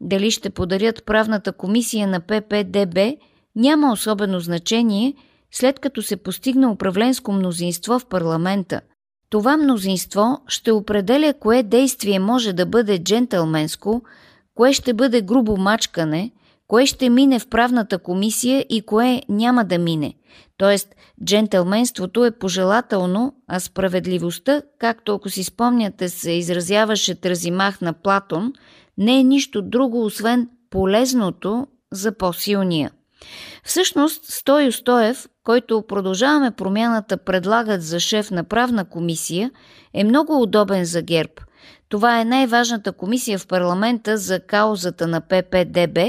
Дали 0.01 0.31
ще 0.31 0.49
подарят 0.49 1.05
правната 1.05 1.51
комисия 1.51 2.07
на 2.07 2.19
ППДБ 2.19 2.97
няма 3.55 3.91
особено 3.91 4.39
значение, 4.39 5.13
след 5.51 5.79
като 5.79 6.01
се 6.01 6.17
постигна 6.17 6.71
управленско 6.71 7.31
мнозинство 7.31 7.99
в 7.99 8.05
парламента. 8.05 8.81
Това 9.29 9.57
мнозинство 9.57 10.41
ще 10.47 10.71
определя 10.71 11.33
кое 11.39 11.63
действие 11.63 12.19
може 12.19 12.53
да 12.53 12.65
бъде 12.65 13.03
джентълменско, 13.03 14.01
кое 14.55 14.73
ще 14.73 14.93
бъде 14.93 15.21
грубо 15.21 15.57
мачкане, 15.57 16.31
кое 16.67 16.85
ще 16.85 17.09
мине 17.09 17.39
в 17.39 17.47
правната 17.49 17.97
комисия 17.97 18.65
и 18.69 18.81
кое 18.81 19.21
няма 19.29 19.65
да 19.65 19.77
мине. 19.77 20.13
Тоест, 20.63 20.95
джентълменството 21.25 22.25
е 22.25 22.31
пожелателно, 22.31 23.33
а 23.47 23.59
справедливостта, 23.59 24.61
както 24.79 25.15
ако 25.15 25.29
си 25.29 25.43
спомняте 25.43 26.09
се 26.09 26.31
изразяваше 26.31 27.15
Тразимах 27.15 27.81
на 27.81 27.93
Платон, 27.93 28.53
не 28.97 29.19
е 29.19 29.23
нищо 29.23 29.61
друго, 29.61 30.05
освен 30.05 30.49
полезното 30.69 31.67
за 31.91 32.17
по-силния. 32.17 32.91
Всъщност, 33.63 34.25
Стой 34.25 34.71
Стоев, 34.71 35.27
който 35.43 35.83
продължаваме 35.87 36.51
промяната 36.51 37.17
предлагат 37.17 37.83
за 37.83 37.99
шеф 37.99 38.31
на 38.31 38.43
правна 38.43 38.85
комисия, 38.85 39.51
е 39.93 40.03
много 40.03 40.41
удобен 40.41 40.85
за 40.85 41.01
ГЕРБ. 41.01 41.33
Това 41.89 42.21
е 42.21 42.25
най-важната 42.25 42.91
комисия 42.91 43.39
в 43.39 43.47
парламента 43.47 44.17
за 44.17 44.39
каузата 44.39 45.07
на 45.07 45.21
ППДБ 45.21 45.99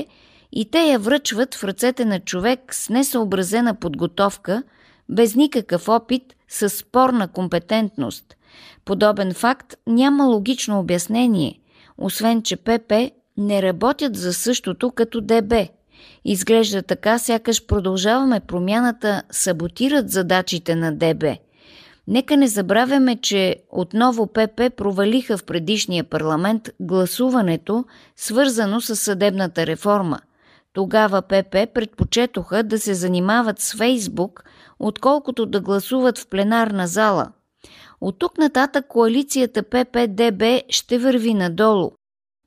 и 0.56 0.70
те 0.70 0.78
я 0.78 0.98
връчват 0.98 1.54
в 1.54 1.64
ръцете 1.64 2.04
на 2.04 2.20
човек 2.20 2.74
с 2.74 2.88
несъобразена 2.88 3.74
подготовка, 3.74 4.62
без 5.08 5.34
никакъв 5.34 5.88
опит, 5.88 6.22
с 6.48 6.70
спорна 6.70 7.28
компетентност. 7.28 8.36
Подобен 8.84 9.34
факт 9.34 9.74
няма 9.86 10.24
логично 10.24 10.80
обяснение, 10.80 11.60
освен 11.98 12.42
че 12.42 12.56
ПП 12.56 12.92
не 13.36 13.62
работят 13.62 14.16
за 14.16 14.32
същото 14.32 14.90
като 14.90 15.20
ДБ– 15.20 15.54
Изглежда 16.24 16.82
така, 16.82 17.18
сякаш 17.18 17.66
продължаваме 17.66 18.40
промяната, 18.40 19.22
саботират 19.30 20.10
задачите 20.10 20.74
на 20.74 20.92
ДБ. 20.96 21.24
Нека 22.08 22.36
не 22.36 22.48
забравяме, 22.48 23.16
че 23.16 23.56
отново 23.70 24.26
ПП 24.26 24.70
провалиха 24.76 25.36
в 25.36 25.44
предишния 25.44 26.04
парламент 26.04 26.70
гласуването, 26.80 27.84
свързано 28.16 28.80
с 28.80 28.96
съдебната 28.96 29.66
реформа. 29.66 30.18
Тогава 30.74 31.22
ПП 31.22 31.66
предпочетоха 31.74 32.62
да 32.62 32.78
се 32.78 32.94
занимават 32.94 33.60
с 33.60 33.74
Фейсбук, 33.76 34.44
отколкото 34.78 35.46
да 35.46 35.60
гласуват 35.60 36.18
в 36.18 36.26
пленарна 36.26 36.86
зала. 36.86 37.32
От 38.00 38.18
тук 38.18 38.38
нататък 38.38 38.86
коалицията 38.88 39.62
ПП-ДБ 39.62 40.62
ще 40.68 40.98
върви 40.98 41.34
надолу 41.34 41.90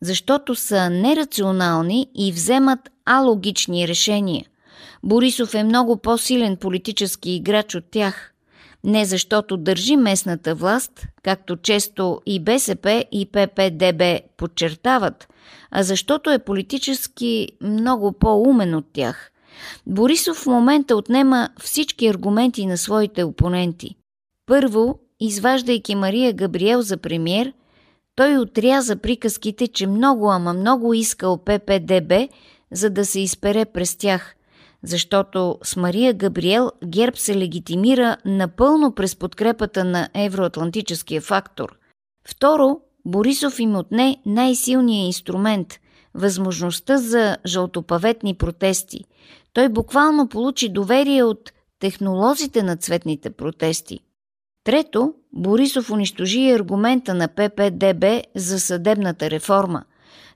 защото 0.01 0.55
са 0.55 0.89
нерационални 0.89 2.07
и 2.15 2.31
вземат 2.31 2.79
алогични 3.05 3.87
решения. 3.87 4.45
Борисов 5.03 5.53
е 5.53 5.63
много 5.63 5.97
по-силен 5.97 6.57
политически 6.57 7.31
играч 7.31 7.75
от 7.75 7.85
тях. 7.91 8.33
Не 8.87 9.05
защото 9.05 9.57
държи 9.57 9.95
местната 9.95 10.55
власт, 10.55 11.07
както 11.23 11.57
често 11.57 12.21
и 12.25 12.39
БСП 12.39 13.05
и 13.11 13.25
ППДБ 13.25 14.19
подчертават, 14.37 15.27
а 15.71 15.83
защото 15.83 16.31
е 16.31 16.39
политически 16.39 17.47
много 17.61 18.11
по-умен 18.11 18.75
от 18.75 18.85
тях. 18.93 19.31
Борисов 19.87 20.37
в 20.37 20.45
момента 20.45 20.95
отнема 20.95 21.49
всички 21.59 22.07
аргументи 22.07 22.65
на 22.65 22.77
своите 22.77 23.23
опоненти. 23.23 23.95
Първо, 24.45 24.99
изваждайки 25.19 25.95
Мария 25.95 26.33
Габриел 26.33 26.81
за 26.81 26.97
премьер– 26.97 27.53
той 28.17 28.37
отряза 28.37 28.95
приказките, 28.95 29.67
че 29.67 29.87
много, 29.87 30.31
ама 30.31 30.53
много 30.53 30.93
искал 30.93 31.37
ППДБ, 31.37 32.13
за 32.71 32.89
да 32.89 33.05
се 33.05 33.19
изпере 33.19 33.65
през 33.65 33.95
тях, 33.95 34.35
защото 34.83 35.57
с 35.63 35.75
Мария 35.75 36.13
Габриел 36.13 36.71
ГЕРБ 36.85 37.17
се 37.17 37.37
легитимира 37.37 38.17
напълно 38.25 38.95
през 38.95 39.15
подкрепата 39.15 39.83
на 39.83 40.09
евроатлантическия 40.13 41.21
фактор. 41.21 41.77
Второ, 42.27 42.79
Борисов 43.05 43.59
им 43.59 43.75
отне 43.75 44.17
най-силния 44.25 45.05
инструмент– 45.05 45.79
възможността 46.17 46.97
за 46.97 47.37
жълтопаветни 47.45 48.33
протести. 48.33 49.05
Той 49.53 49.69
буквално 49.69 50.27
получи 50.27 50.69
доверие 50.69 51.23
от 51.23 51.51
технолозите 51.79 52.63
на 52.63 52.77
цветните 52.77 53.29
протести. 53.29 53.99
Трето, 54.63 55.13
Борисов 55.33 55.91
унищожи 55.91 56.51
аргумента 56.51 57.13
на 57.13 57.27
ППДБ 57.27 58.05
за 58.35 58.59
съдебната 58.59 59.29
реформа. 59.29 59.83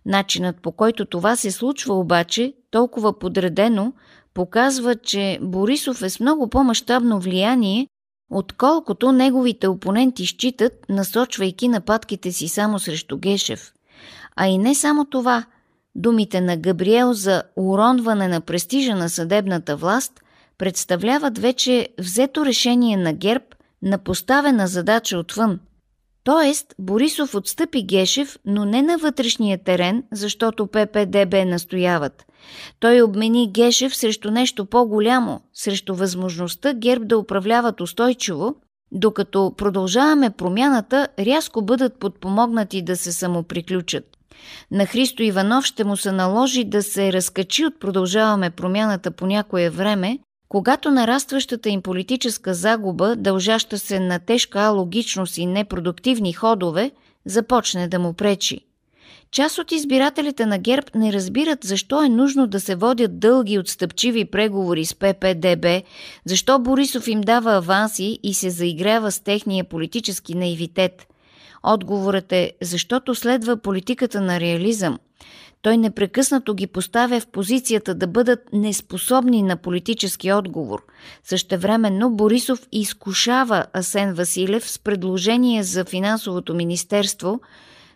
Начинът 0.05 0.61
по 0.61 0.71
който 0.71 1.05
това 1.05 1.35
се 1.35 1.51
случва 1.51 1.99
обаче, 1.99 2.53
толкова 2.71 3.19
подредено, 3.19 3.93
показва, 4.33 4.95
че 4.95 5.39
Борисов 5.41 6.01
е 6.01 6.09
с 6.09 6.19
много 6.19 6.49
по-масштабно 6.49 7.19
влияние, 7.19 7.87
отколкото 8.31 9.11
неговите 9.11 9.67
опоненти 9.67 10.25
считат, 10.25 10.73
насочвайки 10.89 11.67
нападките 11.67 12.31
си 12.31 12.47
само 12.47 12.79
срещу 12.79 13.17
Гешев. 13.17 13.73
А 14.35 14.47
и 14.47 14.57
не 14.57 14.75
само 14.75 15.05
това. 15.05 15.45
Думите 15.95 16.41
на 16.41 16.57
Габриел 16.57 17.13
за 17.13 17.43
уронване 17.55 18.27
на 18.27 18.41
престижа 18.41 18.95
на 18.95 19.09
съдебната 19.09 19.75
власт 19.75 20.21
представляват 20.57 21.37
вече 21.37 21.89
взето 21.99 22.45
решение 22.45 22.97
на 22.97 23.13
ГЕРБ– 23.13 23.45
на 23.81 23.97
поставена 23.97 24.67
задача 24.67 25.17
отвън. 25.17 25.59
Тоест, 26.23 26.75
Борисов 26.79 27.35
отстъпи 27.35 27.83
Гешев, 27.83 28.39
но 28.45 28.65
не 28.65 28.81
на 28.81 28.97
вътрешния 28.97 29.63
терен, 29.63 30.03
защото 30.11 30.67
ППДБ 30.67 31.45
настояват. 31.45 32.25
Той 32.79 33.01
обмени 33.01 33.51
Гешев 33.51 33.95
срещу 33.95 34.31
нещо 34.31 34.65
по-голямо, 34.65 35.41
срещу 35.53 35.95
възможността 35.95 36.73
ГЕРБ 36.73 37.05
да 37.05 37.17
управляват 37.17 37.81
устойчиво, 37.81 38.55
докато 38.91 39.53
продължаваме 39.57 40.29
промяната, 40.29 41.07
рязко 41.19 41.61
бъдат 41.61 41.99
подпомогнати 41.99 42.81
да 42.81 42.97
се 42.97 43.11
самоприключат. 43.11 44.17
На 44.71 44.85
Христо 44.85 45.23
Иванов 45.23 45.65
ще 45.65 45.83
му 45.83 45.97
се 45.97 46.11
наложи 46.11 46.63
да 46.63 46.83
се 46.83 47.13
разкачи 47.13 47.65
от 47.65 47.79
продължаваме 47.79 48.49
промяната 48.49 49.11
по 49.11 49.25
някое 49.25 49.69
време, 49.69 50.19
когато 50.51 50.91
нарастващата 50.91 51.69
им 51.69 51.81
политическа 51.81 52.53
загуба, 52.53 53.15
дължаща 53.15 53.79
се 53.79 53.99
на 53.99 54.19
тежка 54.19 54.59
алогичност 54.59 55.37
и 55.37 55.45
непродуктивни 55.45 56.33
ходове, 56.33 56.91
започне 57.25 57.87
да 57.87 57.99
му 57.99 58.13
пречи. 58.13 58.59
Част 59.31 59.57
от 59.57 59.71
избирателите 59.71 60.45
на 60.45 60.57
ГЕРБ 60.57 60.87
не 60.95 61.13
разбират 61.13 61.63
защо 61.63 62.03
е 62.03 62.09
нужно 62.09 62.47
да 62.47 62.59
се 62.59 62.75
водят 62.75 63.19
дълги 63.19 63.59
отстъпчиви 63.59 64.25
преговори 64.25 64.85
с 64.85 64.95
ППДБ, 64.95 65.65
защо 66.25 66.59
Борисов 66.59 67.07
им 67.07 67.21
дава 67.21 67.51
аванси 67.51 68.19
и 68.23 68.33
се 68.33 68.49
заиграва 68.49 69.11
с 69.11 69.19
техния 69.19 69.63
политически 69.63 70.35
наивитет. 70.35 71.07
Отговорът 71.63 72.31
е 72.31 72.51
защото 72.61 73.15
следва 73.15 73.57
политиката 73.57 74.21
на 74.21 74.39
реализъм– 74.39 74.99
той 75.61 75.77
непрекъснато 75.77 76.53
ги 76.53 76.67
поставя 76.67 77.19
в 77.19 77.27
позицията 77.27 77.95
да 77.95 78.07
бъдат 78.07 78.39
неспособни 78.53 79.41
на 79.41 79.57
политически 79.57 80.31
отговор. 80.31 80.83
Същевременно 81.23 82.11
Борисов 82.11 82.67
изкушава 82.71 83.65
Асен 83.73 84.13
Василев 84.13 84.69
с 84.69 84.79
предложение 84.79 85.63
за 85.63 85.85
финансовото 85.85 86.55
министерство, 86.55 87.41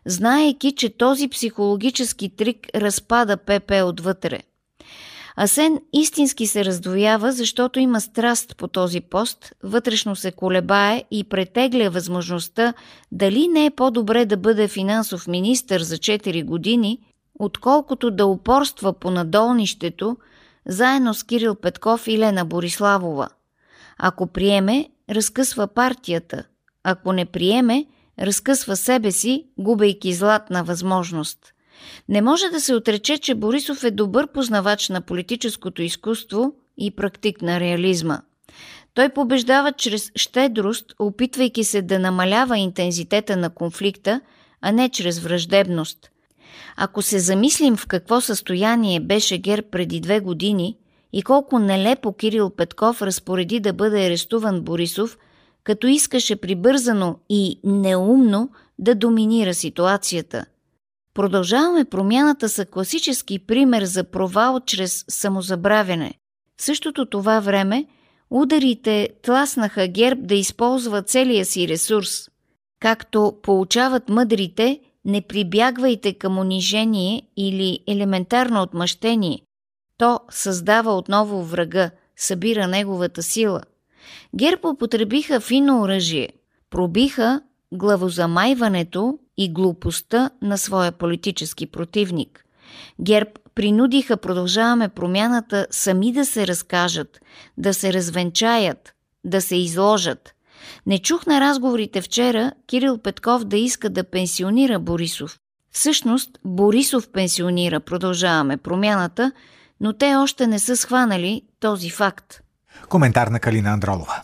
знаеки, 0.05 0.71
че 0.71 0.89
този 0.89 1.27
психологически 1.27 2.29
трик 2.29 2.67
разпада 2.75 3.37
ПП 3.37 3.71
отвътре. 3.85 4.39
Асен 5.37 5.79
истински 5.93 6.47
се 6.47 6.65
раздвоява, 6.65 7.31
защото 7.31 7.79
има 7.79 8.01
страст 8.01 8.57
по 8.57 8.67
този 8.67 9.01
пост, 9.01 9.53
вътрешно 9.63 10.15
се 10.15 10.31
колебае 10.31 11.03
и 11.11 11.23
претегля 11.23 11.89
възможността 11.89 12.73
дали 13.11 13.47
не 13.47 13.65
е 13.65 13.71
по-добре 13.71 14.25
да 14.25 14.37
бъде 14.37 14.67
финансов 14.67 15.27
министър 15.27 15.81
за 15.81 15.97
4 15.97 16.45
години, 16.45 16.99
отколкото 17.39 18.11
да 18.11 18.25
упорства 18.25 18.93
по 18.93 19.11
надолнището, 19.11 20.17
заедно 20.65 21.13
с 21.13 21.23
Кирил 21.23 21.55
Петков 21.55 22.07
и 22.07 22.19
Лена 22.19 22.45
Бориславова. 22.45 23.29
Ако 23.97 24.27
приеме, 24.27 24.89
разкъсва 25.09 25.67
партията. 25.67 26.43
Ако 26.83 27.13
не 27.13 27.25
приеме, 27.25 27.85
разкъсва 28.19 28.75
себе 28.75 29.11
си, 29.11 29.45
губейки 29.57 30.13
златна 30.13 30.63
възможност. 30.63 31.39
Не 32.09 32.21
може 32.21 32.49
да 32.49 32.61
се 32.61 32.75
отрече, 32.75 33.17
че 33.17 33.35
Борисов 33.35 33.83
е 33.83 33.91
добър 33.91 34.27
познавач 34.27 34.89
на 34.89 35.01
политическото 35.01 35.81
изкуство 35.81 36.53
и 36.77 36.95
практик 36.95 37.41
на 37.41 37.59
реализма. 37.59 38.21
Той 38.93 39.09
побеждава 39.09 39.71
чрез 39.71 40.11
щедрост, 40.15 40.93
опитвайки 40.99 41.63
се 41.63 41.81
да 41.81 41.99
намалява 41.99 42.57
интензитета 42.57 43.37
на 43.37 43.49
конфликта, 43.49 44.21
а 44.61 44.71
не 44.71 44.89
чрез 44.89 45.19
враждебност– 45.19 46.09
ако 46.77 47.01
се 47.01 47.19
замислим 47.19 47.77
в 47.77 47.87
какво 47.87 48.21
състояние 48.21 48.99
беше 48.99 49.37
ГЕРБ 49.37 49.67
преди 49.71 49.99
две 49.99 50.19
години, 50.19 50.77
и 51.13 51.21
колко 51.21 51.59
нелепо 51.59 52.13
Кирил 52.13 52.49
Петков 52.49 53.01
разпореди 53.01 53.59
да 53.59 53.73
бъде 53.73 54.05
арестуван 54.05 54.61
Борисов, 54.61 55.17
като 55.63 55.87
искаше 55.87 56.35
прибързано 56.35 57.19
и 57.29 57.59
неумно 57.63 58.49
да 58.79 58.95
доминира 58.95 59.53
ситуацията. 59.53 60.45
Продължаваме 61.13 61.85
промяната 61.85 62.49
са 62.49 62.65
класически 62.65 63.39
пример 63.39 63.83
за 63.83 64.03
провал 64.03 64.59
чрез 64.65 65.05
самозабравяне. 65.07 66.13
В 66.57 66.63
същото 66.63 67.05
това 67.05 67.39
време 67.39 67.85
ударите 68.29 69.09
тласнаха 69.23 69.87
ГЕРБ 69.87 70.21
да 70.21 70.35
използва 70.35 71.01
целия 71.01 71.45
си 71.45 71.67
ресурс. 71.67 72.29
Както 72.79 73.33
получават 73.43 74.09
мъдрите, 74.09 74.79
не 75.05 75.21
прибягвайте 75.21 76.13
към 76.13 76.37
унижение 76.37 77.21
или 77.37 77.79
елементарно 77.87 78.61
отмъщение. 78.61 79.41
То 79.97 80.19
създава 80.29 80.97
отново 80.97 81.43
врага, 81.43 81.91
събира 82.17 82.67
неговата 82.67 83.23
сила. 83.23 83.61
ГЕРБ 84.35 84.67
употребиха 84.69 85.39
фино 85.39 85.81
оръжие, 85.81 86.29
пробиха 86.69 87.41
главозамайването 87.73 89.19
и 89.37 89.53
глупостта 89.53 90.29
на 90.41 90.57
своя 90.57 90.91
политически 90.91 91.67
противник. 91.67 92.45
ГЕРБ 93.01 93.31
принудиха 93.55 94.17
продължаваме 94.17 94.89
промяната 94.89 95.67
сами 95.71 96.11
да 96.11 96.25
се 96.25 96.47
разкажат, 96.47 97.19
да 97.57 97.73
се 97.73 97.93
развенчаят, 97.93 98.93
да 99.23 99.41
се 99.41 99.55
изложат. 99.55 100.34
Не 100.85 100.99
чух 100.99 101.25
на 101.25 101.41
разговорите 101.41 102.01
вчера 102.01 102.51
Кирил 102.67 102.97
Петков 102.97 103.43
да 103.43 103.57
иска 103.57 103.89
да 103.89 104.03
пенсионира 104.03 104.79
Борисов. 104.79 105.37
Всъщност 105.71 106.29
Борисов 106.45 107.09
пенсионира, 107.13 107.79
продължаваме 107.79 108.57
промяната, 108.57 109.31
но 109.81 109.93
те 109.93 110.15
още 110.15 110.47
не 110.47 110.59
са 110.59 110.77
схванали 110.77 111.41
този 111.59 111.89
факт. 111.89 112.41
Коментар 112.89 113.27
на 113.27 113.39
Калина 113.39 113.69
Андролова. 113.69 114.21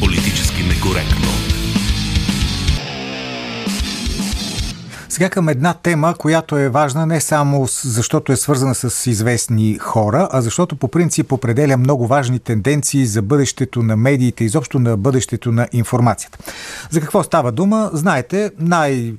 Политически 0.00 0.62
некоректно. 0.62 1.27
Сега 5.08 5.30
към 5.30 5.48
една 5.48 5.74
тема, 5.74 6.14
която 6.18 6.58
е 6.58 6.68
важна 6.68 7.06
не 7.06 7.20
само 7.20 7.66
защото 7.84 8.32
е 8.32 8.36
свързана 8.36 8.74
с 8.74 9.10
известни 9.10 9.78
хора, 9.78 10.28
а 10.32 10.40
защото 10.40 10.76
по 10.76 10.88
принцип 10.88 11.32
определя 11.32 11.76
много 11.76 12.06
важни 12.06 12.38
тенденции 12.38 13.06
за 13.06 13.22
бъдещето 13.22 13.82
на 13.82 13.96
медиите, 13.96 14.44
изобщо 14.44 14.78
на 14.78 14.96
бъдещето 14.96 15.52
на 15.52 15.68
информацията. 15.72 16.38
За 16.90 17.00
какво 17.00 17.22
става 17.22 17.52
дума? 17.52 17.90
Знаете, 17.92 18.50
най- 18.58 19.14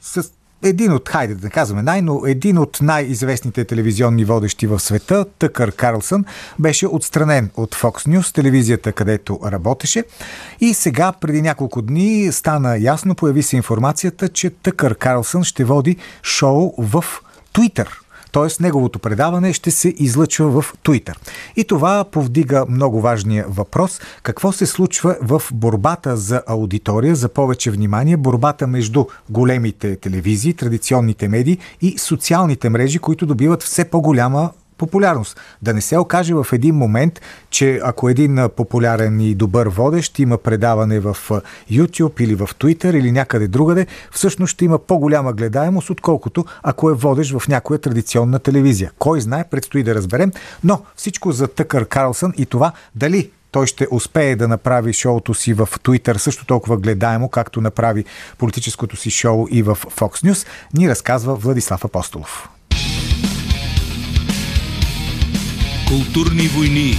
един 0.64 0.94
от, 0.94 1.10
хайде 1.10 1.36
да 1.36 1.50
казваме 1.50 1.82
най, 1.82 2.02
но 2.02 2.22
един 2.26 2.58
от 2.58 2.78
най-известните 2.82 3.66
телевизионни 3.66 4.26
водещи 4.26 4.68
в 4.68 4.80
света, 4.80 5.26
Тъкър 5.40 5.72
Карлсън, 5.72 6.26
беше 6.60 6.88
отстранен 6.88 7.50
от 7.56 7.76
Fox 7.76 8.08
News, 8.08 8.36
телевизията, 8.36 8.92
където 8.92 9.40
работеше. 9.46 10.04
И 10.62 10.74
сега, 10.74 11.12
преди 11.12 11.42
няколко 11.42 11.82
дни, 11.82 12.32
стана 12.32 12.78
ясно, 12.78 13.16
появи 13.16 13.44
се 13.44 13.56
информацията, 13.56 14.30
че 14.30 14.50
Тъкър 14.50 14.96
Карлсън 14.96 15.44
ще 15.44 15.64
води 15.64 15.98
шоу 16.24 16.74
в 16.78 17.06
Twitter– 17.54 17.88
т.е. 18.32 18.64
неговото 18.64 19.00
предаване 19.00 19.54
ще 19.54 19.72
се 19.72 19.94
излъчва 19.98 20.62
в 20.62 20.74
Twitter. 20.84 21.16
И 21.56 21.64
това 21.64 22.04
повдига 22.04 22.66
много 22.70 23.02
важния 23.02 23.46
въпрос 23.48 24.00
какво 24.24 24.52
се 24.52 24.66
случва 24.66 25.18
в 25.22 25.42
борбата 25.54 26.18
за 26.18 26.42
аудитория, 26.48 27.16
за 27.16 27.30
повече 27.30 27.72
внимание, 27.72 28.18
борбата 28.18 28.68
между 28.68 29.06
големите 29.30 29.96
телевизии, 29.96 30.54
традиционните 30.54 31.28
медии 31.28 31.58
и 31.82 31.98
социалните 31.98 32.70
мрежи, 32.70 33.00
които 33.00 33.26
добиват 33.26 33.64
все 33.64 33.86
по-голяма 33.86 34.52
популярност. 34.80 35.40
Да 35.62 35.74
не 35.74 35.82
се 35.82 35.98
окаже 35.98 36.34
в 36.34 36.48
един 36.54 36.76
момент, 36.76 37.22
че 37.50 37.80
ако 37.84 38.10
един 38.10 38.50
популярен 38.58 39.20
и 39.22 39.36
добър 39.36 39.70
водещ 39.70 40.20
има 40.20 40.38
предаване 40.38 41.00
в 41.00 41.18
YouTube 41.72 42.22
или 42.22 42.36
в 42.36 42.50
Twitter 42.60 42.98
или 43.00 43.12
някъде 43.12 43.48
другаде, 43.48 43.88
всъщност 44.12 44.54
ще 44.54 44.66
има 44.66 44.80
по-голяма 44.80 45.34
гледаемост, 45.34 45.90
отколкото 45.90 46.46
ако 46.64 46.90
е 46.90 46.94
водещ 46.94 47.40
в 47.40 47.48
някоя 47.48 47.80
традиционна 47.80 48.40
телевизия. 48.40 48.92
Кой 49.00 49.22
знае, 49.22 49.44
предстои 49.44 49.84
да 49.84 49.96
разберем. 49.96 50.32
Но 50.64 50.82
всичко 50.96 51.32
за 51.32 51.48
Тъкър 51.48 51.86
Карлсън 51.86 52.34
и 52.38 52.46
това 52.46 52.72
дали 52.96 53.32
той 53.52 53.68
ще 53.68 53.88
успее 53.92 54.36
да 54.36 54.48
направи 54.48 54.94
шоуто 54.94 55.34
си 55.34 55.54
в 55.54 55.70
Twitter 55.84 56.18
също 56.18 56.46
толкова 56.46 56.78
гледаемо, 56.78 57.30
както 57.30 57.62
направи 57.62 58.06
политическото 58.38 58.96
си 58.98 59.10
шоу 59.10 59.48
и 59.52 59.64
в 59.64 59.76
Fox 59.76 60.32
News, 60.32 60.48
ни 60.74 60.90
разказва 60.90 61.36
Владислав 61.36 61.86
Апостолов. 61.86 62.50
Културни 65.90 66.48
войни. 66.48 66.94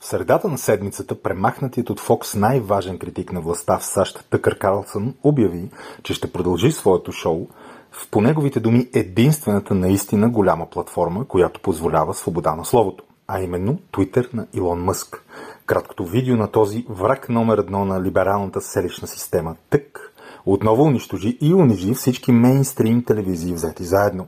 В 0.00 0.04
средата 0.04 0.48
на 0.48 0.58
седмицата 0.58 1.22
премахнатият 1.22 1.90
от 1.90 2.00
Фокс 2.00 2.34
най-важен 2.34 2.98
критик 2.98 3.32
на 3.32 3.40
властта 3.40 3.78
в 3.78 3.84
САЩ 3.84 4.24
Тъкър 4.30 4.58
Карлсън 4.58 5.14
обяви, 5.22 5.70
че 6.02 6.14
ще 6.14 6.32
продължи 6.32 6.72
своето 6.72 7.12
шоу 7.12 7.48
в 7.92 8.10
по 8.10 8.20
неговите 8.20 8.60
думи 8.60 8.88
единствената 8.94 9.74
наистина 9.74 10.30
голяма 10.30 10.70
платформа, 10.70 11.24
която 11.24 11.60
позволява 11.60 12.14
свобода 12.14 12.54
на 12.54 12.64
словото, 12.64 13.04
а 13.28 13.40
именно 13.40 13.78
Twitter 13.92 14.34
на 14.34 14.46
Илон 14.54 14.82
Мъск. 14.84 15.24
Краткото 15.66 16.04
видео 16.04 16.36
на 16.36 16.50
този 16.50 16.86
враг 16.88 17.28
номер 17.28 17.58
едно 17.58 17.84
на 17.84 18.02
либералната 18.02 18.60
селищна 18.60 19.08
система 19.08 19.56
ТъК 19.70 20.09
отново 20.46 20.82
унищожи 20.82 21.38
и 21.40 21.54
унижи 21.54 21.94
всички 21.94 22.32
мейнстрим 22.32 23.04
телевизии 23.04 23.54
взети 23.54 23.84
заедно. 23.84 24.26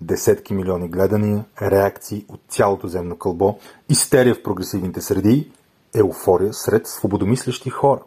Десетки 0.00 0.54
милиони 0.54 0.88
гледания, 0.88 1.44
реакции 1.62 2.24
от 2.28 2.40
цялото 2.48 2.88
земно 2.88 3.16
кълбо, 3.16 3.58
истерия 3.88 4.34
в 4.34 4.42
прогресивните 4.42 5.00
среди, 5.00 5.50
еуфория 5.94 6.52
сред 6.52 6.86
свободомислещи 6.86 7.70
хора. 7.70 8.00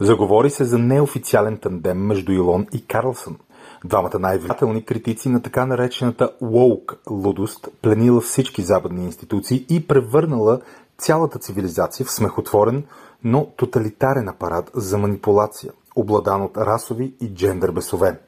Заговори 0.00 0.50
се 0.50 0.64
за 0.64 0.78
неофициален 0.78 1.56
тандем 1.56 1.98
между 1.98 2.32
Илон 2.32 2.66
и 2.72 2.86
Карлсън. 2.86 3.36
Двамата 3.84 4.18
най-влиятелни 4.18 4.84
критици 4.84 5.28
на 5.28 5.42
така 5.42 5.66
наречената 5.66 6.30
«woke» 6.42 6.96
лудост 7.10 7.68
пленила 7.82 8.20
всички 8.20 8.62
западни 8.62 9.04
институции 9.04 9.66
и 9.70 9.86
превърнала 9.86 10.60
цялата 10.98 11.38
цивилизация 11.38 12.06
в 12.06 12.10
смехотворен, 12.10 12.84
но 13.24 13.46
тоталитарен 13.56 14.28
апарат 14.28 14.70
за 14.74 14.98
манипулация– 14.98 15.72
обладан 15.96 16.42
от 16.42 16.56
расови 16.56 17.14
и 17.20 17.34
джендър 17.34 17.70
бесове. 17.70 18.20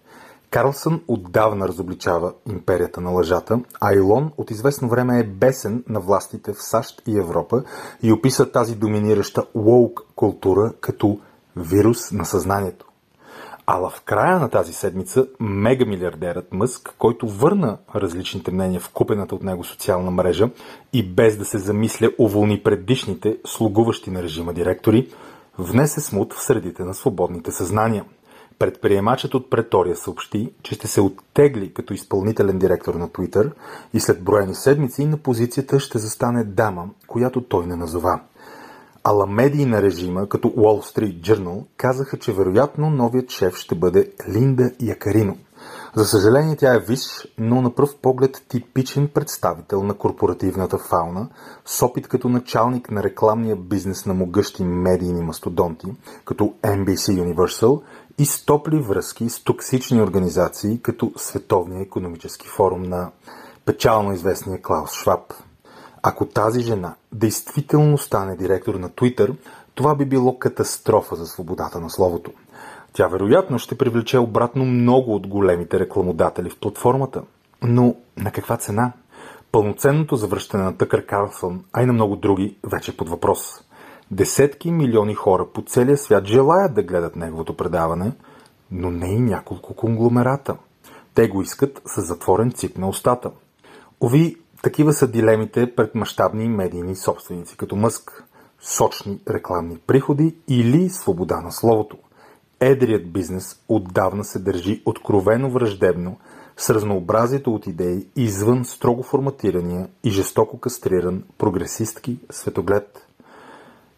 Карлсън 0.50 1.00
отдавна 1.08 1.68
разобличава 1.68 2.32
империята 2.50 3.00
на 3.00 3.10
лъжата, 3.10 3.60
а 3.80 3.94
Илон 3.94 4.30
от 4.36 4.50
известно 4.50 4.88
време 4.88 5.20
е 5.20 5.24
бесен 5.24 5.84
на 5.88 6.00
властите 6.00 6.52
в 6.52 6.62
САЩ 6.62 7.02
и 7.06 7.18
Европа 7.18 7.62
и 8.02 8.12
описа 8.12 8.52
тази 8.52 8.76
доминираща 8.76 9.42
woke 9.56 10.00
култура 10.14 10.72
като 10.80 11.18
вирус 11.56 12.12
на 12.12 12.24
съзнанието. 12.24 12.86
Ала 13.66 13.90
в 13.90 14.00
края 14.00 14.38
на 14.38 14.48
тази 14.48 14.72
седмица 14.72 15.26
мегамилиардерът 15.40 16.52
Мъск, 16.52 16.94
който 16.98 17.28
върна 17.28 17.78
различните 17.94 18.50
мнения 18.50 18.80
в 18.80 18.90
купената 18.90 19.34
от 19.34 19.42
него 19.42 19.64
социална 19.64 20.10
мрежа 20.10 20.50
и 20.92 21.02
без 21.02 21.36
да 21.36 21.44
се 21.44 21.58
замисля 21.58 22.10
уволни 22.18 22.62
предишните, 22.62 23.38
слугуващи 23.46 24.10
на 24.10 24.22
режима 24.22 24.52
директори, 24.52 25.08
внесе 25.58 26.00
смут 26.00 26.34
в 26.34 26.42
средите 26.42 26.84
на 26.84 26.94
свободните 26.94 27.52
съзнания. 27.52 28.04
Предприемачът 28.58 29.34
от 29.34 29.50
Претория 29.50 29.96
съобщи, 29.96 30.52
че 30.62 30.74
ще 30.74 30.88
се 30.88 31.00
оттегли 31.00 31.74
като 31.74 31.94
изпълнителен 31.94 32.58
директор 32.58 32.94
на 32.94 33.08
Twitter 33.08 33.52
и 33.94 34.00
след 34.00 34.24
броени 34.24 34.54
седмици 34.54 35.06
на 35.06 35.16
позицията 35.16 35.80
ще 35.80 35.98
застане 35.98 36.44
дама, 36.44 36.88
която 37.06 37.40
той 37.40 37.66
не 37.66 37.76
назова. 37.76 38.20
Ала 39.04 39.26
медии 39.26 39.64
на 39.64 39.82
режима, 39.82 40.28
като 40.28 40.48
Wall 40.48 40.96
Street 40.96 41.20
Journal, 41.20 41.64
казаха, 41.76 42.18
че 42.18 42.32
вероятно 42.32 42.90
новият 42.90 43.30
шеф 43.30 43.56
ще 43.56 43.74
бъде 43.74 44.12
Линда 44.28 44.70
Якарино. 44.80 45.36
За 45.96 46.04
съжаление 46.04 46.56
тя 46.56 46.74
е 46.74 46.78
виж, 46.78 47.28
но 47.38 47.62
на 47.62 47.74
пръв 47.74 47.96
поглед 47.96 48.44
типичен 48.48 49.08
представител 49.08 49.82
на 49.82 49.94
корпоративната 49.94 50.78
фауна, 50.78 51.28
с 51.64 51.82
опит 51.82 52.08
като 52.08 52.28
началник 52.28 52.90
на 52.90 53.02
рекламния 53.02 53.56
бизнес 53.56 54.06
на 54.06 54.14
могъщи 54.14 54.64
медийни 54.64 55.22
мастодонти, 55.22 55.86
като 56.24 56.54
NBC 56.62 57.34
Universal 57.34 57.82
и 58.18 58.26
с 58.26 58.44
топли 58.44 58.78
връзки 58.78 59.30
с 59.30 59.44
токсични 59.44 60.02
организации, 60.02 60.80
като 60.82 61.12
Световния 61.16 61.82
економически 61.82 62.48
форум 62.48 62.82
на 62.82 63.10
печално 63.64 64.12
известния 64.12 64.62
Клаус 64.62 64.92
Шваб. 64.92 65.32
Ако 66.02 66.26
тази 66.26 66.60
жена 66.60 66.94
действително 67.12 67.98
стане 67.98 68.36
директор 68.36 68.74
на 68.74 68.90
Twitter, 68.90 69.36
това 69.74 69.94
би 69.94 70.04
било 70.04 70.38
катастрофа 70.38 71.16
за 71.16 71.26
свободата 71.26 71.80
на 71.80 71.90
словото– 71.90 72.30
тя 72.96 73.08
вероятно 73.08 73.58
ще 73.58 73.78
привлече 73.78 74.18
обратно 74.18 74.64
много 74.64 75.14
от 75.14 75.26
големите 75.26 75.78
рекламодатели 75.78 76.50
в 76.50 76.58
платформата. 76.60 77.22
Но 77.62 77.94
на 78.16 78.30
каква 78.30 78.56
цена? 78.56 78.92
Пълноценното 79.52 80.16
завръщане 80.16 80.64
на 80.64 80.76
Тъкър 80.76 81.06
Карлсън, 81.06 81.64
а 81.72 81.82
и 81.82 81.86
на 81.86 81.92
много 81.92 82.16
други, 82.16 82.56
вече 82.64 82.96
под 82.96 83.08
въпрос. 83.08 83.40
Десетки 84.10 84.70
милиони 84.70 85.14
хора 85.14 85.46
по 85.54 85.62
целия 85.62 85.98
свят 85.98 86.26
желаят 86.26 86.74
да 86.74 86.82
гледат 86.82 87.16
неговото 87.16 87.56
предаване. 87.56 88.12
но 88.70 88.90
не 88.90 89.08
и 89.08 89.20
няколко 89.20 89.74
конгломерата. 89.74 90.56
Те 91.14 91.28
го 91.28 91.42
искат 91.42 91.82
с 91.86 92.02
затворен 92.02 92.52
цип 92.52 92.78
на 92.78 92.88
устата. 92.88 93.30
Ови, 94.00 94.36
такива 94.62 94.92
са 94.92 95.08
дилемите 95.08 95.74
пред 95.74 95.94
мащабни 95.94 96.48
медийни 96.48 96.96
собственици, 96.96 97.56
като 97.56 97.76
Мъск. 97.76 98.24
Сочни 98.60 99.20
рекламни 99.30 99.78
приходи 99.86 100.36
или 100.48 100.88
свобода 100.88 101.40
на 101.40 101.52
словото. 101.52 101.96
Едрият 102.60 103.12
бизнес 103.12 103.60
отдавна 103.68 104.24
се 104.24 104.38
държи 104.38 104.82
откровено 104.86 105.50
враждебно 105.50 106.16
с 106.56 106.70
разнообразието 106.70 107.54
от 107.54 107.66
идеи 107.66 108.06
извън 108.16 108.64
строго 108.64 109.02
форматирания 109.02 109.88
и 110.04 110.10
жестоко 110.10 110.60
кастриран 110.60 111.24
прогресистки 111.38 112.18
светоглед. 112.30 113.06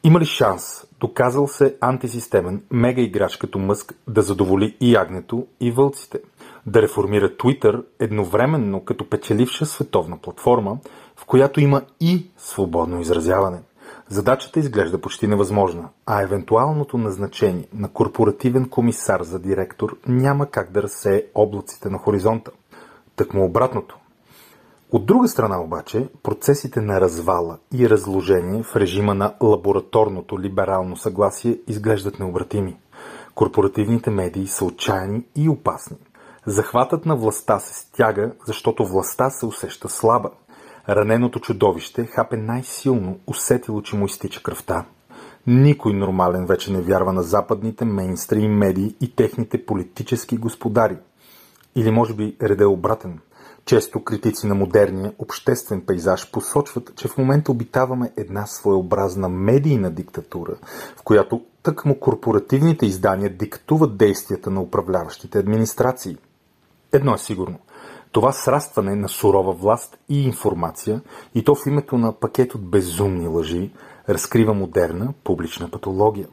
Има 0.05 0.21
ли 0.21 0.25
шанс, 0.25 0.87
доказал 1.01 1.49
се 1.49 1.77
антисистемен 1.81 2.63
мега 2.71 3.03
играч 3.03 3.37
като 3.37 3.59
Мъск 3.59 3.95
да 4.09 4.23
задоволи 4.23 4.77
и 4.81 4.93
ягнето, 4.93 5.47
и 5.61 5.71
вълците? 5.71 6.19
Да 6.67 6.83
реформира 6.83 7.29
Twitter 7.29 7.85
едновременно 8.01 8.85
като 8.85 9.11
печеливша 9.11 9.67
световна 9.67 10.19
платформа, 10.19 10.79
в 11.17 11.25
която 11.25 11.61
има 11.61 11.83
и 12.01 12.27
свободно 12.39 13.01
изразяване? 13.01 13.59
Задачата 14.11 14.59
изглежда 14.61 15.01
почти 15.01 15.27
невъзможна, 15.27 15.89
а 16.07 16.23
евентуалното 16.23 16.99
назначение 16.99 17.69
на 17.75 17.89
корпоративен 17.89 18.69
комисар 18.69 19.23
за 19.23 19.39
директор 19.39 19.97
няма 20.07 20.47
как 20.47 20.73
да 20.73 20.83
разсее 20.83 21.23
облаците 21.35 21.91
на 21.91 21.99
хоризонта. 21.99 22.51
Тъкмо 23.17 23.45
обратното. 23.45 23.99
От 24.93 25.07
друга 25.07 25.29
страна 25.29 25.61
обаче, 25.61 26.09
процесите 26.23 26.81
на 26.81 27.01
развала 27.01 27.59
и 27.73 27.91
разложение 27.91 28.63
в 28.63 28.77
режима 28.77 29.15
на 29.15 29.35
лабораторното 29.43 30.41
либерално 30.41 30.97
съгласие 30.97 31.59
изглеждат 31.67 32.19
необратими. 32.19 32.77
Корпоративните 33.35 34.11
медии 34.11 34.47
са 34.47 34.65
отчаяни 34.65 35.25
и 35.37 35.49
опасни. 35.49 35.97
Захватът 36.47 37.07
на 37.07 37.17
властта 37.17 37.59
се 37.59 37.75
стяга, 37.75 38.33
защото 38.47 38.87
властта 38.87 39.31
се 39.31 39.47
усеща 39.47 39.89
слаба– 39.89 40.31
Раненото 40.89 41.41
чудовище 41.41 42.07
хапе 42.07 42.37
най-силно, 42.37 43.19
усетило, 43.27 43.83
че 43.83 43.97
му 43.97 44.07
изтича 44.07 44.43
кръвта. 44.43 44.85
Никой 45.47 45.93
нормален 45.93 46.47
вече 46.47 46.73
не 46.73 46.81
вярва 46.81 47.13
на 47.13 47.23
западните 47.23 47.85
мейнстрим 47.85 48.53
медии 48.53 48.95
и 49.01 49.15
техните 49.15 49.67
политически 49.67 50.37
господари. 50.37 50.97
Или 51.77 51.91
може 51.91 52.15
би 52.15 52.37
реда 52.43 52.65
е 52.65 52.67
обратен. 52.67 53.19
Често 53.65 54.05
критици 54.05 54.47
на 54.47 54.55
модерния 54.55 55.13
обществен 55.19 55.81
пейзаж 55.87 56.31
посочват, 56.31 56.93
че 56.97 57.09
в 57.09 57.19
момента 57.19 57.53
обитаваме 57.53 58.13
една 58.17 58.47
своеобразна 58.47 59.29
медийна 59.29 59.91
диктатура, 59.91 60.55
в 60.97 61.03
която 61.03 61.45
тъкмо 61.63 61.95
корпоративните 61.95 62.87
издания 62.87 63.31
диктуват 63.31 63.97
действията 63.97 64.51
на 64.51 64.61
управляващите 64.61 65.39
администрации. 65.39 66.17
Едно 66.93 67.15
е 67.15 67.19
сигурно. 67.19 67.59
Това 68.13 68.33
срастване 68.33 68.95
на 68.95 69.09
сурова 69.09 69.53
власт 69.53 69.99
и 70.09 70.25
информация, 70.25 71.01
и 71.35 71.45
то 71.45 71.55
в 71.55 71.67
името 71.67 71.99
на 71.99 72.13
пакет 72.13 72.55
от 72.55 72.71
безумни 72.71 73.29
лъжи, 73.29 73.71
разкрива 74.09 74.55
модерна 74.55 75.13
публична 75.25 75.71
патология. 75.71 76.27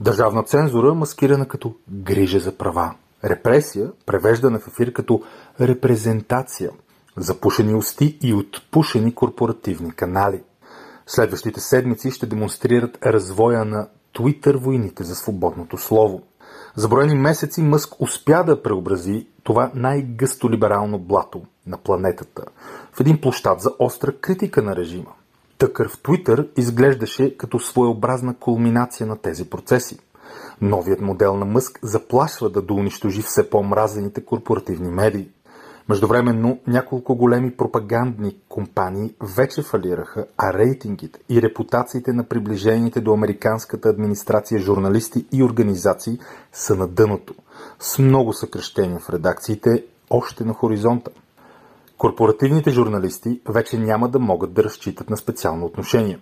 Държавна 0.00 0.42
цензура, 0.42 0.94
маскирана 0.94 1.48
като 1.48 1.74
грижа 1.90 2.38
за 2.38 2.58
права. 2.58 2.94
Репресия, 3.24 3.92
превеждана 4.06 4.58
в 4.58 4.68
ефир 4.68 4.92
като 4.92 5.22
репрезентация. 5.60 6.70
Запушени 7.16 7.74
усти 7.74 8.18
и 8.22 8.34
отпушени 8.34 9.14
корпоративни 9.14 9.92
канали. 9.92 10.42
Следващите 11.06 11.60
седмици 11.60 12.10
ще 12.10 12.26
демонстрират 12.26 12.98
развоя 13.06 13.64
на 13.64 13.88
Twitter 14.14 14.56
войните 14.56 15.04
за 15.04 15.14
свободното 15.14 15.76
слово– 15.76 16.22
за 16.76 16.88
броени 16.88 17.14
месеци 17.14 17.62
Мъск 17.62 18.00
успя 18.00 18.44
да 18.44 18.62
преобрази 18.62 19.26
това 19.42 19.70
най-гъсто 19.74 20.50
либерално 20.50 20.98
блато 20.98 21.42
на 21.66 21.76
планетата 21.76 22.44
в 22.92 23.00
един 23.00 23.20
площад 23.20 23.60
за 23.60 23.70
остра 23.78 24.12
критика 24.12 24.62
на 24.62 24.76
режима. 24.76 25.10
Тъкър 25.58 25.88
в 25.88 26.02
Твитър 26.02 26.48
изглеждаше 26.56 27.36
като 27.36 27.58
своеобразна 27.58 28.34
кулминация 28.34 29.06
на 29.06 29.16
тези 29.16 29.50
процеси. 29.50 29.98
Новият 30.60 31.00
модел 31.00 31.36
на 31.36 31.44
Мъск 31.44 31.78
заплашва 31.82 32.50
да 32.50 32.62
доунищожи 32.62 33.22
все 33.22 33.50
по-мразените 33.50 34.24
корпоративни 34.24 34.90
медии. 34.90 35.28
Междувременно 35.88 36.58
няколко 36.66 37.14
големи 37.14 37.56
пропагандни 37.56 38.36
компании 38.48 39.14
вече 39.36 39.62
фалираха, 39.62 40.26
а 40.38 40.52
рейтингите 40.52 41.20
и 41.28 41.42
репутациите 41.42 42.12
на 42.12 42.24
приближените 42.24 43.00
до 43.00 43.12
американската 43.12 43.88
администрация 43.88 44.60
журналисти 44.60 45.26
и 45.32 45.42
организации 45.42 46.18
са 46.52 46.76
на 46.76 46.88
дъното, 46.88 47.34
с 47.80 47.98
много 47.98 48.32
съкръщения 48.32 48.98
в 48.98 49.10
редакциите 49.10 49.84
още 50.10 50.44
на 50.44 50.52
хоризонта. 50.52 51.10
Корпоративните 51.98 52.70
журналисти 52.70 53.40
вече 53.48 53.78
няма 53.78 54.08
да 54.08 54.18
могат 54.18 54.52
да 54.52 54.64
разчитат 54.64 55.10
на 55.10 55.16
специално 55.16 55.66
отношение. 55.66 56.18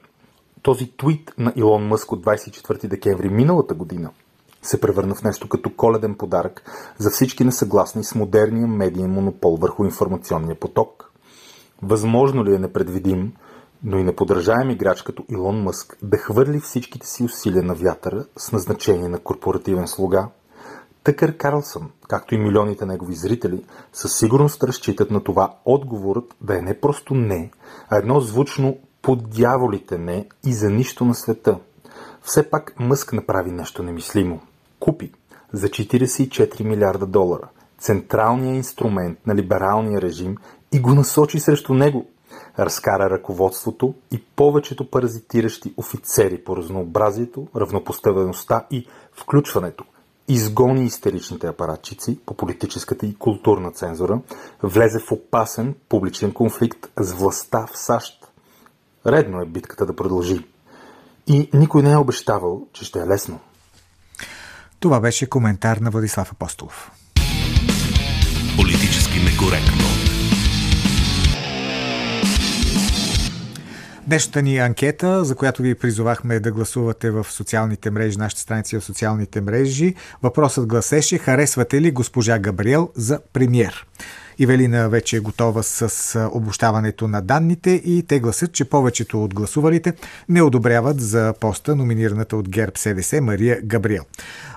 Този 0.63 0.97
твит 0.97 1.33
на 1.39 1.53
Илон 1.57 1.87
Мъск 1.87 2.13
от 2.13 2.25
24 2.25 2.89
декември 2.89 3.29
миналата 3.29 3.75
година 3.75 4.11
се 4.63 4.81
превърна 4.81 5.15
в 5.15 5.23
нещо 5.23 5.49
като 5.49 5.71
коледен 5.77 6.15
подарък 6.15 6.63
за 6.99 7.11
всички 7.11 7.45
несъгласни 7.45 8.05
с 8.05 8.15
модерния 8.15 8.67
медиен 8.67 9.11
монопол 9.11 9.57
върху 9.57 9.85
информационния 9.85 10.55
поток. 10.55 11.13
Възможно 11.83 12.45
ли 12.45 12.55
е 12.55 12.59
непредвидим, 12.59 13.33
но 13.85 13.99
и 13.99 14.05
неподражаем 14.05 14.71
играч 14.71 15.03
като 15.03 15.25
Илон 15.29 15.63
Мъск 15.63 15.97
да 16.03 16.17
хвърли 16.17 16.61
всичките 16.61 17.07
си 17.07 17.25
усилия 17.25 17.63
на 17.63 17.75
вятъра 17.75 18.25
с 18.37 18.53
назначение 18.53 19.09
на 19.09 19.19
корпоративен 19.19 19.89
слуга? 19.89 20.29
Тъкър 21.05 21.37
Карлсън, 21.37 21.91
както 22.09 22.35
и 22.35 22.39
милионите 22.39 22.87
негови 22.87 23.15
зрители, 23.15 23.65
със 23.93 24.19
сигурност 24.19 24.65
разчитат 24.65 25.11
на 25.11 25.25
това 25.25 25.55
отговорът 25.65 26.35
да 26.41 26.59
е 26.59 26.63
не 26.63 26.81
просто 26.81 27.15
не, 27.15 27.51
а 27.89 27.97
едно 27.97 28.21
звучно 28.21 28.79
под 29.03 29.31
дяволите 29.31 29.99
не 29.99 30.29
и 30.47 30.55
за 30.55 30.71
нищо 30.71 31.05
на 31.05 31.15
света. 31.15 31.59
Все 32.23 32.51
пак 32.51 32.75
Мъск 32.79 33.13
направи 33.13 33.51
нещо 33.51 33.83
немислимо– 33.83 34.41
купи 34.83 35.13
за 35.53 35.69
44 35.69 36.65
милиарда 36.65 37.07
долара 37.07 37.49
централния 37.83 38.55
инструмент 38.55 39.19
на 39.27 39.35
либералния 39.35 40.03
режим 40.03 40.37
и 40.73 40.81
го 40.81 40.95
насочи 40.95 41.41
срещу 41.41 41.75
него. 41.75 42.07
Разкара 42.59 43.11
ръководството 43.11 43.95
и 44.11 44.23
повечето 44.37 44.91
паразитиращи 44.91 45.75
офицери 45.77 46.45
по 46.45 46.57
разнообразието, 46.57 47.47
равнопоставеността 47.57 48.67
и 48.71 48.87
включването. 49.13 49.85
Изгони 50.29 50.85
истеричните 50.85 51.47
апаратчици 51.47 52.19
по 52.27 52.35
политическата 52.35 53.07
и 53.07 53.15
културна 53.15 53.73
цензура, 53.73 54.21
влезе 54.63 54.99
в 54.99 55.13
опасен 55.13 55.75
публичен 55.89 56.33
конфликт 56.33 56.91
с 57.01 57.13
властта 57.13 57.67
в 57.73 57.79
САЩ. 57.79 58.33
Редно 59.07 59.41
е 59.41 59.47
битката 59.47 59.87
да 59.87 59.97
продължи. 59.97 60.47
И 61.27 61.51
никой 61.55 61.83
не 61.83 61.93
е 61.93 61.97
обещавал, 61.97 62.67
че 62.73 62.85
ще 62.85 63.01
е 63.01 63.07
лесно. 63.07 63.41
Това 64.83 65.01
беше 65.01 65.27
коментар 65.27 65.77
на 65.77 65.91
Владислав 65.91 66.33
Апостолов. 66.33 66.91
Политически 68.57 69.19
некоректно. 69.19 69.85
Днешната 74.07 74.43
ни 74.43 74.59
анкета, 74.59 75.25
за 75.25 75.35
която 75.35 75.63
ви 75.63 75.75
призовахме 75.75 76.41
да 76.41 76.53
гласувате 76.53 77.11
в 77.11 77.27
социалните 77.31 77.91
мрежи, 77.91 78.19
нашите 78.19 78.43
страници 78.43 78.77
в 78.77 78.85
социалните 78.85 79.41
мрежи, 79.41 79.95
въпросът 80.23 80.67
гласеше 80.67 81.19
харесвате 81.19 81.81
ли 81.81 81.91
госпожа 81.91 82.39
Габриел 82.39 82.91
за 82.95 83.21
премьер? 83.33 83.87
Ивелина 84.39 84.89
вече 84.89 85.17
е 85.17 85.21
готова 85.21 85.63
с 85.63 86.31
обощаването 86.33 87.09
на 87.09 87.21
данните 87.21 87.71
и 87.71 88.03
те 88.09 88.21
гласят, 88.21 88.53
че 88.53 88.65
повечето 88.65 89.25
от 89.25 89.35
гласувалите 89.35 89.93
не 90.29 90.43
одобряват 90.43 91.01
за 91.01 91.35
поста 91.41 91.77
номинираната 91.77 92.37
от 92.37 92.49
ГЕРБ 92.49 92.73
СДС 92.77 93.21
Мария 93.21 93.61
Габриел. 93.63 94.05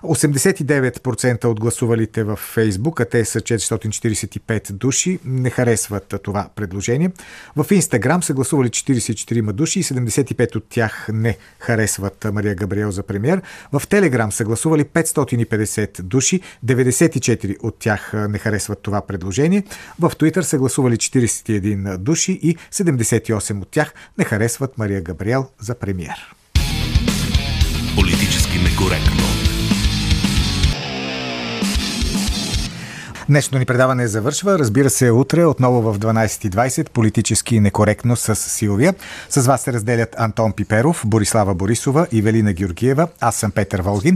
89% 0.03 1.45
от 1.45 1.59
гласувалите 1.59 2.23
в 2.23 2.35
Фейсбук, 2.35 2.99
а 2.99 3.05
те 3.05 3.25
са 3.25 3.41
445 3.41 4.71
души, 4.71 5.19
не 5.25 5.49
харесват 5.49 6.15
това 6.23 6.49
предложение. 6.55 7.11
В 7.55 7.65
Инстаграм 7.71 8.23
са 8.23 8.33
гласували 8.33 8.69
44 8.69 9.51
души 9.51 9.79
и 9.79 9.83
75 9.83 10.55
от 10.55 10.65
тях 10.69 11.07
не 11.13 11.37
харесват 11.59 12.27
Мария 12.33 12.55
Габриел 12.55 12.91
за 12.91 13.03
премьер. 13.03 13.41
В 13.71 13.87
Телеграм 13.87 14.31
са 14.31 14.43
гласували 14.43 14.83
550 14.83 16.01
души, 16.01 16.41
94 16.65 17.55
от 17.63 17.79
тях 17.79 18.11
не 18.29 18.37
харесват 18.37 18.79
това 18.81 19.01
предложение. 19.01 19.63
В 19.99 20.11
Твитър 20.19 20.43
са 20.43 20.57
гласували 20.57 20.95
41 20.95 21.97
души 21.97 22.31
и 22.31 22.57
78 22.73 23.61
от 23.61 23.67
тях 23.71 23.93
не 24.17 24.23
харесват 24.23 24.77
Мария 24.77 25.01
Габриел 25.01 25.47
за 25.59 25.75
премьер. 25.75 26.35
Политически 27.95 28.59
некоректно. 28.59 29.25
Днешното 33.29 33.59
ни 33.59 33.65
предаване 33.65 34.07
завършва. 34.07 34.59
Разбира 34.59 34.89
се, 34.89 35.11
утре 35.11 35.45
отново 35.45 35.81
в 35.81 35.99
12.20 35.99 36.89
политически 36.89 37.59
некоректно 37.59 38.15
с 38.15 38.35
Силвия. 38.35 38.93
С 39.29 39.47
вас 39.47 39.61
се 39.61 39.73
разделят 39.73 40.15
Антон 40.17 40.53
Пиперов, 40.53 41.03
Борислава 41.05 41.55
Борисова 41.55 42.07
и 42.11 42.21
Велина 42.21 42.53
Георгиева. 42.53 43.07
Аз 43.19 43.35
съм 43.35 43.51
Петър 43.51 43.81
Волгин. 43.81 44.13